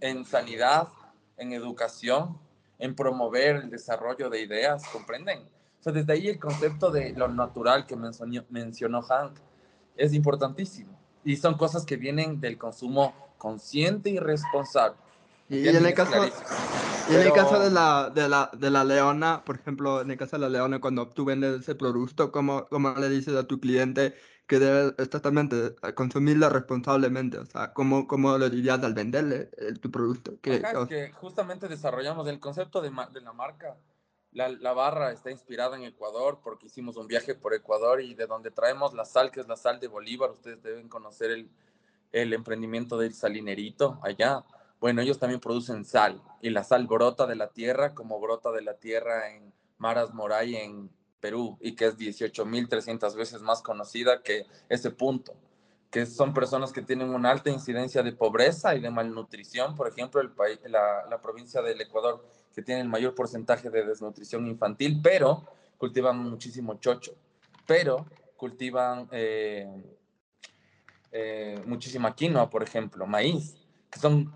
en 0.00 0.24
sanidad, 0.24 0.88
en 1.36 1.52
educación, 1.52 2.38
en 2.78 2.94
promover 2.94 3.56
el 3.56 3.70
desarrollo 3.70 4.30
de 4.30 4.42
ideas, 4.42 4.86
¿comprenden? 4.88 5.40
O 5.80 5.82
sea, 5.82 5.92
desde 5.92 6.12
ahí 6.12 6.28
el 6.28 6.38
concepto 6.38 6.90
de 6.90 7.12
lo 7.12 7.28
natural 7.28 7.86
que 7.86 7.96
mencionó, 7.96 8.44
mencionó 8.50 9.02
Hank 9.02 9.38
es 9.96 10.14
importantísimo 10.14 10.98
y 11.24 11.36
son 11.36 11.56
cosas 11.56 11.84
que 11.84 11.96
vienen 11.96 12.40
del 12.40 12.58
consumo 12.58 13.14
consciente 13.40 14.10
y 14.10 14.18
responsable. 14.18 14.96
Y, 15.48 15.66
en 15.66 15.84
el 15.84 15.94
caso, 15.94 16.12
y 17.08 17.14
en 17.14 17.22
el 17.22 17.32
caso 17.32 17.58
de 17.58 17.70
la, 17.70 18.10
de, 18.14 18.28
la, 18.28 18.50
de 18.52 18.70
la 18.70 18.84
leona, 18.84 19.42
por 19.44 19.56
ejemplo, 19.56 20.00
en 20.00 20.12
el 20.12 20.16
caso 20.16 20.36
de 20.36 20.42
la 20.42 20.48
leona, 20.48 20.80
cuando 20.80 21.08
tú 21.08 21.24
vendes 21.24 21.62
ese 21.62 21.74
producto, 21.74 22.30
¿cómo, 22.30 22.68
cómo 22.68 22.94
le 22.94 23.08
dices 23.08 23.34
a 23.34 23.48
tu 23.48 23.58
cliente 23.58 24.14
que 24.46 24.60
debe 24.60 24.94
exactamente 24.98 25.74
consumirla 25.96 26.50
responsablemente? 26.50 27.38
O 27.38 27.46
sea, 27.46 27.72
¿cómo, 27.72 28.06
cómo 28.06 28.38
lo 28.38 28.48
dirías 28.48 28.84
al 28.84 28.94
venderle 28.94 29.46
tu 29.80 29.90
producto? 29.90 30.38
Que, 30.40 30.62
que 30.88 31.10
justamente 31.12 31.66
desarrollamos 31.66 32.28
el 32.28 32.38
concepto 32.38 32.80
de, 32.80 32.92
de 33.12 33.20
la 33.20 33.32
marca 33.32 33.76
la, 34.32 34.48
la, 34.48 34.72
barra 34.72 35.10
está 35.10 35.30
inspirada 35.32 35.76
en 35.76 35.82
Ecuador 35.82 36.38
porque 36.42 36.66
hicimos 36.66 36.96
un 36.96 37.08
viaje 37.08 37.34
por 37.34 37.52
Ecuador 37.52 38.00
y 38.00 38.14
de 38.14 38.26
donde 38.26 38.52
traemos 38.52 38.94
la 38.94 39.04
sal, 39.04 39.32
que 39.32 39.40
es 39.40 39.48
la 39.48 39.56
sal 39.56 39.80
de 39.80 39.88
Bolívar, 39.88 40.30
ustedes 40.30 40.62
deben 40.62 40.88
conocer 40.88 41.32
el, 41.32 41.50
el 42.12 42.32
emprendimiento 42.32 42.98
del 42.98 43.14
salinerito 43.14 43.98
allá. 44.02 44.44
Bueno, 44.80 45.02
ellos 45.02 45.18
también 45.18 45.40
producen 45.40 45.84
sal 45.84 46.22
y 46.40 46.50
la 46.50 46.64
sal 46.64 46.86
brota 46.86 47.26
de 47.26 47.36
la 47.36 47.48
tierra 47.48 47.94
como 47.94 48.18
brota 48.20 48.50
de 48.50 48.62
la 48.62 48.74
tierra 48.74 49.30
en 49.30 49.52
Maras 49.78 50.14
Moray 50.14 50.56
en 50.56 50.90
Perú 51.20 51.58
y 51.60 51.74
que 51.74 51.86
es 51.86 51.98
18.300 51.98 53.14
veces 53.14 53.42
más 53.42 53.62
conocida 53.62 54.22
que 54.22 54.46
ese 54.68 54.90
punto, 54.90 55.34
que 55.90 56.06
son 56.06 56.32
personas 56.32 56.72
que 56.72 56.82
tienen 56.82 57.10
una 57.10 57.30
alta 57.30 57.50
incidencia 57.50 58.02
de 58.02 58.12
pobreza 58.12 58.74
y 58.74 58.80
de 58.80 58.90
malnutrición. 58.90 59.74
Por 59.74 59.88
ejemplo, 59.88 60.20
el 60.20 60.30
país, 60.30 60.58
la, 60.64 61.04
la 61.08 61.20
provincia 61.20 61.60
del 61.60 61.80
Ecuador 61.80 62.24
que 62.54 62.62
tienen 62.62 62.86
el 62.86 62.88
mayor 62.90 63.14
porcentaje 63.14 63.70
de 63.70 63.84
desnutrición 63.84 64.46
infantil, 64.46 65.00
pero 65.02 65.44
cultivan 65.78 66.18
muchísimo 66.18 66.74
chocho, 66.74 67.14
pero 67.66 68.06
cultivan 68.36 69.08
eh, 69.12 69.66
eh, 71.12 71.62
muchísima 71.66 72.14
quinoa, 72.14 72.50
por 72.50 72.62
ejemplo, 72.62 73.06
maíz, 73.06 73.56
que 73.90 73.98
son 73.98 74.32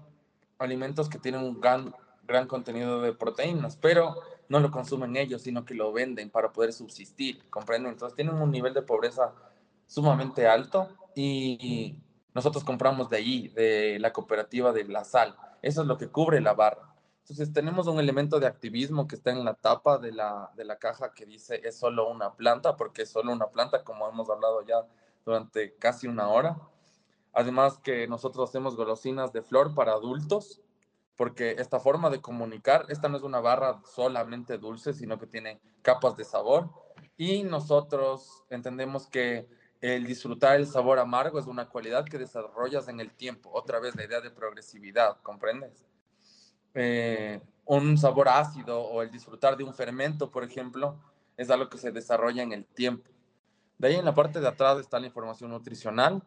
alimentos 0.58 1.08
que 1.08 1.18
tienen 1.18 1.42
un 1.42 1.60
gran, 1.60 1.94
gran 2.26 2.46
contenido 2.46 3.00
de 3.00 3.12
proteínas, 3.12 3.76
pero 3.76 4.16
no 4.48 4.60
lo 4.60 4.70
consumen 4.70 5.16
ellos, 5.16 5.42
sino 5.42 5.64
que 5.64 5.74
lo 5.74 5.92
venden 5.92 6.30
para 6.30 6.52
poder 6.52 6.72
subsistir, 6.72 7.42
¿comprenden? 7.50 7.92
Entonces 7.92 8.16
tienen 8.16 8.34
un 8.36 8.50
nivel 8.50 8.74
de 8.74 8.82
pobreza 8.82 9.32
sumamente 9.86 10.46
alto 10.46 10.88
y 11.14 11.98
nosotros 12.34 12.64
compramos 12.64 13.08
de 13.08 13.16
allí, 13.16 13.48
de 13.48 13.98
la 14.00 14.12
cooperativa 14.12 14.72
de 14.72 14.84
la 14.84 15.04
sal. 15.04 15.36
Eso 15.62 15.82
es 15.82 15.86
lo 15.86 15.96
que 15.96 16.08
cubre 16.08 16.40
la 16.40 16.54
barra. 16.54 16.94
Entonces 17.20 17.52
tenemos 17.52 17.86
un 17.86 17.98
elemento 17.98 18.38
de 18.38 18.46
activismo 18.46 19.06
que 19.06 19.14
está 19.14 19.30
en 19.30 19.44
la 19.44 19.54
tapa 19.54 19.98
de 19.98 20.12
la, 20.12 20.50
de 20.56 20.64
la 20.64 20.76
caja 20.76 21.14
que 21.14 21.24
dice 21.24 21.60
es 21.64 21.78
solo 21.78 22.10
una 22.10 22.34
planta, 22.34 22.76
porque 22.76 23.02
es 23.02 23.10
solo 23.10 23.32
una 23.32 23.46
planta, 23.46 23.82
como 23.82 24.06
hemos 24.08 24.28
hablado 24.28 24.62
ya 24.62 24.84
durante 25.24 25.74
casi 25.76 26.06
una 26.06 26.28
hora. 26.28 26.58
Además 27.32 27.78
que 27.78 28.06
nosotros 28.06 28.48
hacemos 28.48 28.76
golosinas 28.76 29.32
de 29.32 29.42
flor 29.42 29.74
para 29.74 29.92
adultos, 29.92 30.60
porque 31.16 31.56
esta 31.58 31.80
forma 31.80 32.10
de 32.10 32.20
comunicar, 32.20 32.86
esta 32.88 33.08
no 33.08 33.16
es 33.16 33.22
una 33.22 33.40
barra 33.40 33.80
solamente 33.84 34.58
dulce, 34.58 34.92
sino 34.92 35.18
que 35.18 35.26
tiene 35.26 35.60
capas 35.82 36.16
de 36.16 36.24
sabor. 36.24 36.70
Y 37.16 37.42
nosotros 37.44 38.44
entendemos 38.50 39.06
que 39.06 39.48
el 39.80 40.06
disfrutar 40.06 40.56
el 40.56 40.66
sabor 40.66 40.98
amargo 40.98 41.38
es 41.38 41.46
una 41.46 41.68
cualidad 41.68 42.04
que 42.04 42.18
desarrollas 42.18 42.88
en 42.88 43.00
el 43.00 43.12
tiempo. 43.12 43.50
Otra 43.52 43.80
vez 43.80 43.94
la 43.94 44.04
idea 44.04 44.20
de 44.20 44.30
progresividad, 44.30 45.20
¿comprendes? 45.22 45.86
Eh, 46.74 47.40
un 47.66 47.96
sabor 47.98 48.28
ácido 48.28 48.80
o 48.80 49.02
el 49.02 49.10
disfrutar 49.10 49.56
de 49.56 49.64
un 49.64 49.74
fermento, 49.74 50.30
por 50.30 50.42
ejemplo, 50.42 50.98
es 51.36 51.50
algo 51.50 51.68
que 51.68 51.78
se 51.78 51.92
desarrolla 51.92 52.42
en 52.42 52.52
el 52.52 52.64
tiempo. 52.64 53.10
De 53.78 53.88
ahí 53.88 53.96
en 53.96 54.04
la 54.04 54.14
parte 54.14 54.40
de 54.40 54.48
atrás 54.48 54.78
está 54.78 55.00
la 55.00 55.06
información 55.06 55.50
nutricional, 55.50 56.22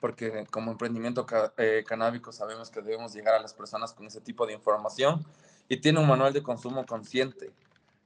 porque 0.00 0.44
como 0.50 0.72
emprendimiento 0.72 1.24
eh, 1.56 1.84
canábico 1.86 2.32
sabemos 2.32 2.70
que 2.70 2.82
debemos 2.82 3.14
llegar 3.14 3.34
a 3.34 3.40
las 3.40 3.54
personas 3.54 3.92
con 3.92 4.06
ese 4.06 4.20
tipo 4.20 4.46
de 4.46 4.52
información 4.52 5.24
y 5.68 5.78
tiene 5.78 6.00
un 6.00 6.08
manual 6.08 6.32
de 6.32 6.42
consumo 6.42 6.84
consciente, 6.84 7.52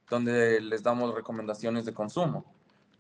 donde 0.08 0.60
les 0.60 0.82
damos 0.82 1.14
recomendaciones 1.14 1.84
de 1.84 1.94
consumo, 1.94 2.44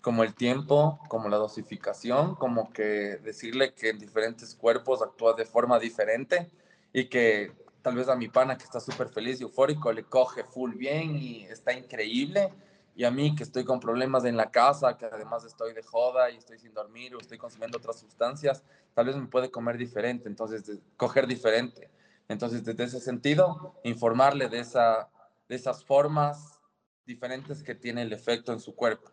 como 0.00 0.24
el 0.24 0.34
tiempo, 0.34 0.98
como 1.08 1.28
la 1.28 1.36
dosificación, 1.36 2.36
como 2.36 2.72
que 2.72 3.18
decirle 3.22 3.74
que 3.74 3.90
en 3.90 3.98
diferentes 3.98 4.54
cuerpos 4.54 5.02
actúa 5.02 5.34
de 5.34 5.44
forma 5.44 5.78
diferente 5.78 6.50
y 6.92 7.04
que 7.06 7.52
tal 7.82 7.94
vez 7.94 8.08
a 8.08 8.16
mi 8.16 8.28
pana 8.28 8.56
que 8.56 8.64
está 8.64 8.80
súper 8.80 9.08
feliz 9.08 9.40
y 9.40 9.44
eufórico 9.44 9.92
le 9.92 10.04
coge 10.04 10.42
full 10.42 10.74
bien 10.74 11.16
y 11.16 11.44
está 11.44 11.72
increíble. 11.72 12.52
Y 12.96 13.04
a 13.04 13.10
mí 13.10 13.34
que 13.34 13.42
estoy 13.42 13.62
con 13.62 13.78
problemas 13.78 14.24
en 14.24 14.38
la 14.38 14.50
casa, 14.50 14.96
que 14.96 15.04
además 15.04 15.44
estoy 15.44 15.74
de 15.74 15.82
joda 15.82 16.30
y 16.30 16.38
estoy 16.38 16.58
sin 16.58 16.72
dormir 16.72 17.14
o 17.14 17.20
estoy 17.20 17.36
consumiendo 17.36 17.76
otras 17.76 18.00
sustancias, 18.00 18.64
tal 18.94 19.04
vez 19.04 19.16
me 19.16 19.26
puede 19.26 19.50
comer 19.50 19.76
diferente, 19.76 20.30
entonces 20.30 20.80
coger 20.96 21.26
diferente. 21.26 21.90
Entonces, 22.26 22.64
desde 22.64 22.84
ese 22.84 23.00
sentido, 23.00 23.74
informarle 23.84 24.48
de, 24.48 24.60
esa, 24.60 25.10
de 25.46 25.56
esas 25.56 25.84
formas 25.84 26.58
diferentes 27.04 27.62
que 27.62 27.74
tiene 27.74 28.00
el 28.00 28.14
efecto 28.14 28.54
en 28.54 28.60
su 28.60 28.74
cuerpo. 28.74 29.10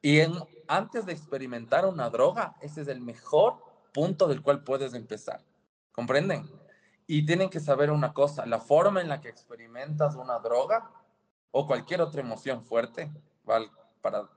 Y 0.00 0.20
en, 0.20 0.32
antes 0.68 1.04
de 1.04 1.12
experimentar 1.14 1.86
una 1.86 2.08
droga, 2.10 2.54
ese 2.60 2.82
es 2.82 2.88
el 2.88 3.00
mejor 3.00 3.56
punto 3.92 4.28
del 4.28 4.40
cual 4.40 4.62
puedes 4.62 4.94
empezar. 4.94 5.40
¿Comprenden? 5.90 6.48
Y 7.08 7.26
tienen 7.26 7.50
que 7.50 7.58
saber 7.58 7.90
una 7.90 8.12
cosa, 8.12 8.46
la 8.46 8.60
forma 8.60 9.00
en 9.00 9.08
la 9.08 9.20
que 9.20 9.30
experimentas 9.30 10.14
una 10.14 10.38
droga 10.38 10.90
o 11.56 11.68
cualquier 11.68 12.00
otra 12.00 12.20
emoción 12.20 12.64
fuerte, 12.64 13.12
para 13.44 14.28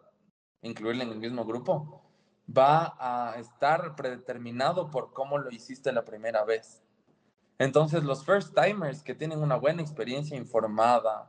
incluirla 0.62 1.04
en 1.04 1.10
el 1.10 1.18
mismo 1.18 1.46
grupo, 1.46 2.04
va 2.48 2.96
a 3.00 3.40
estar 3.40 3.96
predeterminado 3.96 4.92
por 4.92 5.12
cómo 5.14 5.40
lo 5.40 5.50
hiciste 5.50 5.92
la 5.92 6.06
primera 6.06 6.46
vez. 6.46 6.84
Entonces, 7.58 8.04
los 8.04 8.24
first 8.24 8.56
timers 8.56 9.02
que 9.02 9.16
tienen 9.16 9.40
una 9.40 9.56
buena 9.56 9.82
experiencia 9.82 10.38
informada, 10.38 11.28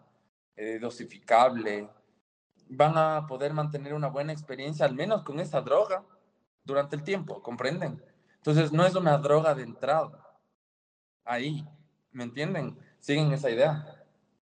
eh, 0.56 0.78
dosificable, 0.78 1.88
van 2.68 2.98
a 2.98 3.26
poder 3.26 3.54
mantener 3.54 3.94
una 3.94 4.08
buena 4.08 4.34
experiencia, 4.34 4.84
al 4.84 4.94
menos 4.94 5.22
con 5.22 5.40
esa 5.40 5.62
droga, 5.62 6.04
durante 6.64 6.96
el 6.96 7.02
tiempo, 7.02 7.42
¿comprenden? 7.42 8.04
Entonces, 8.36 8.72
no 8.72 8.84
es 8.84 8.94
una 8.94 9.16
droga 9.16 9.54
de 9.54 9.62
entrada 9.62 10.22
ahí. 11.24 11.66
¿Me 12.12 12.24
entienden? 12.24 12.78
¿Siguen 13.00 13.32
esa 13.32 13.48
idea? 13.48 13.97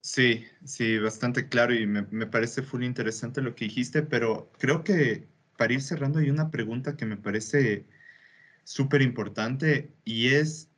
Sí, 0.06 0.44
sí, 0.64 0.98
bastante 0.98 1.48
claro 1.48 1.74
y 1.74 1.86
me, 1.86 2.02
me 2.10 2.26
parece 2.26 2.60
full 2.62 2.82
interesante 2.84 3.40
lo 3.40 3.54
que 3.54 3.64
dijiste, 3.64 4.02
pero 4.02 4.52
creo 4.58 4.84
que 4.84 5.26
para 5.56 5.72
ir 5.72 5.80
cerrando 5.80 6.18
hay 6.18 6.28
una 6.28 6.50
pregunta 6.50 6.94
que 6.96 7.06
me 7.06 7.16
parece 7.16 7.86
súper 8.64 9.02
importante 9.02 9.94
y 10.04 10.28
es 10.34 10.70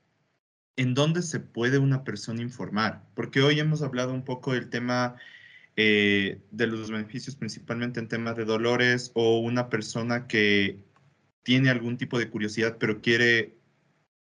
¿en 0.77 0.95
dónde 0.95 1.23
se 1.23 1.41
puede 1.41 1.79
una 1.79 2.05
persona 2.05 2.43
informar? 2.43 3.09
Porque 3.15 3.43
hoy 3.43 3.61
hemos 3.61 3.83
hablado 3.83 4.13
un 4.15 4.25
poco 4.25 4.55
del 4.55 4.71
tema 4.71 5.17
eh, 5.77 6.43
de 6.53 6.67
los 6.69 6.91
beneficios 6.91 7.37
principalmente 7.37 8.01
en 8.01 8.09
temas 8.09 8.37
de 8.37 8.45
dolores 8.47 9.13
o 9.15 9.41
una 9.41 9.71
persona 9.71 10.29
que 10.29 10.85
tiene 11.45 11.71
algún 11.71 11.99
tipo 11.99 12.19
de 12.19 12.31
curiosidad 12.31 12.79
pero 12.81 13.03
quiere 13.03 13.59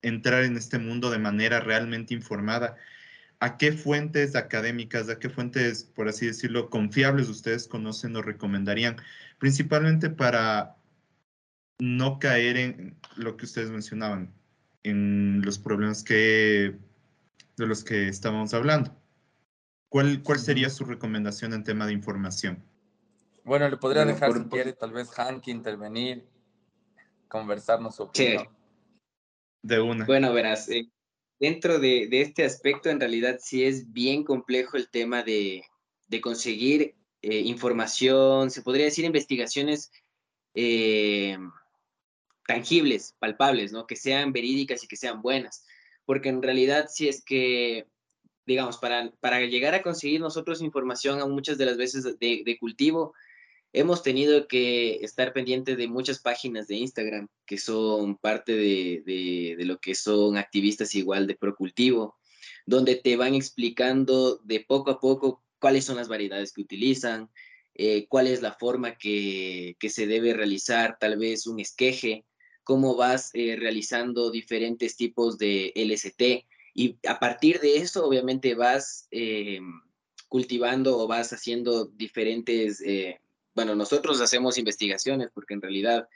entrar 0.02 0.44
en 0.44 0.56
este 0.56 0.78
mundo 0.78 1.10
de 1.10 1.18
manera 1.18 1.60
realmente 1.60 2.14
informada. 2.14 2.76
¿A 3.38 3.58
qué 3.58 3.72
fuentes 3.72 4.34
académicas, 4.34 5.08
a 5.10 5.18
qué 5.18 5.28
fuentes, 5.28 5.84
por 5.84 6.08
así 6.08 6.26
decirlo, 6.26 6.70
confiables 6.70 7.28
ustedes 7.28 7.68
conocen 7.68 8.16
o 8.16 8.22
recomendarían? 8.22 8.96
Principalmente 9.38 10.08
para 10.08 10.76
no 11.78 12.18
caer 12.18 12.56
en 12.56 12.96
lo 13.16 13.36
que 13.36 13.44
ustedes 13.44 13.70
mencionaban, 13.70 14.32
en 14.82 15.42
los 15.42 15.58
problemas 15.58 16.02
que, 16.02 16.78
de 17.56 17.66
los 17.66 17.84
que 17.84 18.08
estábamos 18.08 18.54
hablando. 18.54 18.96
¿Cuál, 19.90 20.22
¿Cuál 20.22 20.38
sería 20.38 20.70
su 20.70 20.84
recomendación 20.84 21.52
en 21.52 21.64
tema 21.64 21.86
de 21.86 21.92
información? 21.92 22.62
Bueno, 23.44 23.68
le 23.68 23.76
podría 23.76 24.04
dejar, 24.04 24.32
si 24.32 24.44
quiere, 24.44 24.72
tal 24.72 24.92
vez 24.92 25.10
Hank 25.10 25.46
intervenir, 25.48 26.26
conversarnos 27.28 27.96
su 27.96 28.04
opinión. 28.04 28.48
De 29.62 29.80
una. 29.80 30.04
Bueno, 30.04 30.32
verás, 30.32 30.68
eh, 30.68 30.90
dentro 31.38 31.78
de, 31.78 32.08
de, 32.08 32.20
este 32.20 32.44
aspecto, 32.44 32.88
en 32.88 33.00
realidad 33.00 33.38
sí 33.40 33.64
es 33.64 33.92
bien 33.92 34.24
complejo 34.24 34.76
el 34.76 34.88
tema 34.88 35.22
de, 35.22 35.64
de 36.08 36.20
conseguir 36.20 36.94
eh, 37.22 37.40
información, 37.40 38.50
se 38.50 38.62
podría 38.62 38.86
decir 38.86 39.04
investigaciones 39.04 39.90
eh, 40.54 41.36
tangibles, 42.46 43.14
palpables, 43.18 43.72
¿no? 43.72 43.86
Que 43.86 43.96
sean 43.96 44.32
verídicas 44.32 44.84
y 44.84 44.88
que 44.88 44.96
sean 44.96 45.22
buenas. 45.22 45.64
Porque 46.04 46.28
en 46.28 46.42
realidad, 46.42 46.86
si 46.88 47.08
es 47.08 47.24
que 47.24 47.86
digamos, 48.46 48.78
para, 48.78 49.10
para 49.18 49.40
llegar 49.40 49.74
a 49.74 49.82
conseguir 49.82 50.20
nosotros 50.20 50.62
información 50.62 51.20
a 51.20 51.26
muchas 51.26 51.58
de 51.58 51.66
las 51.66 51.76
veces 51.76 52.04
de 52.04 52.56
cultivo, 52.60 53.12
hemos 53.76 54.02
tenido 54.02 54.48
que 54.48 54.96
estar 55.04 55.32
pendientes 55.32 55.76
de 55.76 55.86
muchas 55.86 56.18
páginas 56.18 56.66
de 56.66 56.76
Instagram 56.76 57.28
que 57.44 57.58
son 57.58 58.16
parte 58.16 58.52
de, 58.52 59.02
de, 59.04 59.54
de, 59.58 59.64
lo 59.66 59.78
que 59.78 59.94
son 59.94 60.38
activistas 60.38 60.94
igual 60.94 61.26
de 61.26 61.36
procultivo, 61.36 62.16
donde 62.64 62.96
te 62.96 63.16
van 63.16 63.34
explicando 63.34 64.38
de 64.38 64.60
poco 64.60 64.90
a 64.90 64.98
poco 64.98 65.44
cuáles 65.58 65.84
son 65.84 65.96
las 65.96 66.08
variedades 66.08 66.52
que 66.52 66.62
utilizan, 66.62 67.30
eh, 67.74 68.06
cuál 68.08 68.26
es 68.26 68.40
la 68.40 68.54
forma 68.54 68.96
que, 68.96 69.76
que, 69.78 69.90
se 69.90 70.06
debe 70.06 70.32
realizar, 70.32 70.96
tal 70.98 71.18
vez 71.18 71.46
un 71.46 71.60
esqueje, 71.60 72.24
cómo 72.64 72.96
vas 72.96 73.30
eh, 73.34 73.56
realizando 73.56 74.30
diferentes 74.30 74.96
tipos 74.96 75.36
de 75.36 75.72
LST, 75.76 76.46
y 76.78 76.98
a 77.06 77.18
partir 77.18 77.60
de 77.60 77.78
eso, 77.78 78.06
obviamente, 78.06 78.54
vas 78.54 79.08
eh, 79.10 79.60
cultivando 80.28 80.98
o 80.98 81.06
vas 81.06 81.32
haciendo 81.32 81.86
diferentes, 81.86 82.82
eh, 82.82 83.18
bueno, 83.56 83.74
nosotros 83.74 84.20
hacemos 84.20 84.58
investigaciones 84.58 85.30
porque 85.34 85.54
en 85.54 85.62
realidad, 85.62 86.08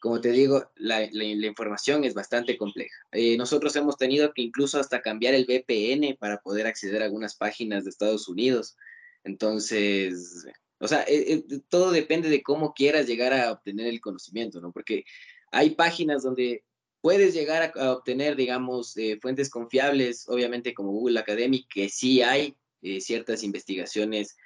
como 0.00 0.20
te 0.20 0.32
digo, 0.32 0.70
la, 0.74 1.04
información 1.04 2.04
es 2.04 2.12
bastante 2.12 2.58
compleja. 2.58 2.96
Eh, 3.12 3.38
nosotros 3.38 3.74
hemos 3.76 3.96
tenido 3.96 4.34
que 4.34 4.42
incluso 4.42 4.78
hasta 4.78 5.00
cambiar 5.00 5.32
el 5.34 5.46
VPN 5.46 6.18
para 6.18 6.40
poder 6.42 6.66
acceder 6.66 7.00
a 7.00 7.06
algunas 7.06 7.36
páginas 7.36 7.84
de 7.84 7.90
Estados 7.90 8.28
Unidos. 8.28 8.76
Entonces, 9.24 10.44
o 10.80 10.88
sea, 10.88 11.04
eh, 11.06 11.44
todo 11.68 11.92
depende 11.92 12.28
de 12.28 12.42
cómo 12.42 12.74
quieras 12.74 13.06
llegar 13.06 13.32
a 13.32 13.52
obtener 13.52 13.86
el 13.86 14.00
conocimiento, 14.00 14.60
¿no? 14.60 14.72
Porque 14.72 15.04
hay 15.52 15.70
páginas 15.70 16.24
donde 16.24 16.64
puedes 17.00 17.34
llegar 17.34 17.62
a, 17.62 17.80
a 17.82 17.92
obtener, 17.92 18.34
digamos, 18.34 18.96
eh, 18.96 19.18
fuentes 19.22 19.48
confiables, 19.48 20.28
obviamente 20.28 20.74
como 20.74 20.90
Google 20.90 21.20
Academic, 21.20 21.66
que 21.68 21.88
sí 21.88 22.20
hay 22.20 22.56
eh, 22.82 23.00
ciertas 23.00 23.42
investigaciones. 23.42 24.36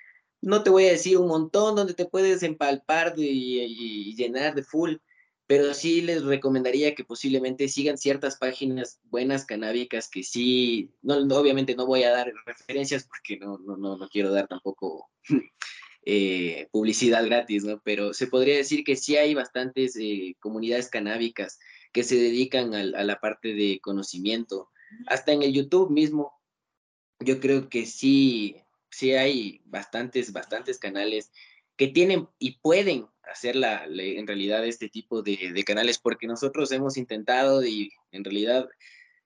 No 0.41 0.63
te 0.63 0.71
voy 0.71 0.87
a 0.87 0.93
decir 0.93 1.19
un 1.19 1.29
montón 1.29 1.75
donde 1.75 1.95
te 1.95 2.07
puedes 2.07 2.43
empalpar 2.43 3.15
y, 3.17 4.15
llenar 4.17 4.55
de 4.55 4.63
full, 4.63 4.97
pero 5.47 5.75
sí 5.75 6.01
les 6.01 6.25
recomendaría 6.25 6.95
que 6.95 7.05
posiblemente 7.05 7.69
sigan 7.69 7.99
ciertas 7.99 8.37
páginas 8.37 9.01
buenas 9.05 9.45
canábicas 9.45 10.09
que 10.09 10.23
sí, 10.23 10.91
no, 11.03 11.17
obviamente 11.37 11.75
no 11.75 11.87
voy 11.87 12.05
a 12.05 12.11
dar 12.11 12.33
referencias 12.47 13.05
porque 13.05 13.39
no, 13.39 13.59
no, 13.59 13.77
no, 13.77 13.97
no 13.97 14.09
quiero 14.09 14.33
dar 14.33 14.49
tampoco 14.49 15.11
eh, 16.07 16.69
publicidad 16.71 17.25
gratis, 17.25 17.65
¿no? 17.65 17.81
Pero 17.83 18.13
se 18.13 18.27
podría 18.27 18.57
decir 18.57 18.85
que 18.85 18.97
sí 18.97 19.17
hay 19.17 19.35
bastantes 19.35 19.97
eh, 19.97 20.37
comunidades 20.41 20.89
canábicas 20.89 21.59
que 21.93 22.03
se 22.03 22.17
dedican 22.17 22.75
a, 22.75 22.83
la 22.83 23.21
parte 23.21 23.55
de 23.55 23.79
conocimiento. 23.81 24.69
Hasta 25.07 25.33
en 25.33 25.43
el 25.43 25.53
YouTube 25.53 25.91
mismo, 25.91 26.33
yo 27.21 27.41
creo 27.41 27.69
que 27.69 27.87
sí, 27.87 28.57
sí 28.95 29.13
hay 29.15 29.61
bastantes, 29.65 30.33
bastantes 30.33 30.79
canales 30.79 31.33
que 31.77 31.89
tienen 31.89 32.29
y 32.39 32.59
pueden 32.59 33.07
hacer 33.25 33.57
la, 33.57 33.85
en 33.87 34.27
realidad 34.27 34.65
este 34.65 34.89
tipo 34.89 35.23
de, 35.23 35.53
de, 35.53 35.65
canales, 35.65 35.99
porque 35.99 36.27
nosotros 36.27 36.71
hemos 36.71 36.97
intentado 36.97 37.65
y 37.65 37.91
en 38.13 38.23
realidad, 38.23 38.69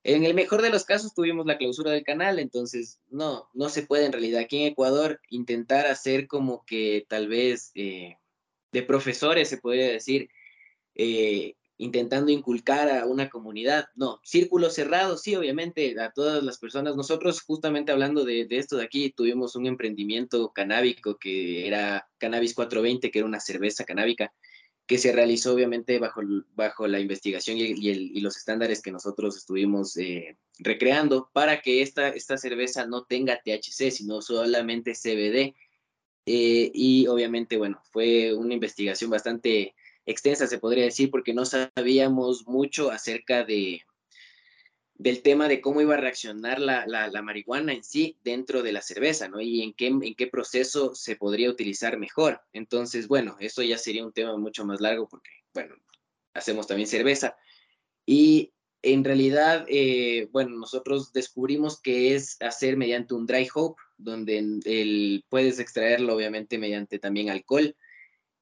en 0.04 0.24
el 0.24 0.34
mejor 0.34 0.62
de 0.62 0.70
los 0.70 0.84
casos 0.84 1.12
tuvimos 1.14 1.44
la 1.44 1.58
clausura 1.58 1.90
del 1.90 2.04
canal, 2.04 2.38
entonces 2.38 3.00
no, 3.08 3.48
no 3.52 3.68
se 3.68 3.82
puede 3.82 4.06
en 4.06 4.12
realidad 4.12 4.40
aquí 4.40 4.58
en 4.62 4.72
Ecuador 4.72 5.20
intentar 5.28 5.86
hacer 5.86 6.26
como 6.26 6.64
que 6.64 7.04
tal 7.08 7.28
vez 7.28 7.70
eh, 7.74 8.16
de 8.72 8.82
profesores, 8.82 9.48
se 9.48 9.58
podría 9.58 9.88
decir, 9.88 10.30
eh, 10.94 11.56
intentando 11.78 12.30
inculcar 12.30 12.90
a 12.90 13.06
una 13.06 13.30
comunidad. 13.30 13.86
No, 13.94 14.20
círculo 14.24 14.68
cerrado, 14.68 15.16
sí, 15.16 15.36
obviamente, 15.36 15.98
a 16.00 16.10
todas 16.10 16.42
las 16.42 16.58
personas. 16.58 16.96
Nosotros, 16.96 17.40
justamente 17.40 17.92
hablando 17.92 18.24
de, 18.24 18.46
de, 18.46 18.58
esto 18.58 18.76
de 18.76 18.84
aquí, 18.84 19.10
tuvimos 19.10 19.56
un 19.56 19.66
emprendimiento 19.66 20.52
canábico 20.52 21.16
que 21.16 21.66
era 21.66 22.08
Cannabis 22.18 22.54
420, 22.54 23.10
que 23.10 23.18
era 23.20 23.26
una 23.26 23.40
cerveza 23.40 23.84
canábica, 23.84 24.32
que 24.88 24.98
se 24.98 25.12
realizó 25.12 25.54
obviamente 25.54 25.98
bajo, 25.98 26.22
bajo 26.54 26.88
la 26.88 26.98
investigación 26.98 27.58
y, 27.58 27.90
el, 27.90 28.16
y 28.16 28.20
los 28.20 28.36
estándares 28.36 28.82
que 28.82 28.90
nosotros 28.90 29.36
estuvimos 29.36 29.96
eh, 29.98 30.38
recreando 30.58 31.30
para 31.32 31.60
que 31.60 31.82
esta, 31.82 32.08
esta 32.08 32.38
cerveza 32.38 32.86
no 32.86 33.04
tenga 33.04 33.40
THC, 33.44 33.90
sino 33.90 34.20
solamente 34.20 34.94
CBD. 34.94 35.54
Eh, 36.26 36.70
y 36.74 37.06
obviamente, 37.06 37.56
bueno, 37.56 37.80
fue 37.92 38.34
una 38.34 38.54
investigación 38.54 39.10
bastante 39.10 39.74
extensa, 40.08 40.46
se 40.46 40.58
podría 40.58 40.84
decir, 40.84 41.10
porque 41.10 41.34
no 41.34 41.44
sabíamos 41.44 42.46
mucho 42.46 42.90
acerca 42.90 43.44
de, 43.44 43.82
del 44.94 45.22
tema 45.22 45.48
de 45.48 45.60
cómo 45.60 45.82
iba 45.82 45.94
a 45.94 46.00
reaccionar 46.00 46.60
la, 46.60 46.86
la, 46.86 47.08
la, 47.08 47.22
marihuana 47.22 47.74
en 47.74 47.84
sí 47.84 48.16
dentro 48.24 48.62
de 48.62 48.72
la 48.72 48.80
cerveza, 48.80 49.28
¿no? 49.28 49.40
Y 49.40 49.62
en 49.62 49.74
qué, 49.74 49.88
en 49.88 50.14
qué 50.14 50.26
proceso 50.26 50.94
se 50.94 51.16
podría 51.16 51.50
utilizar 51.50 51.98
mejor. 51.98 52.40
Entonces, 52.54 53.06
bueno, 53.06 53.36
eso 53.38 53.62
ya 53.62 53.76
sería 53.76 54.04
un 54.04 54.12
tema 54.12 54.36
mucho 54.38 54.64
más 54.64 54.80
largo 54.80 55.06
porque, 55.08 55.30
bueno, 55.52 55.76
hacemos 56.32 56.66
también 56.66 56.88
cerveza. 56.88 57.36
Y 58.06 58.54
en 58.80 59.04
realidad, 59.04 59.66
eh, 59.68 60.28
bueno, 60.32 60.56
nosotros 60.56 61.12
descubrimos 61.12 61.82
que 61.82 62.14
es 62.14 62.38
hacer 62.40 62.78
mediante 62.78 63.12
un 63.12 63.26
dry 63.26 63.46
hop, 63.54 63.76
donde 63.98 64.38
el, 64.38 65.24
puedes 65.28 65.58
extraerlo 65.58 66.14
obviamente 66.14 66.56
mediante 66.56 66.98
también 66.98 67.28
alcohol 67.28 67.76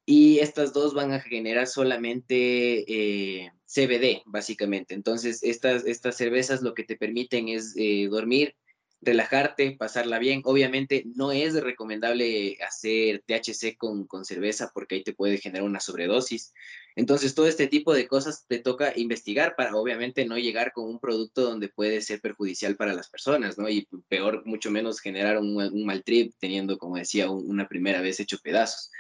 y 0.07 0.39
estas 0.39 0.73
dos 0.73 0.95
van 0.95 1.13
a 1.13 1.21
generar 1.21 1.67
solamente 1.67 2.85
eh, 2.87 3.51
CBD, 3.67 4.23
básicamente. 4.25 4.95
Entonces, 4.95 5.43
estas, 5.43 5.85
estas 5.85 6.17
cervezas 6.17 6.63
lo 6.63 6.75
que 6.75 6.85
te 6.85 6.97
permiten 6.97 7.49
es 7.49 7.75
eh, 7.77 8.07
dormir, 8.09 8.55
relajarte, 9.01 9.73
pasarla 9.73 10.21
bien. 10.21 10.43
Obviamente, 10.45 11.03
no 11.17 11.33
es 11.33 11.61
recomendable 11.61 12.57
hacer 12.67 13.25
THC 13.27 13.77
con, 13.77 14.07
con, 14.07 14.25
cerveza 14.25 14.71
porque 14.73 14.95
ahí 14.95 15.03
te 15.03 15.13
puede 15.13 15.39
generar 15.39 15.65
una 15.67 15.81
sobredosis. 15.81 16.55
Entonces, 16.95 17.35
todo 17.35 17.49
este 17.49 17.67
tipo 17.67 17.93
de 17.93 18.07
cosas 18.07 18.47
te 18.47 18.61
toca 18.61 18.93
investigar 18.95 19.57
para, 19.57 19.75
obviamente, 19.75 20.25
no 20.25 20.39
llegar 20.39 20.73
con 20.73 20.89
un 20.89 21.01
producto 21.01 21.43
donde 21.43 21.69
puede 21.69 22.01
ser 22.01 22.21
perjudicial 22.21 22.77
para 22.77 22.95
las 22.95 23.11
personas, 23.11 23.59
¿no? 23.59 23.69
Y 23.69 23.89
peor, 24.09 24.47
mucho 24.47 24.71
menos 24.71 25.01
generar 25.01 25.39
un, 25.39 25.57
un 25.57 25.85
mal 25.85 26.05
trip 26.05 26.33
teniendo, 26.39 26.79
como 26.79 26.97
decía, 26.97 27.29
un, 27.29 27.51
una 27.51 27.67
primera 27.67 28.01
vez 28.01 28.21
hecho 28.21 28.39
pedazos. 28.39 28.93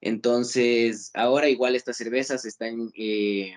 Entonces, 0.00 1.10
ahora 1.14 1.48
igual 1.48 1.74
estas 1.74 1.96
cervezas 1.96 2.44
están, 2.44 2.92
eh, 2.96 3.54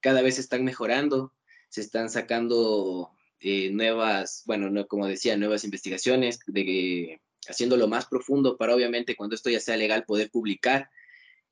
cada 0.00 0.22
vez 0.22 0.38
están 0.38 0.64
mejorando, 0.64 1.32
se 1.68 1.80
están 1.80 2.08
sacando 2.08 3.10
eh, 3.40 3.70
nuevas, 3.70 4.42
bueno, 4.46 4.70
no, 4.70 4.86
como 4.86 5.06
decía, 5.06 5.36
nuevas 5.36 5.64
investigaciones, 5.64 6.38
de, 6.46 7.20
haciéndolo 7.48 7.88
más 7.88 8.06
profundo 8.06 8.56
para 8.56 8.74
obviamente 8.74 9.16
cuando 9.16 9.34
esto 9.34 9.50
ya 9.50 9.60
sea 9.60 9.76
legal 9.76 10.04
poder 10.04 10.30
publicar 10.30 10.88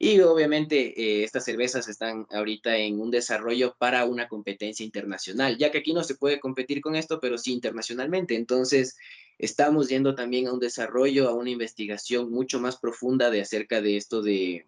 y 0.04 0.18
obviamente 0.18 1.00
eh, 1.00 1.22
estas 1.22 1.44
cervezas 1.44 1.86
están 1.86 2.26
ahorita 2.32 2.76
en 2.76 3.00
un 3.00 3.12
desarrollo 3.12 3.76
para 3.78 4.04
una 4.04 4.26
competencia 4.26 4.84
internacional, 4.84 5.56
ya 5.58 5.70
que 5.70 5.78
aquí 5.78 5.92
no 5.92 6.02
se 6.02 6.16
puede 6.16 6.40
competir 6.40 6.80
con 6.80 6.96
esto, 6.96 7.20
pero 7.20 7.38
sí 7.38 7.52
internacionalmente. 7.52 8.34
Entonces, 8.34 8.96
estamos 9.38 9.88
yendo 9.88 10.16
también 10.16 10.48
a 10.48 10.52
un 10.54 10.58
desarrollo, 10.58 11.28
a 11.28 11.34
una 11.34 11.50
investigación 11.50 12.32
mucho 12.32 12.58
más 12.58 12.78
profunda 12.78 13.30
de 13.30 13.42
acerca 13.42 13.80
de 13.80 13.96
esto 13.96 14.22
de, 14.22 14.66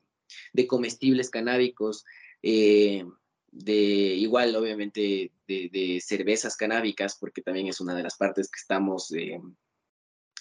de 0.52 0.66
comestibles 0.68 1.30
canábicos, 1.30 2.04
eh, 2.40 3.04
de 3.50 3.74
igual, 3.74 4.54
obviamente, 4.54 5.32
de, 5.48 6.00
cervezas 6.00 6.56
canábicas, 6.56 7.16
porque 7.18 7.42
también 7.42 7.66
es 7.66 7.80
una 7.80 7.96
de 7.96 8.04
las 8.04 8.16
partes 8.16 8.48
que 8.48 8.60
estamos 8.60 9.10
eh, 9.10 9.40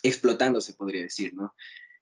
explotando, 0.04 0.62
se 0.62 0.76
podría 0.76 1.02
decir, 1.02 1.34
¿no? 1.34 1.56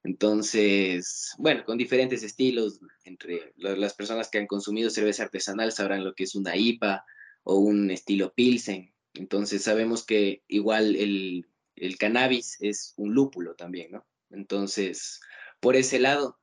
Entonces, 0.04 1.34
bueno, 1.38 1.64
con 1.64 1.78
diferentes 1.78 2.24
estilos, 2.24 2.80
entre 3.04 3.54
las 3.58 3.94
personas 3.94 4.30
que 4.30 4.40
han 4.40 4.48
consumido 4.48 4.90
cerveza 4.90 5.24
artesanal 5.24 5.72
sabrán 5.72 6.04
lo 6.04 6.16
que 6.16 6.24
es 6.24 6.36
una 6.36 6.56
IPA 6.56 7.06
o 7.44 7.56
un 7.56 7.92
estilo 7.92 8.34
Pilsen. 8.34 8.94
Entonces, 9.14 9.64
sabemos 9.64 10.06
que 10.06 10.44
igual 10.48 10.96
el, 10.96 11.48
el 11.76 11.98
cannabis 11.98 12.58
es 12.62 12.94
un 12.98 13.14
lúpulo 13.14 13.56
también, 13.56 13.92
¿no? 13.92 14.08
Entonces, 14.32 15.20
por 15.60 15.76
ese 15.76 16.00
lado, 16.00 16.40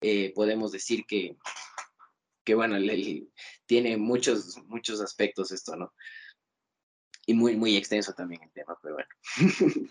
eh, 0.00 0.32
podemos 0.34 0.72
decir 0.72 1.04
que, 1.06 1.36
que 2.44 2.54
bueno, 2.54 2.76
tiene 3.66 3.96
muchos, 3.96 4.56
muchos 4.66 5.00
aspectos 5.00 5.52
esto, 5.52 5.76
¿no? 5.76 5.92
y 7.26 7.34
muy, 7.34 7.56
muy 7.56 7.76
extenso 7.76 8.12
también 8.12 8.42
el 8.42 8.50
tema, 8.52 8.76
pero 8.82 8.96
bueno. 8.96 9.88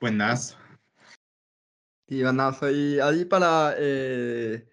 Buenazo. 0.00 0.56
Y 2.06 2.22
buenazo. 2.22 2.70
Y 2.70 3.00
ahí 3.00 3.24
para 3.24 3.74
eh, 3.78 4.68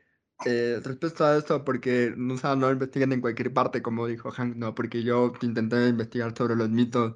eh, 0.46 0.82
respecto 0.84 1.24
a 1.26 1.38
esto, 1.38 1.64
porque 1.64 2.14
no, 2.18 2.34
o 2.36 2.38
sea, 2.38 2.56
no 2.56 2.72
investiguen 2.72 3.14
en 3.14 3.22
cualquier 3.22 3.54
parte, 3.54 3.82
como 3.82 4.08
dijo 4.08 4.32
Hank, 4.32 4.56
no, 4.58 4.76
porque 4.76 5.04
yo 5.04 5.34
intenté 5.42 5.88
investigar 5.88 6.36
sobre 6.38 6.56
los 6.56 6.70
mitos 6.70 7.16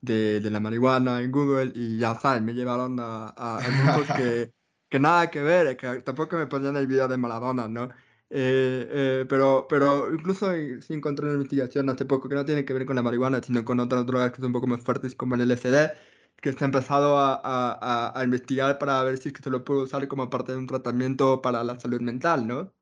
de, 0.00 0.40
de 0.40 0.50
la 0.50 0.60
marihuana 0.60 1.20
en 1.22 1.30
Google 1.32 1.72
y 1.74 1.98
ya 1.98 2.14
saben, 2.16 2.44
me 2.44 2.54
llevaron 2.54 2.98
a, 3.00 3.28
a, 3.36 3.58
a 3.66 3.70
grupos 3.72 4.10
que, 4.12 4.52
que 4.88 4.98
nada 5.00 5.30
que 5.30 5.42
ver, 5.42 5.76
que 5.76 6.02
tampoco 6.02 6.36
me 6.36 6.46
ponían 6.46 6.76
el 6.76 6.86
video 6.86 7.06
de 7.08 7.16
Maradona, 7.18 7.68
¿no? 7.68 7.90
Eh, 8.32 8.86
eh, 9.22 9.26
pero, 9.28 9.66
pero 9.68 10.12
incluso 10.14 10.50
sí 10.80 10.94
encontré 10.94 11.26
una 11.26 11.34
investigación 11.34 11.88
hace 11.90 12.04
poco 12.04 12.28
que 12.28 12.34
no 12.36 12.44
tiene 12.44 12.64
que 12.64 12.72
ver 12.72 12.86
con 12.86 12.96
la 12.96 13.02
marihuana, 13.02 13.42
sino 13.42 13.64
con 13.64 13.80
otras 13.80 14.06
drogas 14.06 14.30
que 14.32 14.36
son 14.36 14.46
un 14.46 14.52
poco 14.52 14.66
más 14.68 14.82
fuertes, 14.82 15.14
como 15.16 15.34
el 15.34 15.42
LSD, 15.42 15.92
que 16.36 16.50
ha 16.50 16.64
empezado 16.64 17.18
a, 17.18 17.40
a, 17.42 18.18
a 18.18 18.24
investigar 18.24 18.78
para 18.78 19.02
ver 19.04 19.18
si 19.18 19.28
es 19.28 19.34
que 19.34 19.42
se 19.42 19.50
lo 19.50 19.64
puede 19.64 19.82
usar 19.82 20.08
como 20.08 20.30
parte 20.30 20.52
de 20.52 20.58
un 20.58 20.66
tratamiento 20.66 21.42
para 21.42 21.62
la 21.64 21.78
salud 21.78 22.00
mental, 22.00 22.46
¿no? 22.46 22.72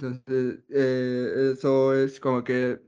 Entonces, 0.00 0.64
eh, 0.70 1.52
eso 1.54 1.92
es 1.94 2.20
como 2.20 2.44
que, 2.44 2.80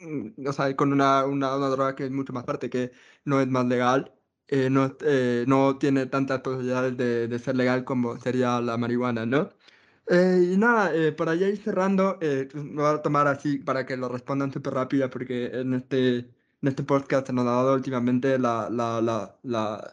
mm, 0.00 0.46
o 0.48 0.52
sea, 0.52 0.74
con 0.76 0.92
una, 0.92 1.24
una, 1.26 1.56
una, 1.56 1.68
droga 1.68 1.94
que 1.96 2.06
es 2.06 2.10
mucho 2.10 2.32
más 2.32 2.44
fuerte, 2.44 2.70
que 2.70 2.92
no 3.24 3.40
es 3.40 3.48
más 3.48 3.66
legal, 3.66 4.12
eh, 4.48 4.70
no, 4.70 4.96
eh, 5.02 5.44
no 5.48 5.78
tiene 5.78 6.06
tantas 6.06 6.40
posibilidades 6.40 6.96
de, 6.96 7.28
de, 7.28 7.38
ser 7.38 7.56
legal 7.56 7.84
como 7.84 8.18
sería 8.18 8.60
la 8.60 8.76
marihuana, 8.76 9.26
¿no? 9.26 9.50
y 10.10 10.56
nada, 10.56 10.92
para 11.16 11.34
ya 11.36 11.48
ir 11.48 11.58
cerrando, 11.58 12.18
pues, 12.18 12.54
me 12.54 12.82
voy 12.82 12.94
a 12.94 13.02
tomar 13.02 13.28
así 13.28 13.58
para 13.58 13.86
que 13.86 13.96
lo 13.96 14.08
respondan 14.08 14.52
súper 14.52 14.74
rápido, 14.74 15.08
porque 15.10 15.46
en 15.46 15.74
este, 15.74 16.28
en 16.62 16.68
este 16.68 16.82
podcast 16.84 17.26
se 17.26 17.32
nos 17.32 17.46
ha 17.46 17.50
dado 17.50 17.74
últimamente 17.74 18.38
la, 18.38 18.68
la, 18.70 19.00
la, 19.00 19.38
la, 19.42 19.92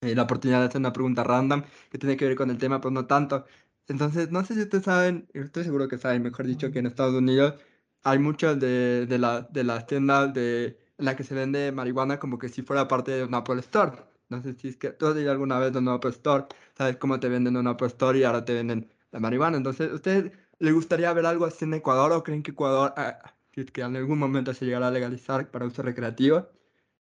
la 0.00 0.22
oportunidad 0.22 0.60
de 0.60 0.66
hacer 0.66 0.80
una 0.80 0.92
pregunta 0.92 1.24
random 1.24 1.62
que 1.90 1.98
tiene 1.98 2.16
que 2.16 2.26
ver 2.26 2.36
con 2.36 2.50
el 2.50 2.58
tema, 2.58 2.80
pero 2.80 2.90
no 2.90 3.06
tanto. 3.06 3.44
Entonces, 3.88 4.30
no 4.30 4.44
sé 4.44 4.54
si 4.54 4.62
ustedes 4.62 4.84
saben, 4.84 5.28
estoy 5.34 5.64
seguro 5.64 5.88
que 5.88 5.98
saben, 5.98 6.22
mejor 6.22 6.46
dicho, 6.46 6.70
que 6.72 6.78
en 6.78 6.86
Estados 6.86 7.14
Unidos 7.14 7.54
hay 8.02 8.18
muchas 8.18 8.58
de, 8.60 9.06
de, 9.06 9.18
la, 9.18 9.42
de 9.42 9.64
las 9.64 9.86
tiendas 9.86 10.32
de, 10.34 10.78
en 10.98 11.04
las 11.04 11.16
que 11.16 11.24
se 11.24 11.34
vende 11.34 11.72
marihuana 11.72 12.18
como 12.18 12.38
que 12.38 12.48
si 12.48 12.62
fuera 12.62 12.88
parte 12.88 13.12
de 13.12 13.24
un 13.24 13.34
Apple 13.34 13.60
Store. 13.60 13.92
No 14.28 14.42
sé 14.42 14.54
si 14.54 14.68
es 14.68 14.76
que 14.76 14.90
tú 14.90 15.06
has 15.06 15.16
ido 15.16 15.30
alguna 15.30 15.58
vez 15.58 15.74
a 15.74 15.78
un 15.78 15.88
Apple 15.88 16.10
Store, 16.10 16.46
sabes 16.76 16.96
cómo 16.96 17.20
te 17.20 17.28
venden 17.28 17.56
un 17.56 17.66
Apple 17.66 17.88
Store 17.88 18.18
y 18.18 18.24
ahora 18.24 18.44
te 18.44 18.54
venden 18.54 18.90
la 19.10 19.20
marihuana. 19.20 19.56
Entonces, 19.56 19.92
¿ustedes 19.92 20.32
les 20.58 20.74
gustaría 20.74 21.12
ver 21.12 21.26
algo 21.26 21.44
así 21.44 21.64
en 21.64 21.74
Ecuador 21.74 22.12
o 22.12 22.22
creen 22.22 22.42
que 22.42 22.52
Ecuador, 22.52 22.94
ah, 22.96 23.18
es 23.60 23.70
que 23.70 23.82
en 23.82 23.96
algún 23.96 24.18
momento 24.18 24.54
se 24.54 24.64
llegará 24.64 24.88
a 24.88 24.90
legalizar 24.90 25.50
para 25.50 25.66
uso 25.66 25.82
recreativo, 25.82 26.48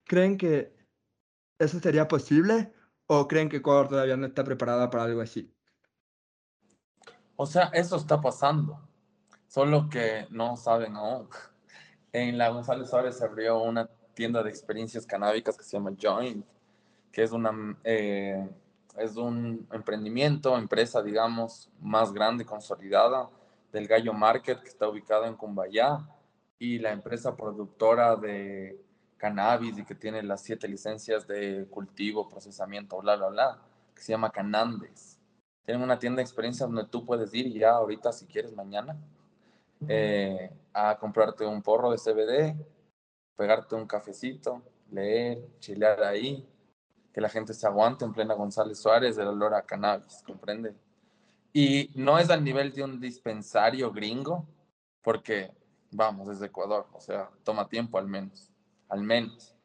creen 0.04 0.38
que 0.38 0.76
eso 1.58 1.80
sería 1.80 2.08
posible 2.08 2.74
o 3.08 3.28
creen 3.28 3.50
que 3.50 3.58
Ecuador 3.58 3.88
todavía 3.88 4.18
no 4.18 4.28
está 4.28 4.44
preparada 4.44 4.90
para 4.90 5.06
algo 5.06 5.22
así? 5.22 5.54
O 7.36 7.46
sea, 7.46 7.66
eso 7.74 7.96
está 7.96 8.22
pasando, 8.22 8.80
solo 9.48 9.90
que 9.90 10.28
no 10.30 10.56
saben 10.56 10.96
aún. 10.96 11.30
En 12.12 12.38
la 12.38 12.50
González 12.50 12.90
Suárez 12.90 13.18
se 13.18 13.26
abrió 13.26 13.60
una 13.60 13.90
tienda 14.14 14.44
de 14.44 14.50
experiencias 14.50 15.06
canábicas 15.06 15.58
que 15.58 15.64
se 15.64 15.78
llama 15.78 15.96
Joint, 16.00 16.46
que 17.12 17.24
es, 17.24 17.32
una, 17.32 17.78
eh, 17.84 18.48
es 18.98 19.16
un 19.16 19.68
emprendimiento, 19.72 20.58
empresa, 20.58 21.02
digamos, 21.02 21.70
más 21.80 22.14
grande, 22.14 22.46
consolidada, 22.46 23.30
del 23.72 23.88
Gallo 23.88 24.14
Market, 24.14 24.62
que 24.62 24.70
está 24.70 24.88
ubicado 24.88 25.26
en 25.26 25.36
Cumbayá, 25.36 26.08
y 26.64 26.80
la 26.80 26.92
empresa 26.92 27.36
productora 27.36 28.16
de 28.16 28.80
cannabis 29.18 29.78
y 29.78 29.86
que 29.86 29.96
tiene 29.96 30.22
las 30.24 30.42
siete 30.42 30.68
licencias 30.68 31.28
de 31.28 31.68
cultivo, 31.70 32.28
procesamiento, 32.30 33.00
bla, 33.00 33.16
bla, 33.16 33.30
bla, 33.30 33.62
que 33.96 34.02
se 34.02 34.12
llama 34.12 34.32
Canandes 34.32 35.20
tienen 35.64 35.82
una 35.82 35.98
tienda 35.98 36.18
de 36.18 36.24
experiencias 36.24 36.70
donde 36.70 36.90
tú 36.90 37.06
puedes 37.06 37.34
ir 37.34 37.52
ya 37.54 37.72
ahorita, 37.72 38.12
si 38.12 38.26
quieres, 38.26 38.54
mañana, 38.54 38.98
eh, 39.88 40.52
a 40.74 40.98
comprarte 40.98 41.46
un 41.46 41.62
porro 41.62 41.92
de 41.92 41.98
CBD, 41.98 42.56
pegarte 43.36 43.76
un 43.76 43.88
cafecito, 43.88 44.62
leer, 44.92 45.42
chilear 45.60 46.04
ahí, 46.04 46.48
que 47.14 47.22
la 47.22 47.30
gente 47.30 47.54
se 47.54 47.66
aguante 47.66 48.04
en 48.04 48.14
plena 48.14 48.34
González 48.34 48.80
Suárez 48.80 49.16
del 49.16 49.28
olor 49.28 49.54
a 49.54 49.62
cannabis, 49.62 50.22
¿comprende? 50.26 50.74
Y 51.54 51.92
no 51.96 52.18
es 52.18 52.30
al 52.30 52.44
nivel 52.44 52.74
de 52.74 52.84
un 52.84 53.00
dispensario 53.00 53.92
gringo, 53.92 54.46
porque, 55.02 55.52
vamos, 55.96 56.30
es 56.30 56.40
de 56.40 56.48
Ecuador, 56.48 56.88
o 56.94 57.00
sea, 57.00 57.30
toma 57.44 57.68
tiempo 57.68 57.98
al 57.98 58.08
menos, 58.08 58.52
al 58.90 59.04
menos. 59.04 59.56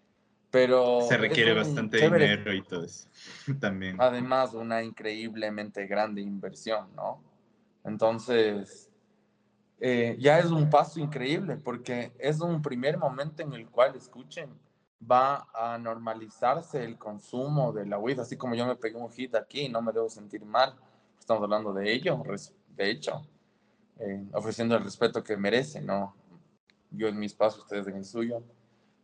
Pero 0.51 1.03
se 1.03 1.19
requiere 1.19 1.53
bastante 1.53 1.99
dinero 1.99 2.55
y 2.55 2.63
todo 2.63 2.85
eso 2.85 3.09
también. 3.61 3.97
Además, 4.01 4.55
una 4.55 4.83
increíblemente 4.83 5.87
grande 5.87 6.23
inversión, 6.23 6.89
¿no? 6.97 7.23
Entonces, 7.85 8.91
eh, 9.81 10.17
ya 10.19 10.39
es 10.39 10.47
un 10.47 10.71
paso 10.71 11.01
increíble 11.01 11.57
porque 11.57 12.13
es 12.19 12.41
un 12.41 12.63
primer 12.63 12.99
momento 12.99 13.43
en 13.43 13.53
el 13.53 13.69
cual, 13.69 13.95
escuchen, 13.95 14.51
va 15.01 15.47
a 15.55 15.79
normalizarse 15.79 16.83
el 16.83 16.99
consumo 16.99 17.73
de 17.73 17.87
la 17.87 17.99
weed, 17.99 18.19
así 18.19 18.37
como 18.37 18.55
yo 18.55 18.67
me 18.67 18.77
pegué 18.77 18.97
un 18.97 19.11
hit 19.11 19.35
aquí 19.35 19.63
y 19.63 19.69
no 19.69 19.81
me 19.83 19.93
debo 19.93 20.09
sentir 20.09 20.45
mal. 20.45 20.75
Estamos 21.19 21.43
hablando 21.43 21.73
de 21.73 21.93
ello, 21.93 22.23
de 22.75 22.91
hecho, 22.91 23.23
eh, 23.99 24.27
ofreciendo 24.33 24.77
el 24.77 24.85
respeto 24.85 25.23
que 25.23 25.37
merece, 25.37 25.81
¿no? 25.81 26.15
Yo 26.91 27.09
en 27.09 27.19
mis 27.19 27.35
pasos, 27.35 27.65
ustedes 27.65 27.87
en 27.87 27.97
el 27.97 28.05
suyo 28.05 28.43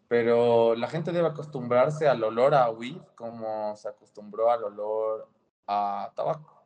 pero 0.08 0.74
la 0.74 0.88
gente 0.88 1.12
debe 1.12 1.28
acostumbrarse 1.28 2.08
al 2.08 2.22
olor 2.22 2.54
a 2.54 2.70
weed 2.70 3.00
como 3.14 3.74
se 3.76 3.88
acostumbró 3.88 4.50
al 4.50 4.64
olor 4.64 5.28
a 5.66 6.12
tabaco. 6.14 6.64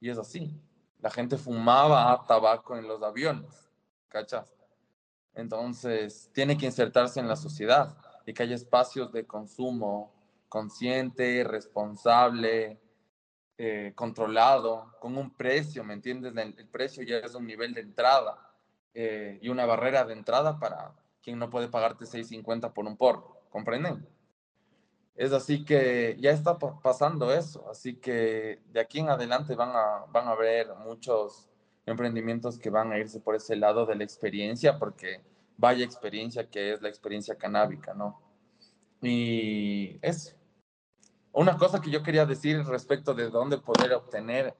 Y 0.00 0.10
es 0.10 0.18
así. 0.18 0.60
La 1.00 1.10
gente 1.10 1.38
fumaba 1.38 2.24
tabaco 2.26 2.76
en 2.76 2.86
los 2.86 3.02
aviones, 3.02 3.68
¿cachas? 4.08 4.54
Entonces, 5.34 6.30
tiene 6.32 6.56
que 6.56 6.66
insertarse 6.66 7.20
en 7.20 7.28
la 7.28 7.36
sociedad 7.36 7.96
y 8.26 8.34
que 8.34 8.42
haya 8.42 8.54
espacios 8.54 9.12
de 9.12 9.26
consumo 9.26 10.12
consciente, 10.48 11.44
responsable, 11.44 12.80
eh, 13.60 13.92
controlado, 13.96 14.94
con 15.00 15.18
un 15.18 15.34
precio, 15.34 15.82
¿me 15.82 15.94
entiendes? 15.94 16.32
El 16.36 16.68
precio 16.68 17.02
ya 17.02 17.16
es 17.18 17.34
un 17.34 17.44
nivel 17.44 17.74
de 17.74 17.80
entrada 17.80 18.38
eh, 18.94 19.40
y 19.42 19.48
una 19.48 19.66
barrera 19.66 20.04
de 20.04 20.12
entrada 20.12 20.60
para 20.60 20.92
quien 21.20 21.40
no 21.40 21.50
puede 21.50 21.66
pagarte 21.66 22.04
6.50 22.04 22.72
por 22.72 22.86
un 22.86 22.96
porro, 22.96 23.42
¿comprenden? 23.50 24.06
Es 25.16 25.32
así 25.32 25.64
que 25.64 26.16
ya 26.20 26.30
está 26.30 26.56
pasando 26.56 27.34
eso, 27.34 27.68
así 27.68 27.96
que 27.96 28.60
de 28.70 28.78
aquí 28.78 29.00
en 29.00 29.08
adelante 29.08 29.56
van 29.56 29.70
a, 29.74 30.04
van 30.12 30.28
a 30.28 30.30
haber 30.30 30.68
muchos 30.76 31.48
emprendimientos 31.84 32.60
que 32.60 32.70
van 32.70 32.92
a 32.92 32.98
irse 32.98 33.18
por 33.18 33.34
ese 33.34 33.56
lado 33.56 33.86
de 33.86 33.96
la 33.96 34.04
experiencia, 34.04 34.78
porque 34.78 35.20
vaya 35.56 35.84
experiencia 35.84 36.48
que 36.48 36.74
es 36.74 36.80
la 36.80 36.88
experiencia 36.88 37.34
canábica, 37.34 37.92
¿no? 37.92 38.22
Y 39.02 39.98
eso. 40.00 40.37
Una 41.38 41.56
cosa 41.56 41.80
que 41.80 41.88
yo 41.88 42.02
quería 42.02 42.26
decir 42.26 42.66
respecto 42.66 43.14
de 43.14 43.30
dónde 43.30 43.58
poder 43.58 43.92
obtener 43.92 44.56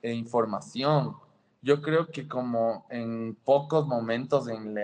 eh, 0.00 0.12
información, 0.12 1.16
yo 1.60 1.82
creo 1.82 2.06
que 2.06 2.28
como 2.28 2.86
en 2.88 3.34
pocos 3.34 3.84
momentos 3.84 4.46
en 4.46 4.78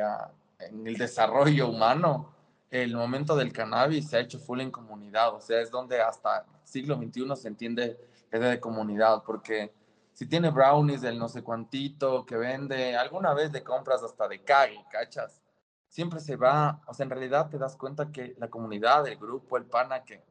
el 0.85 0.97
desarrollo 0.97 1.69
humano, 1.69 2.35
el 2.69 2.97
momento 2.97 3.37
del 3.37 3.53
cannabis 3.53 4.09
se 4.09 4.17
ha 4.17 4.21
hecho 4.23 4.41
full 4.41 4.61
en 4.61 4.73
comunidad, 4.73 5.37
o 5.37 5.41
sea, 5.41 5.61
es 5.61 5.71
donde 5.71 6.01
hasta 6.01 6.45
siglo 6.65 6.97
XXI 6.97 7.37
se 7.37 7.47
entiende 7.47 7.97
que 8.29 8.39
es 8.39 8.43
de 8.43 8.59
comunidad, 8.59 9.23
porque 9.25 9.73
si 10.15 10.27
tiene 10.27 10.51
brownies 10.51 11.03
del 11.03 11.17
no 11.17 11.29
sé 11.29 11.45
cuantito 11.45 12.27
que 12.27 12.37
vende, 12.37 12.97
alguna 12.97 13.35
vez 13.35 13.53
de 13.53 13.63
compras 13.63 14.03
hasta 14.03 14.27
de 14.27 14.43
cague, 14.43 14.85
¿cachas? 14.91 15.41
Siempre 15.87 16.19
se 16.19 16.35
va, 16.35 16.81
o 16.89 16.93
sea, 16.93 17.05
en 17.05 17.11
realidad 17.11 17.49
te 17.49 17.57
das 17.57 17.77
cuenta 17.77 18.11
que 18.11 18.35
la 18.37 18.51
comunidad, 18.51 19.07
el 19.07 19.17
grupo, 19.17 19.57
el 19.57 19.67
pana 19.67 20.03
que 20.03 20.25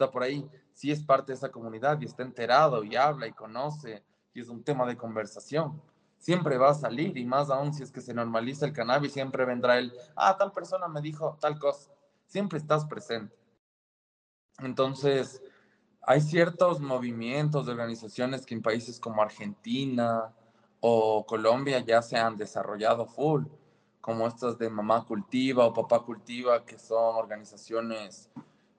está 0.00 0.10
por 0.10 0.22
ahí, 0.22 0.48
sí 0.72 0.90
es 0.90 1.02
parte 1.02 1.32
de 1.32 1.36
esa 1.36 1.50
comunidad 1.50 2.00
y 2.00 2.06
está 2.06 2.22
enterado 2.22 2.82
y 2.84 2.96
habla 2.96 3.26
y 3.26 3.32
conoce 3.32 4.02
y 4.32 4.40
es 4.40 4.48
un 4.48 4.62
tema 4.64 4.86
de 4.86 4.96
conversación 4.96 5.80
siempre 6.20 6.58
va 6.58 6.70
a 6.70 6.74
salir 6.74 7.16
y 7.16 7.24
más 7.24 7.50
aún 7.50 7.72
si 7.72 7.82
es 7.82 7.90
que 7.90 8.02
se 8.02 8.14
normaliza 8.14 8.66
el 8.66 8.74
cannabis, 8.74 9.12
siempre 9.12 9.44
vendrá 9.44 9.78
el, 9.78 9.92
ah, 10.14 10.36
tal 10.38 10.52
persona 10.52 10.86
me 10.86 11.00
dijo 11.00 11.36
tal 11.40 11.58
cosa, 11.58 11.90
siempre 12.26 12.58
estás 12.58 12.84
presente. 12.84 13.34
Entonces, 14.58 15.42
hay 16.02 16.20
ciertos 16.20 16.78
movimientos 16.78 17.64
de 17.64 17.72
organizaciones 17.72 18.44
que 18.44 18.54
en 18.54 18.62
países 18.62 19.00
como 19.00 19.22
Argentina 19.22 20.30
o 20.80 21.24
Colombia 21.26 21.80
ya 21.80 22.02
se 22.02 22.18
han 22.18 22.36
desarrollado 22.36 23.06
full, 23.06 23.44
como 24.02 24.26
estas 24.26 24.58
de 24.58 24.68
Mamá 24.68 25.04
Cultiva 25.06 25.64
o 25.64 25.72
Papá 25.72 26.00
Cultiva, 26.00 26.64
que 26.66 26.78
son 26.78 27.16
organizaciones 27.16 28.30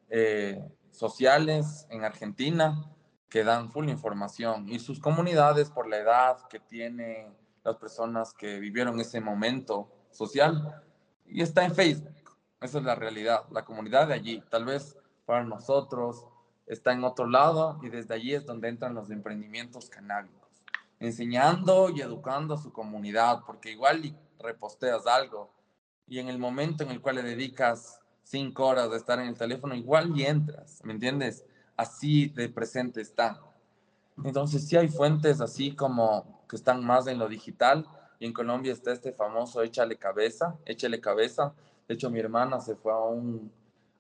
eh, 0.09 0.63
sociales 0.91 1.87
en 1.89 2.03
Argentina 2.03 2.85
que 3.29 3.43
dan 3.43 3.71
full 3.71 3.89
información 3.89 4.67
y 4.67 4.79
sus 4.79 4.99
comunidades 4.99 5.69
por 5.69 5.87
la 5.87 5.97
edad 5.97 6.47
que 6.49 6.59
tienen 6.59 7.33
las 7.63 7.77
personas 7.77 8.33
que 8.33 8.59
vivieron 8.59 8.99
ese 8.99 9.21
momento 9.21 9.89
social 10.11 10.83
y 11.25 11.41
está 11.41 11.63
en 11.63 11.73
Facebook. 11.73 12.11
Esa 12.59 12.79
es 12.79 12.83
la 12.83 12.95
realidad. 12.95 13.45
La 13.51 13.63
comunidad 13.63 14.07
de 14.09 14.15
allí, 14.15 14.43
tal 14.49 14.65
vez 14.65 14.97
para 15.25 15.43
nosotros, 15.43 16.25
está 16.67 16.91
en 16.91 17.03
otro 17.03 17.25
lado 17.25 17.79
y 17.81 17.89
desde 17.89 18.13
allí 18.13 18.33
es 18.33 18.45
donde 18.45 18.67
entran 18.67 18.93
los 18.93 19.09
emprendimientos 19.09 19.89
canábicos, 19.89 20.63
enseñando 20.99 21.89
y 21.89 22.01
educando 22.01 22.55
a 22.55 22.57
su 22.57 22.71
comunidad, 22.73 23.43
porque 23.45 23.71
igual 23.71 24.15
reposteas 24.39 25.07
algo 25.07 25.53
y 26.05 26.19
en 26.19 26.27
el 26.27 26.37
momento 26.37 26.83
en 26.83 26.91
el 26.91 27.01
cual 27.01 27.15
le 27.15 27.23
dedicas 27.23 28.00
cinco 28.23 28.67
horas 28.67 28.91
de 28.91 28.97
estar 28.97 29.19
en 29.19 29.27
el 29.27 29.37
teléfono, 29.37 29.75
igual 29.75 30.17
y 30.17 30.23
entras, 30.23 30.81
¿me 30.83 30.93
entiendes? 30.93 31.45
Así 31.75 32.29
de 32.29 32.49
presente 32.49 33.01
están. 33.01 33.37
Entonces 34.23 34.67
sí 34.67 34.77
hay 34.77 34.87
fuentes 34.87 35.41
así 35.41 35.75
como 35.75 36.43
que 36.47 36.55
están 36.55 36.83
más 36.83 37.07
en 37.07 37.17
lo 37.17 37.27
digital 37.27 37.87
y 38.19 38.25
en 38.25 38.33
Colombia 38.33 38.73
está 38.73 38.91
este 38.91 39.13
famoso 39.13 39.63
échale 39.63 39.97
cabeza, 39.97 40.57
échale 40.65 40.99
cabeza. 40.99 41.53
De 41.87 41.95
hecho 41.95 42.09
mi 42.09 42.19
hermana 42.19 42.59
se 42.59 42.75
fue 42.75 42.91
a 42.91 42.99
un, 42.99 43.51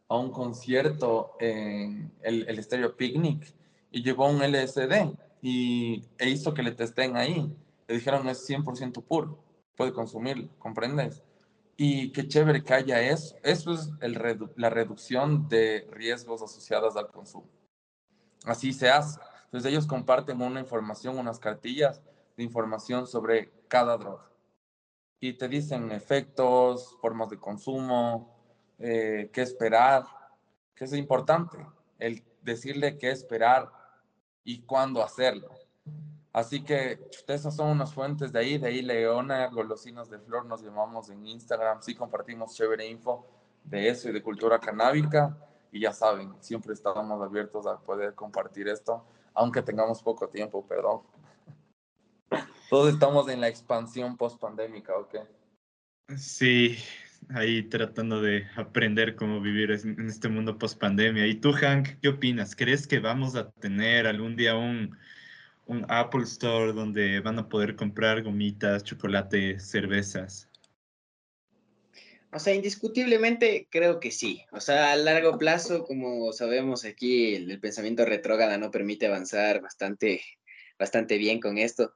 a 0.07 0.17
un 0.17 0.31
concierto 0.31 1.35
en 1.39 2.11
el, 2.21 2.47
el 2.47 2.63
Stereo 2.63 2.95
Picnic 2.95 3.53
y 3.91 4.03
llevó 4.03 4.29
un 4.29 4.41
LSD 4.41 5.15
y, 5.41 6.03
e 6.17 6.29
hizo 6.29 6.53
que 6.53 6.63
le 6.63 6.71
testen 6.71 7.17
ahí. 7.17 7.53
Le 7.87 7.95
dijeron 7.95 8.27
es 8.29 8.47
100% 8.49 9.03
puro, 9.03 9.43
puede 9.75 9.91
consumirlo, 9.91 10.47
¿comprendes? 10.59 11.23
Y 11.83 12.11
qué 12.11 12.27
chévere 12.27 12.63
que 12.63 12.75
haya 12.75 13.01
eso. 13.01 13.35
Eso 13.41 13.73
es 13.73 13.89
el 14.01 14.13
la 14.55 14.69
reducción 14.69 15.49
de 15.49 15.87
riesgos 15.89 16.43
asociados 16.43 16.95
al 16.95 17.07
consumo. 17.07 17.49
Así 18.45 18.71
se 18.71 18.91
hace. 18.91 19.19
Entonces 19.45 19.71
ellos 19.71 19.87
comparten 19.87 20.43
una 20.43 20.59
información, 20.59 21.17
unas 21.17 21.39
cartillas 21.39 21.99
de 22.37 22.43
información 22.43 23.07
sobre 23.07 23.51
cada 23.67 23.97
droga. 23.97 24.29
Y 25.19 25.33
te 25.33 25.47
dicen 25.47 25.91
efectos, 25.91 26.97
formas 27.01 27.31
de 27.31 27.39
consumo, 27.39 28.31
eh, 28.77 29.31
qué 29.33 29.41
esperar, 29.41 30.03
que 30.75 30.85
es 30.85 30.93
importante, 30.93 31.57
el 31.97 32.23
decirle 32.43 32.99
qué 32.99 33.09
esperar 33.09 33.71
y 34.43 34.61
cuándo 34.67 35.03
hacerlo. 35.03 35.49
Así 36.33 36.63
que 36.63 36.99
esas 37.27 37.55
son 37.55 37.69
unas 37.69 37.93
fuentes 37.93 38.31
de 38.31 38.39
ahí, 38.39 38.57
de 38.57 38.67
ahí 38.67 38.81
Leona, 38.81 39.47
Golosinas 39.47 40.09
de 40.09 40.17
Flor, 40.19 40.45
nos 40.45 40.63
llamamos 40.63 41.09
en 41.09 41.27
Instagram, 41.27 41.81
sí 41.81 41.93
compartimos 41.93 42.55
chévere 42.55 42.87
info 42.87 43.27
de 43.65 43.89
eso 43.89 44.09
y 44.09 44.13
de 44.13 44.23
cultura 44.23 44.57
canábica 44.59 45.37
y 45.73 45.81
ya 45.81 45.91
saben, 45.91 46.33
siempre 46.39 46.73
estamos 46.73 47.21
abiertos 47.21 47.67
a 47.67 47.79
poder 47.79 48.13
compartir 48.15 48.69
esto, 48.69 49.05
aunque 49.33 49.61
tengamos 49.61 50.01
poco 50.01 50.27
tiempo, 50.29 50.65
perdón. 50.65 51.01
Todos 52.69 52.93
estamos 52.93 53.27
en 53.29 53.41
la 53.41 53.49
expansión 53.49 54.15
post-pandémica, 54.15 54.95
¿ok? 54.97 55.15
Sí, 56.15 56.77
ahí 57.29 57.63
tratando 57.63 58.21
de 58.21 58.47
aprender 58.55 59.15
cómo 59.15 59.39
vivir 59.41 59.71
en 59.71 60.07
este 60.07 60.27
mundo 60.27 60.57
post-pandemia. 60.57 61.27
¿Y 61.27 61.35
tú, 61.35 61.53
Hank, 61.53 61.99
qué 62.01 62.09
opinas? 62.09 62.55
¿Crees 62.55 62.87
que 62.87 62.99
vamos 62.99 63.35
a 63.35 63.51
tener 63.51 64.07
algún 64.07 64.35
día 64.35 64.55
un 64.55 64.97
un 65.71 65.85
Apple 65.87 66.23
Store 66.23 66.73
donde 66.73 67.21
van 67.21 67.39
a 67.39 67.47
poder 67.47 67.77
comprar 67.77 68.21
gomitas, 68.23 68.83
chocolate, 68.83 69.57
cervezas? 69.57 70.49
O 72.33 72.39
sea, 72.39 72.53
indiscutiblemente 72.53 73.69
creo 73.71 74.01
que 74.01 74.11
sí. 74.11 74.43
O 74.51 74.59
sea, 74.59 74.91
a 74.91 74.95
largo 74.97 75.37
plazo, 75.37 75.85
como 75.85 76.33
sabemos 76.33 76.83
aquí, 76.83 77.35
el, 77.35 77.59
pensamiento 77.61 78.05
retrógrada 78.05 78.57
no 78.57 78.69
permite 78.69 79.07
avanzar 79.07 79.61
bastante, 79.61 80.21
bastante 80.77 81.17
bien 81.17 81.39
con 81.39 81.57
esto. 81.57 81.93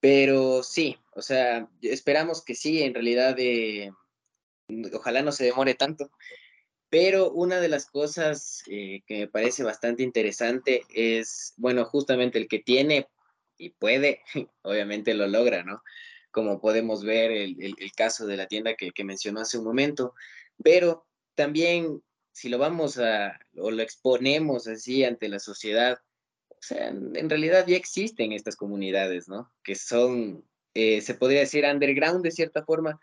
Pero 0.00 0.62
sí, 0.62 0.96
o 1.14 1.20
sea, 1.20 1.68
esperamos 1.82 2.42
que 2.42 2.54
sí, 2.54 2.82
en 2.82 2.94
realidad, 2.94 3.36
eh, 3.38 3.92
ojalá 4.94 5.22
no 5.22 5.32
se 5.32 5.44
demore 5.44 5.74
tanto. 5.74 6.10
Pero 6.92 7.30
una 7.30 7.58
de 7.58 7.70
las 7.70 7.86
cosas 7.86 8.62
eh, 8.66 9.00
que 9.06 9.20
me 9.20 9.26
parece 9.26 9.64
bastante 9.64 10.02
interesante 10.02 10.82
es, 10.94 11.54
bueno, 11.56 11.86
justamente 11.86 12.38
el 12.38 12.48
que 12.48 12.58
tiene 12.58 13.08
y 13.56 13.70
puede, 13.70 14.20
obviamente 14.60 15.14
lo 15.14 15.26
logra, 15.26 15.64
¿no? 15.64 15.82
Como 16.30 16.60
podemos 16.60 17.02
ver 17.02 17.30
el, 17.32 17.74
caso 17.96 18.26
de 18.26 18.36
la 18.36 18.46
tienda 18.46 18.74
que, 18.74 18.90
que, 18.90 19.04
mencionó 19.04 19.40
hace 19.40 19.56
un 19.56 19.64
momento. 19.64 20.12
Pero 20.62 21.06
también, 21.34 22.02
si 22.30 22.50
lo 22.50 22.58
vamos 22.58 22.98
a, 22.98 23.38
o 23.56 23.70
lo 23.70 23.82
exponemos 23.82 24.66
así 24.66 25.02
ante 25.02 25.30
la 25.30 25.38
sociedad, 25.38 25.98
o 26.50 26.58
sea, 26.60 26.88
en, 26.88 27.30
realidad 27.30 27.66
ya 27.66 27.76
existen 27.76 28.32
estas 28.32 28.54
comunidades, 28.54 29.30
¿no? 29.30 29.50
Que 29.64 29.76
son, 29.76 30.44
eh, 30.74 31.00
se 31.00 31.14
podría 31.14 31.40
decir, 31.40 31.64
underground 31.64 32.22
de 32.22 32.32
cierta 32.32 32.62
forma, 32.66 33.00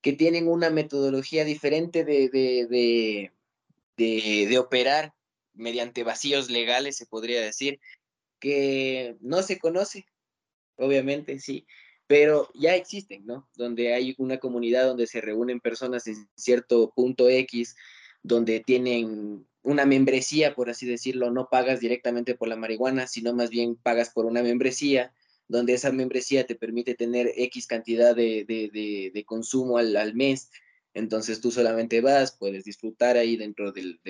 que 0.00 0.12
tienen 0.12 0.48
una 0.48 0.70
metodología 0.70 1.44
diferente 1.44 2.04
de, 2.04 2.28
de, 2.28 3.32
de, 3.96 4.58
operar 4.58 5.14
mediante 5.54 6.04
vacíos 6.04 6.50
legales, 6.50 6.96
se 6.96 7.06
podría 7.06 7.40
decir, 7.40 7.80
que 8.38 9.16
no 9.20 9.42
se 9.42 9.58
conoce, 9.58 10.06
obviamente, 10.76 11.40
sí, 11.40 11.66
pero 12.06 12.48
ya 12.54 12.76
existen, 12.76 13.26
¿no? 13.26 13.48
Donde 13.56 13.92
hay 13.92 14.14
una 14.18 14.38
comunidad 14.38 14.86
donde 14.86 15.06
se 15.06 15.20
reúnen 15.20 15.60
personas 15.60 16.06
en 16.06 16.28
cierto 16.36 16.92
punto 16.94 17.28
X, 17.28 17.76
donde 18.22 18.60
tienen 18.60 19.46
una 19.62 19.84
membresía, 19.84 20.54
por 20.54 20.70
así 20.70 20.86
decirlo, 20.86 21.30
no 21.30 21.48
pagas 21.50 21.80
directamente 21.80 22.34
por 22.34 22.48
la 22.48 22.56
marihuana, 22.56 23.06
sino 23.06 23.34
más 23.34 23.50
bien 23.50 23.76
pagas 23.76 24.10
por 24.10 24.24
una 24.26 24.42
membresía 24.42 25.12
donde 25.48 25.72
esa 25.72 25.90
membresía 25.90 26.46
te 26.46 26.54
permite 26.54 26.94
tener 26.94 27.32
X 27.34 27.66
cantidad 27.66 28.14
de, 28.14 29.24
consumo 29.26 29.78
al, 29.78 30.14
mes. 30.14 30.50
Entonces 30.94 31.40
tú 31.40 31.50
solamente 31.50 32.00
vas, 32.00 32.32
puedes 32.32 32.64
disfrutar 32.64 33.16
ahí 33.16 33.36
dentro 33.36 33.72
del, 33.72 34.00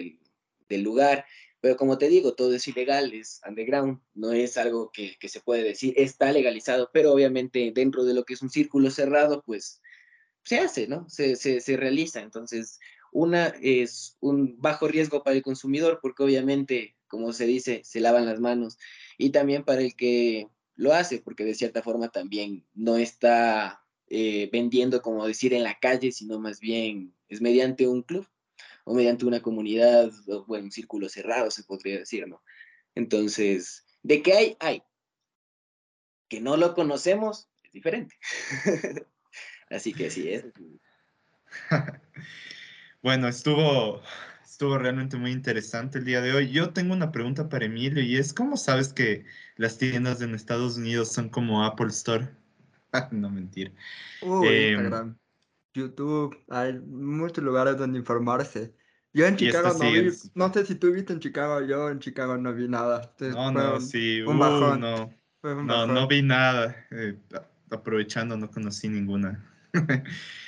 lugar. 0.68 1.24
Pero 1.60 1.76
como 1.76 1.98
te 1.98 2.08
digo, 2.08 2.34
todo 2.34 2.54
es 2.54 2.68
ilegal, 2.68 3.12
es 3.12 3.40
underground, 3.48 4.00
no 4.14 4.32
es 4.32 4.56
algo 4.56 4.92
que, 4.92 5.16
se 5.28 5.40
puede 5.40 5.62
decir, 5.62 5.94
está 5.96 6.32
legalizado, 6.32 6.90
pero 6.92 7.12
obviamente 7.12 7.72
dentro 7.74 8.04
de 8.04 8.14
lo 8.14 8.24
que 8.24 8.34
es 8.34 8.42
un 8.42 8.50
círculo 8.50 8.90
cerrado, 8.90 9.42
pues 9.44 9.80
se 10.44 10.58
hace, 10.58 10.86
¿no? 10.86 11.08
Se, 11.08 11.36
se 11.36 11.76
realiza. 11.76 12.20
Entonces, 12.20 12.78
una 13.12 13.46
es 13.60 14.16
un 14.20 14.60
bajo 14.60 14.88
riesgo 14.88 15.22
para 15.22 15.36
el 15.36 15.42
consumidor, 15.42 15.98
porque 16.02 16.22
obviamente, 16.22 16.96
como 17.06 17.32
se 17.32 17.46
dice, 17.46 17.82
se 17.84 18.00
lavan 18.00 18.26
las 18.26 18.40
manos. 18.40 18.78
Y 19.16 19.30
también 19.30 19.64
para 19.64 19.82
el 19.82 19.94
que 19.94 20.48
lo 20.78 20.94
hace 20.94 21.18
porque 21.18 21.44
de 21.44 21.54
cierta 21.54 21.82
forma 21.82 22.08
también 22.08 22.64
no 22.74 22.96
está 22.96 23.84
eh, 24.06 24.48
vendiendo, 24.50 25.02
como 25.02 25.26
decir, 25.26 25.52
en 25.52 25.64
la 25.64 25.78
calle, 25.78 26.12
sino 26.12 26.38
más 26.38 26.60
bien 26.60 27.12
es 27.28 27.40
mediante 27.40 27.88
un 27.88 28.02
club 28.02 28.26
o 28.84 28.94
mediante 28.94 29.26
una 29.26 29.42
comunidad 29.42 30.10
o 30.28 30.46
bueno, 30.46 30.66
un 30.66 30.72
círculo 30.72 31.08
cerrado, 31.08 31.50
se 31.50 31.64
podría 31.64 31.98
decir, 31.98 32.26
¿no? 32.28 32.40
Entonces, 32.94 33.84
¿de 34.02 34.22
qué 34.22 34.32
hay? 34.32 34.56
Hay. 34.60 34.82
Que 36.28 36.40
no 36.40 36.56
lo 36.56 36.74
conocemos 36.74 37.48
es 37.64 37.72
diferente. 37.72 38.16
Así 39.70 39.92
que 39.92 40.10
sí 40.10 40.30
es. 40.30 40.44
bueno, 43.02 43.26
estuvo 43.26 44.00
estuvo 44.58 44.76
realmente 44.76 45.16
muy 45.16 45.30
interesante 45.30 45.98
el 45.98 46.04
día 46.04 46.20
de 46.20 46.32
hoy. 46.32 46.50
Yo 46.50 46.70
tengo 46.70 46.92
una 46.92 47.12
pregunta 47.12 47.48
para 47.48 47.66
Emilio 47.66 48.02
y 48.02 48.16
es, 48.16 48.34
¿cómo 48.34 48.56
sabes 48.56 48.92
que 48.92 49.24
las 49.54 49.78
tiendas 49.78 50.20
en 50.20 50.34
Estados 50.34 50.76
Unidos 50.76 51.12
son 51.12 51.28
como 51.28 51.64
Apple 51.64 51.86
Store? 51.86 52.28
no 53.12 53.30
mentir. 53.30 53.72
Em, 54.20 54.80
Instagram, 54.80 55.16
YouTube, 55.74 56.36
hay 56.48 56.72
muchos 56.80 57.44
lugares 57.44 57.76
donde 57.76 58.00
informarse. 58.00 58.74
Yo 59.12 59.26
en 59.26 59.36
Chicago 59.36 59.78
no 59.80 59.92
vi, 59.92 60.10
no 60.34 60.52
sé 60.52 60.66
si 60.66 60.74
tú 60.74 60.90
viste 60.90 61.12
en 61.12 61.20
Chicago, 61.20 61.64
yo 61.64 61.88
en 61.88 62.00
Chicago 62.00 62.36
no 62.36 62.52
vi 62.52 62.66
nada. 62.66 63.14
no, 63.20 63.52
no, 63.52 63.80
sí, 63.80 64.22
un 64.22 64.38
uh, 64.38 64.40
bajón. 64.40 64.80
no, 64.80 65.14
no, 65.44 65.86
no 65.86 66.08
vi 66.08 66.20
nada. 66.20 66.74
Eh, 66.90 67.16
aprovechando, 67.70 68.36
no 68.36 68.50
conocí 68.50 68.88
ninguna. 68.88 69.40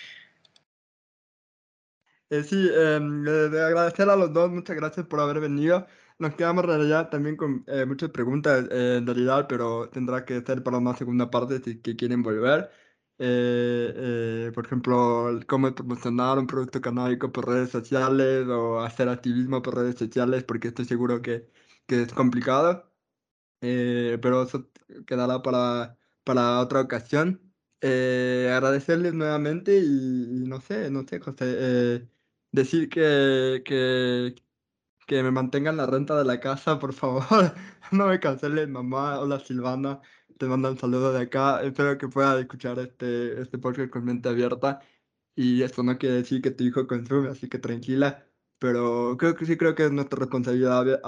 Eh, 2.33 2.45
sí, 2.45 2.57
de 2.69 3.63
agradecer 3.65 4.09
a 4.09 4.15
los 4.17 4.33
dos, 4.33 4.51
muchas 4.51 4.77
gracias 4.77 5.05
por 5.07 5.19
haber 5.21 5.41
venido. 5.41 5.87
Nos 6.19 6.35
quedamos 6.37 6.63
en 6.65 6.71
realidad 6.71 7.09
también 7.11 7.37
con 7.37 7.65
eh, 7.67 7.85
muchas 7.87 8.11
preguntas 8.11 8.69
eh, 8.71 8.97
en 8.99 9.07
realidad, 9.07 9.47
pero 9.49 9.89
tendrá 9.91 10.25
que 10.25 10.41
ser 10.43 10.63
para 10.63 10.79
una 10.79 10.95
segunda 10.97 11.29
parte 11.31 11.61
si 11.61 11.81
que 11.81 11.97
quieren 11.97 12.23
volver. 12.23 12.71
por 14.55 14.65
ejemplo, 14.67 15.41
cómo 15.49 15.75
promocionar 15.75 16.39
un 16.39 16.47
producto 16.47 16.81
canábico 16.81 17.33
por 17.33 17.49
redes 17.49 17.71
sociales 17.71 18.47
o 18.49 18.81
hacer 18.81 19.09
activismo 19.09 19.61
por 19.63 19.75
redes 19.77 19.97
sociales, 19.97 20.45
porque 20.45 20.69
estoy 20.69 20.85
seguro 20.85 21.21
que, 21.23 21.51
que 21.87 22.03
es 22.03 22.13
complicado. 22.13 22.93
pero 23.61 24.43
eso 24.45 24.71
quedará 25.07 25.43
para, 25.43 25.99
para 26.25 26.61
otra 26.61 26.81
ocasión. 26.83 27.53
agradecerles 27.83 29.15
nuevamente 29.15 29.79
y, 29.79 30.43
y, 30.45 30.49
no 30.49 30.61
sé, 30.61 30.91
no 30.91 31.05
sé, 31.09 31.21
José 31.21 32.09
decir 32.53 32.89
que, 32.89 33.63
que, 33.65 34.35
que 35.07 35.23
me 35.23 35.31
mantengan 35.31 35.77
la 35.77 35.87
renta 35.87 36.17
de 36.19 36.25
la 36.25 36.41
casa, 36.41 36.79
por 36.79 36.93
favor. 36.95 37.25
no 37.93 38.07
me 38.09 38.21
cancelen, 38.21 38.73
mamá. 38.73 39.21
Hola 39.21 39.41
Silvana, 39.41 40.01
te 40.39 40.47
mando 40.47 40.71
un 40.71 40.79
saludo 40.79 41.13
de 41.13 41.23
acá. 41.23 41.63
Espero 41.63 41.99
que 41.99 42.09
puedas 42.09 42.41
escuchar 42.41 42.79
este, 42.79 43.41
este 43.43 43.59
podcast 43.59 43.91
con 43.91 44.05
mente 44.05 44.29
abierta. 44.29 44.81
y 45.37 45.63
esto 45.63 45.83
no 45.85 45.99
quiere 45.99 46.17
decir 46.17 46.43
que 46.43 46.53
tu 46.53 46.65
hijo 46.65 46.87
consume, 46.87 47.31
así 47.31 47.49
que 47.49 47.59
tranquila, 47.59 48.27
pero 48.59 49.17
creo 49.19 49.35
que 49.37 49.47
sí 49.47 49.57
creo 49.57 49.75
que 49.75 49.87
es 49.87 49.93
nuestra 49.93 50.21
responsabilidad 50.21 51.01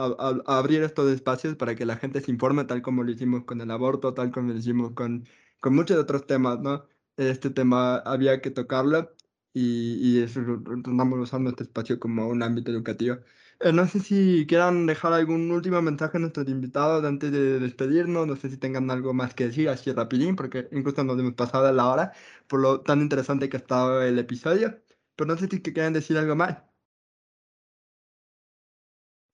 abrir 0.47 0.82
estos 0.82 1.10
espacios 1.12 1.56
para 1.56 1.74
que 1.77 1.86
la 1.86 1.97
gente 1.97 2.20
se 2.23 2.31
informe, 2.32 2.64
tal 2.64 2.82
como 2.82 3.05
lo 3.05 3.12
hicimos 3.12 3.44
con 3.44 3.60
el 3.60 3.70
aborto, 3.70 4.14
tal 4.14 4.32
como 4.32 4.52
lo 4.52 4.59
hicimos 4.59 4.93
con, 4.94 5.28
con 5.60 5.74
muchos 5.77 5.98
otros 5.98 6.27
temas, 6.27 6.60
¿no? 6.60 6.86
Este 7.16 7.51
tema 7.51 7.97
había 7.98 8.40
que 8.40 8.51
tocarlo 8.51 9.14
y, 9.55 10.19
y 10.19 10.23
eso, 10.23 10.41
estamos 10.77 11.19
usando 11.19 11.51
este 11.51 11.65
espacio 11.65 11.99
como 12.01 12.29
un 12.29 12.43
ámbito 12.43 12.70
educativo. 12.70 13.19
Eh, 13.61 13.73
no 13.73 13.87
sé 13.87 14.01
si 14.01 14.45
quieran 14.49 14.87
dejar 14.87 15.12
algún 15.12 15.51
último 15.53 15.81
mensaje 15.83 16.16
a 16.16 16.20
nuestros 16.20 16.49
invitados 16.49 17.05
antes 17.05 17.31
de 17.31 17.61
despedirnos, 17.61 18.27
no 18.27 18.35
sé 18.37 18.51
si 18.51 18.57
tengan 18.57 18.91
algo 18.91 19.15
más 19.15 19.35
que 19.35 19.47
decir 19.47 19.69
así 19.69 19.93
rapidín, 19.93 20.35
porque 20.35 20.69
incluso 20.73 21.05
nos 21.05 21.19
hemos 21.19 21.35
pasado 21.35 21.70
la 21.73 21.89
hora 21.89 22.12
por 22.49 22.61
lo 22.61 22.81
tan 22.81 23.01
interesante 23.03 23.49
que 23.49 23.57
ha 23.57 23.61
estado 23.61 24.03
el 24.03 24.19
episodio, 24.19 24.83
pero 25.15 25.29
no 25.29 25.39
sé 25.39 25.49
si 25.49 25.62
quieran 25.62 25.93
decir 25.93 26.16
algo 26.19 26.35
más. 26.35 26.59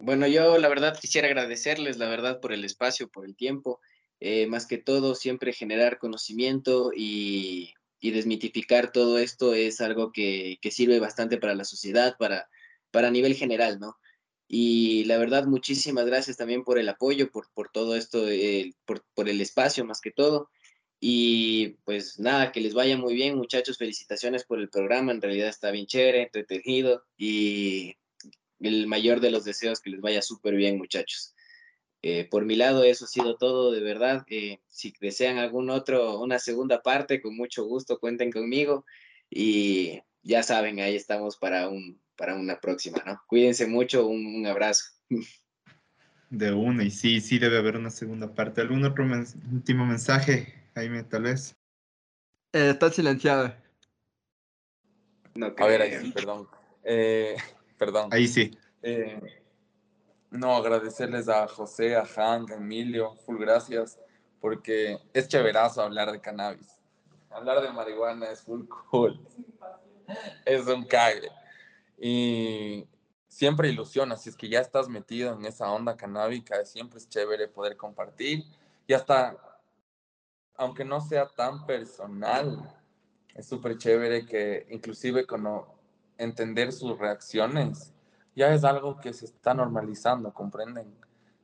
Bueno, 0.01 0.27
yo 0.27 0.59
la 0.59 0.69
verdad 0.69 0.99
quisiera 1.01 1.27
agradecerles, 1.29 1.97
la 1.99 2.09
verdad, 2.09 2.41
por 2.41 2.53
el 2.53 2.65
espacio, 2.65 3.09
por 3.09 3.25
el 3.25 3.35
tiempo, 3.35 3.81
eh, 4.21 4.47
más 4.47 4.67
que 4.67 4.79
todo, 4.79 5.15
siempre 5.15 5.53
generar 5.53 5.99
conocimiento 5.99 6.93
y, 6.95 7.73
y 8.01 8.11
desmitificar 8.13 8.93
todo 8.93 9.19
esto 9.19 9.55
es 9.55 9.81
algo 9.81 10.13
que, 10.13 10.59
que, 10.63 10.71
sirve 10.71 11.01
bastante 11.01 11.39
para 11.39 11.55
la 11.55 11.65
sociedad, 11.65 12.17
para, 12.19 12.49
para 12.91 13.11
nivel 13.11 13.35
general, 13.35 13.81
¿no? 13.81 13.99
Y 14.49 15.05
la 15.05 15.19
verdad, 15.19 15.45
muchísimas 15.47 16.07
gracias 16.07 16.39
también 16.39 16.65
por 16.65 16.79
el 16.79 16.89
apoyo, 16.89 17.31
por, 17.31 17.51
por 17.53 17.71
todo 17.71 17.95
esto, 17.97 18.25
por, 18.87 19.05
por, 19.15 19.29
el 19.29 19.41
espacio 19.43 19.85
más 19.85 20.01
que 20.01 20.11
todo. 20.11 20.51
Y 21.01 21.77
pues 21.85 22.19
nada, 22.19 22.51
que 22.51 22.61
les 22.61 22.73
vaya 22.73 22.97
muy 22.97 23.15
bien, 23.15 23.37
muchachos. 23.37 23.77
Felicitaciones 23.77 24.45
por 24.45 24.59
el 24.59 24.71
programa. 24.71 25.13
En 25.13 25.21
realidad 25.21 25.49
está 25.49 25.71
bien 25.71 25.87
chévere, 25.87 26.23
entretenido. 26.23 27.05
Y 27.19 27.97
el 28.61 28.87
mayor 28.87 29.21
de 29.21 29.31
los 29.31 29.45
deseos, 29.45 29.81
que 29.81 29.91
les 29.91 30.01
vaya 30.01 30.23
súper 30.23 30.55
bien, 30.55 30.79
muchachos. 30.79 31.35
Eh, 32.03 32.29
por 32.31 32.45
mi 32.45 32.55
lado, 32.55 32.85
eso 32.85 33.05
ha 33.05 33.09
sido 33.09 33.37
todo, 33.37 33.73
de 33.73 33.81
verdad. 33.81 34.25
Eh, 34.29 34.61
si 34.69 34.95
desean 35.01 35.39
algún 35.39 35.71
otro, 35.71 36.21
una 36.21 36.39
segunda 36.39 36.83
parte, 36.83 37.21
con 37.21 37.37
mucho 37.37 37.65
gusto, 37.65 37.99
cuenten 37.99 38.31
conmigo. 38.31 38.85
Y 39.31 40.01
ya 40.23 40.43
saben, 40.43 40.81
ahí 40.81 40.95
estamos 40.95 41.37
para 41.37 41.69
un, 41.69 42.01
para 42.17 42.35
una 42.35 42.61
próxima, 42.61 43.03
¿no? 43.05 43.21
Cuídense 43.27 43.67
mucho, 43.67 44.07
un, 44.07 44.47
abrazo. 44.47 44.85
De 46.31 46.53
una, 46.53 46.85
y 46.85 46.91
sí, 46.91 47.23
sí 47.23 47.39
debe 47.39 47.57
haber 47.57 47.77
una 47.77 47.91
segunda 47.91 48.35
parte. 48.35 48.61
¿Algún 48.61 48.85
otro 48.85 49.03
último 49.51 49.87
mensaje, 49.87 50.53
Jaime, 50.75 51.03
tal 51.05 51.23
vez? 51.23 51.57
Eh, 52.53 52.69
está 52.71 52.91
silenciado. 52.91 53.55
No, 55.35 55.55
a 55.57 55.67
ver, 55.67 55.81
ahí 55.81 55.99
sí, 56.03 56.13
perdón. 56.13 56.47
Eh, 56.85 57.35
perdón. 57.79 58.11
Ahí 58.13 58.29
sí. 58.29 58.59
No, 60.31 60.57
agradecerles 60.57 61.29
a 61.29 61.49
José, 61.49 61.97
a 61.97 62.05
Hank, 62.05 62.51
a 62.51 62.55
Emilio, 62.57 63.15
full 63.25 63.39
gracias, 63.39 63.99
porque 64.41 64.99
es 65.15 65.27
chéverazo 65.27 65.83
hablar 65.83 66.13
de 66.13 66.21
cannabis. 66.21 66.77
Hablar 67.31 67.63
de 67.63 67.73
marihuana 67.73 68.31
es 68.31 68.43
full 68.43 68.67
cool. 68.91 69.19
Es 70.47 70.67
un 70.67 70.85
cague. 70.85 71.29
Y 71.99 72.89
siempre 73.27 73.69
ilusiona, 73.69 74.17
si 74.17 74.31
es 74.31 74.37
que 74.37 74.49
ya 74.49 74.61
estás 74.61 74.89
metido 74.89 75.35
en 75.35 75.45
esa 75.45 75.71
onda 75.71 75.99
canábica, 75.99 76.65
siempre 76.65 76.99
es 76.99 77.09
chévere 77.09 77.47
poder 77.47 77.77
compartir. 77.77 78.45
Y 78.87 78.95
hasta, 78.95 79.37
aunque 80.57 80.85
no 80.85 81.03
sea 81.03 81.29
tan 81.29 81.67
personal, 81.67 82.75
es 83.35 83.47
súper 83.47 83.77
chévere 83.77 84.25
que 84.25 84.67
inclusive 84.71 85.27
con 85.27 85.47
entender 86.17 86.73
sus 86.73 86.99
reacciones, 86.99 87.93
ya 88.39 88.55
es 88.55 88.63
algo 88.63 89.01
que 89.01 89.13
se 89.13 89.25
está 89.25 89.53
normalizando, 89.53 90.33
comprenden. 90.33 90.97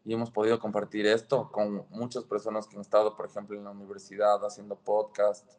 Y 0.04 0.14
hemos 0.14 0.30
podido 0.30 0.60
compartir 0.60 1.06
esto 1.06 1.50
con 1.50 1.84
muchas 1.90 2.22
personas 2.22 2.68
que 2.68 2.76
han 2.76 2.82
estado, 2.82 3.16
por 3.16 3.26
ejemplo, 3.26 3.58
en 3.58 3.64
la 3.64 3.70
universidad 3.70 4.44
haciendo 4.44 4.76
podcast 4.76 5.50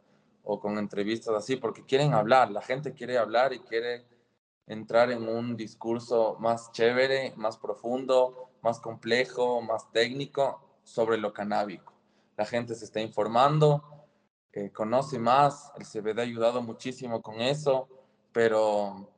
o 0.45 0.62
con 0.62 0.78
entrevistas 0.78 1.36
así, 1.36 1.57
porque 1.57 1.84
quieren 1.84 2.14
hablar, 2.14 2.52
la 2.52 2.62
gente 2.62 2.94
quiere 2.94 3.18
hablar 3.18 3.52
y 3.52 3.60
quiere 3.60 4.06
entrar 4.66 5.12
en 5.12 5.28
un 5.28 5.57
discurso 5.57 6.38
más 6.40 6.72
chévere, 6.72 7.34
más 7.36 7.57
profundo, 7.57 8.52
más 8.62 8.80
complejo, 8.80 9.62
más 9.62 9.91
técnico 9.91 10.62
sobre 10.84 11.18
lo 11.18 11.34
canábico. 11.34 11.91
La 12.38 12.45
gente 12.45 12.76
se 12.76 12.86
está 12.86 13.02
informando, 13.02 13.84
eh, 14.53 14.72
conoce 14.72 15.20
más, 15.20 15.74
el 15.76 15.86
CBD 15.86 16.20
ha 16.20 16.24
ayudado 16.24 16.62
muchísimo 16.62 17.22
con 17.22 17.41
eso, 17.41 17.90
pero 18.32 19.10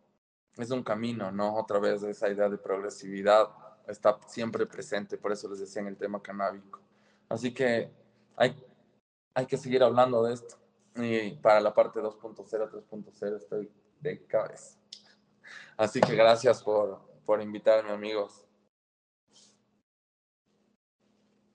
es 0.57 0.71
un 0.71 0.84
camino, 0.84 1.31
¿no? 1.31 1.55
Otra 1.55 1.79
vez 1.79 2.03
esa 2.03 2.29
idea 2.29 2.49
de 2.49 2.57
progresividad 2.57 3.49
está 3.88 4.19
siempre 4.27 4.65
presente, 4.65 5.17
por 5.17 5.31
eso 5.31 5.49
les 5.49 5.59
decía 5.59 5.81
en 5.81 5.88
el 5.88 5.97
tema 5.97 6.21
canábico. 6.21 6.79
Así 7.29 7.53
que 7.53 7.91
hay, 8.35 8.55
hay 9.34 9.45
que 9.45 9.57
seguir 9.57 9.84
hablando 9.84 10.23
de 10.23 10.34
esto. 10.34 10.55
Y 10.95 11.31
para 11.38 11.59
la 11.61 11.73
parte 11.73 11.99
2.0, 11.99 12.45
3.0 12.45 13.35
estoy 13.35 13.71
de 14.01 14.25
cabeza. 14.25 14.77
Así 15.77 16.01
que 16.01 16.15
gracias 16.15 16.63
por, 16.63 16.99
por 17.25 17.41
invitarme, 17.41 17.91
amigos. 17.91 18.43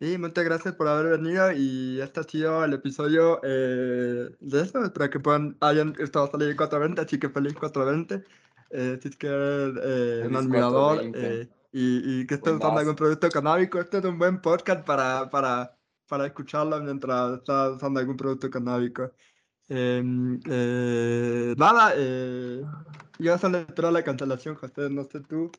Sí, 0.02 0.18
muchas 0.18 0.44
gracias 0.44 0.74
por 0.74 0.88
haber 0.88 1.20
venido 1.20 1.52
y 1.52 2.00
este 2.00 2.18
ha 2.18 2.22
sido 2.24 2.64
el 2.64 2.72
episodio 2.72 3.40
eh, 3.44 4.30
de 4.40 4.60
esto. 4.60 4.84
Espero 4.84 5.10
que 5.10 5.20
puedan, 5.20 5.56
hayan 5.60 5.94
estado 6.00 6.28
saliendo 6.28 6.56
420, 6.56 7.00
así 7.00 7.20
que 7.20 7.28
feliz 7.28 7.54
420. 7.54 8.24
Eh, 8.72 8.98
si 9.02 9.08
es 9.08 9.16
que 9.16 9.26
eres 9.26 9.74
eh, 9.82 10.24
un 10.26 10.34
admirador 10.34 11.02
eh, 11.14 11.46
y, 11.72 12.20
y, 12.20 12.26
que 12.26 12.34
estés 12.34 12.54
usando 12.54 12.80
algún 12.80 12.96
producto 12.96 13.28
canábico, 13.28 13.78
este 13.78 13.98
es 13.98 14.04
un 14.04 14.18
buen 14.18 14.40
podcast 14.40 14.84
para, 14.84 15.28
para, 15.28 15.76
para 16.08 16.26
escucharlo 16.26 16.80
mientras 16.80 17.38
estás 17.38 17.76
usando 17.76 18.00
algún 18.00 18.16
producto 18.16 18.48
canábico. 18.48 19.12
Em, 19.68 20.40
eh, 20.50 21.54
nada, 21.56 21.94
eh, 21.96 22.62
yo 23.18 23.38
solo 23.38 23.58
espero 23.58 23.90
la 23.90 24.02
cancelación, 24.02 24.54
José, 24.54 24.90
no 24.90 25.04
sé 25.04 25.20
tú. 25.20 25.50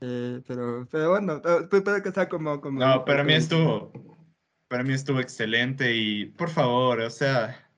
Eh, 0.00 0.40
pero, 0.46 0.86
pero 0.90 1.10
bueno, 1.10 1.42
espero 1.70 2.02
que 2.02 2.12
sea 2.12 2.28
como... 2.28 2.60
como 2.60 2.80
no, 2.80 3.04
para 3.04 3.22
mí 3.22 3.34
estuvo, 3.34 3.92
para 4.68 4.82
mí 4.82 4.94
estuvo 4.94 5.20
excelente 5.20 5.94
y 5.94 6.26
por 6.26 6.48
favor, 6.48 7.00
o 7.00 7.10
sea, 7.10 7.69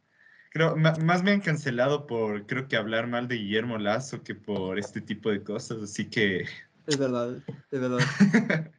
creo, 0.52 0.76
más 0.76 1.22
me 1.22 1.32
han 1.32 1.40
cancelado 1.40 2.06
por, 2.06 2.46
creo 2.46 2.68
que 2.68 2.76
hablar 2.76 3.08
mal 3.08 3.26
de 3.26 3.36
Guillermo 3.36 3.78
Lazo 3.78 4.22
que 4.22 4.34
por 4.34 4.78
este 4.78 5.00
tipo 5.00 5.30
de 5.30 5.42
cosas, 5.42 5.82
así 5.82 6.08
que... 6.08 6.44
Es 6.86 6.98
verdad, 6.98 7.36
es 7.70 7.80
verdad. 7.80 8.00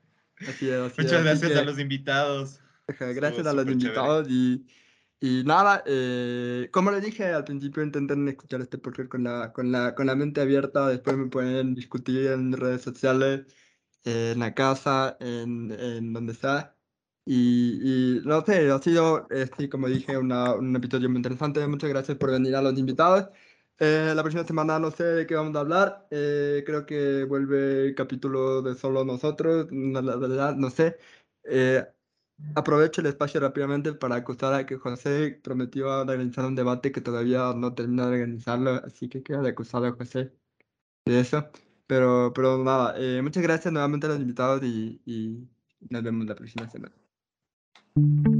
así 0.48 0.70
es, 0.70 0.98
Muchas 0.98 1.24
gracias 1.24 1.56
a 1.58 1.64
los 1.64 1.80
invitados. 1.80 2.60
Gracias 3.00 3.48
a 3.48 3.54
los 3.54 3.68
invitados 3.68 4.28
y... 4.30 4.66
Y 5.26 5.42
nada, 5.46 5.82
eh, 5.86 6.68
como 6.74 6.92
les 6.92 7.02
dije 7.02 7.24
al 7.28 7.46
principio, 7.46 7.82
intenten 7.82 8.28
escuchar 8.28 8.60
este 8.60 8.78
podcast 8.78 9.08
con 9.08 9.24
la, 9.24 9.54
con 9.54 9.72
la, 9.72 9.96
con 9.96 10.08
la 10.08 10.16
mente 10.16 10.42
abierta. 10.42 10.90
Después 10.90 11.16
me 11.16 11.28
pueden 11.28 11.76
discutir 11.76 12.28
en 12.28 12.52
redes 12.52 12.82
sociales, 12.82 13.46
en 14.04 14.40
la 14.40 14.54
casa, 14.54 15.16
en, 15.22 15.72
en 15.72 16.12
donde 16.12 16.34
sea. 16.34 16.76
Y, 17.26 18.18
y, 18.20 18.22
no 18.26 18.44
sé, 18.46 18.70
ha 18.70 18.80
sido, 18.80 19.28
sí, 19.58 19.70
como 19.70 19.88
dije, 19.88 20.18
una, 20.18 20.54
un 20.56 20.76
episodio 20.76 21.10
muy 21.10 21.18
interesante. 21.18 21.66
Muchas 21.68 21.90
gracias 21.90 22.18
por 22.18 22.32
venir 22.32 22.56
a 22.56 22.62
los 22.62 22.78
invitados. 22.78 23.30
Eh, 23.80 24.14
la 24.16 24.22
próxima 24.24 24.46
semana 24.46 24.80
no 24.80 24.92
sé 24.92 25.04
de 25.04 25.28
qué 25.28 25.36
vamos 25.36 25.56
a 25.56 25.60
hablar. 25.62 26.08
Eh, 26.12 26.64
creo 26.66 26.86
que 26.86 27.24
vuelve 27.26 27.88
el 27.88 27.96
capítulo 27.96 28.62
de 28.62 28.76
solo 28.76 29.04
nosotros. 29.06 29.68
La 29.72 30.02
verdad, 30.18 30.56
no 30.56 30.70
sé. 30.70 30.98
Eh, 31.44 31.84
Aprovecho 32.56 33.02
el 33.02 33.08
espacio 33.08 33.40
rápidamente 33.40 33.94
para 33.94 34.16
acusar 34.16 34.54
a 34.54 34.66
que 34.66 34.78
José 34.78 35.40
prometió 35.44 35.88
organizar 36.02 36.46
un 36.46 36.56
debate 36.56 36.92
que 36.92 37.02
todavía 37.02 37.54
no 37.56 37.74
termina 37.74 38.08
de 38.08 38.14
organizarlo, 38.14 38.72
así 38.86 39.08
que 39.10 39.24
queda 39.24 39.42
de 39.42 39.50
acusado 39.50 39.86
a 39.88 39.92
José 39.94 40.34
de 41.06 41.20
eso. 41.22 41.50
Pero, 41.88 42.34
pero 42.34 42.64
nada, 42.64 42.96
eh, 42.98 43.22
muchas 43.22 43.44
gracias 43.44 43.74
nuevamente 43.74 44.08
a 44.08 44.10
los 44.12 44.20
invitados 44.20 44.64
y, 44.64 45.02
y 45.06 45.50
nos 45.90 46.04
vemos 46.04 46.28
la 46.28 46.36
próxima 46.36 46.70
semana. 46.70 47.03
Thank 47.96 48.28
you. 48.28 48.33